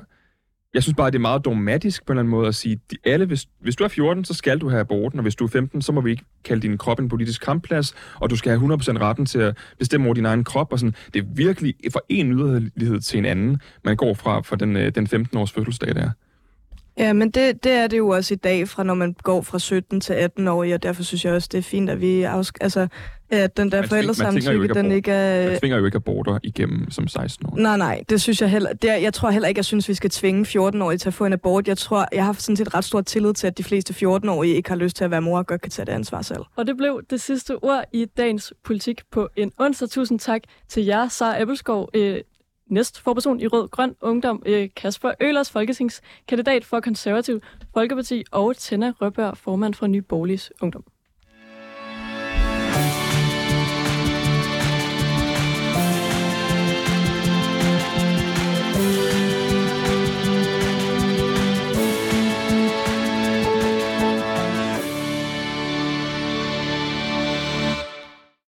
jeg 0.75 0.83
synes 0.83 0.97
bare, 0.97 1.07
at 1.07 1.13
det 1.13 1.19
er 1.19 1.21
meget 1.21 1.45
dogmatisk 1.45 2.07
på 2.07 2.13
en 2.13 2.17
eller 2.17 2.21
anden 2.21 2.31
måde 2.31 2.49
at 2.49 2.55
sige, 2.55 2.81
de 2.91 2.97
alle, 3.05 3.27
hvis, 3.27 3.47
hvis 3.61 3.77
du 3.77 3.85
er 3.85 3.89
14, 3.89 4.25
så 4.25 4.35
skal 4.35 4.59
du 4.59 4.69
have 4.69 4.81
aborten, 4.81 5.19
og 5.19 5.23
hvis 5.23 5.35
du 5.35 5.45
er 5.45 5.49
15, 5.49 5.83
så 5.83 5.93
må 5.93 6.01
vi 6.01 6.11
ikke 6.11 6.25
kalde 6.45 6.63
din 6.63 6.79
krop 6.79 7.01
en 7.01 7.09
politisk 7.09 7.45
kampplads, 7.45 7.95
og 8.15 8.31
du 8.31 8.37
skal 8.37 8.59
have 8.59 8.75
100% 8.75 8.99
retten 9.01 9.27
til 9.27 9.39
at 9.39 9.57
bestemme 9.79 10.07
over 10.07 10.15
din 10.15 10.25
egen 10.27 10.45
krop. 10.45 10.73
Og 10.73 10.79
sådan. 10.79 10.95
Det 11.15 11.23
er 11.23 11.27
virkelig 11.35 11.75
fra 11.93 12.01
en 12.09 12.33
yderlighed 12.33 13.01
til 13.01 13.19
en 13.19 13.25
anden, 13.25 13.61
man 13.85 13.97
går 13.97 14.15
fra, 14.15 14.41
fra 14.41 14.57
den, 14.57 14.77
øh, 14.77 14.95
den 14.95 15.07
15-års 15.07 15.53
fødselsdag 15.53 15.95
der. 15.95 16.11
Ja, 17.01 17.13
men 17.13 17.31
det, 17.31 17.65
det 17.65 17.73
er 17.73 17.87
det 17.87 17.99
jo 17.99 18.09
også 18.09 18.35
i 18.35 18.37
dag, 18.37 18.69
fra 18.69 18.83
når 18.83 18.95
man 18.95 19.15
går 19.23 19.43
fra 19.43 19.59
17 19.59 20.01
til 20.01 20.13
18 20.13 20.49
år, 20.49 20.75
og 20.75 20.83
derfor 20.83 21.03
synes 21.03 21.25
jeg 21.25 21.33
også, 21.33 21.49
det 21.53 21.59
er 21.59 21.63
fint, 21.63 21.91
at 21.91 22.01
vi 22.01 22.25
afsk- 22.25 22.59
altså, 22.61 22.89
at 23.31 23.57
den 23.57 23.73
der 23.73 23.83
forældresamtykke, 23.87 24.69
den 24.69 24.79
abort. 24.79 24.93
ikke 24.93 25.13
er... 25.13 25.49
Man 25.51 25.59
tvinger 25.59 25.79
jo 25.79 25.85
ikke 25.85 25.97
aborter 25.97 26.39
igennem 26.43 26.91
som 26.91 27.09
16 27.09 27.47
år. 27.47 27.57
Nej, 27.57 27.77
nej, 27.77 28.03
det 28.09 28.21
synes 28.21 28.41
jeg 28.41 28.51
heller... 28.51 28.73
Det 28.73 28.91
er, 28.91 28.97
jeg 28.97 29.15
tror 29.15 29.31
heller 29.31 29.49
ikke, 29.49 29.59
jeg 29.59 29.65
synes, 29.65 29.89
vi 29.89 29.95
skal 29.95 30.11
tvinge 30.11 30.61
14-årige 30.61 30.99
til 30.99 31.09
at 31.09 31.15
få 31.15 31.25
en 31.25 31.33
abort. 31.33 31.69
Jeg 31.69 31.79
tror, 31.79 32.09
jeg 32.13 32.25
har 32.25 32.33
sådan 32.33 32.57
set 32.57 32.75
ret 32.75 32.85
stor 32.85 33.01
tillid 33.01 33.35
til, 33.35 33.47
at 33.47 33.59
de 33.59 33.65
fleste 33.65 34.07
14-årige 34.07 34.55
ikke 34.55 34.69
har 34.69 34.77
lyst 34.77 34.97
til 34.97 35.05
at 35.05 35.11
være 35.11 35.23
mor 35.23 35.39
og 35.39 35.47
godt 35.47 35.61
kan 35.61 35.71
tage 35.71 35.87
det 35.87 35.93
ansvar 35.93 36.23
selv. 36.23 36.41
Og 36.57 36.67
det 36.67 36.77
blev 36.77 37.01
det 37.11 37.21
sidste 37.21 37.65
ord 37.65 37.85
i 37.93 38.05
dagens 38.05 38.53
politik 38.65 39.01
på 39.13 39.29
en 39.37 39.53
onsdag. 39.59 39.89
Tusind 39.89 40.19
tak 40.19 40.41
til 40.69 40.85
jer, 40.85 41.09
Sara 41.09 41.43
Ebbelskov, 41.43 41.89
øh, 41.95 42.17
næstforperson 42.71 43.41
i 43.41 43.47
Rød 43.47 43.69
Grøn 43.69 43.97
Ungdom, 44.01 44.43
øh, 44.47 44.69
Kasper 44.77 45.13
Ølers, 45.21 45.51
folketingskandidat 45.51 46.65
for 46.65 46.81
Konservativ 46.81 47.41
Folkeparti, 47.75 48.25
og 48.31 48.57
Tænder 48.57 48.93
Røbør, 49.01 49.35
formand 49.35 49.75
for 49.75 49.87
Nye 49.87 50.03
Borgerliges 50.03 50.53
Ungdom. 50.63 50.85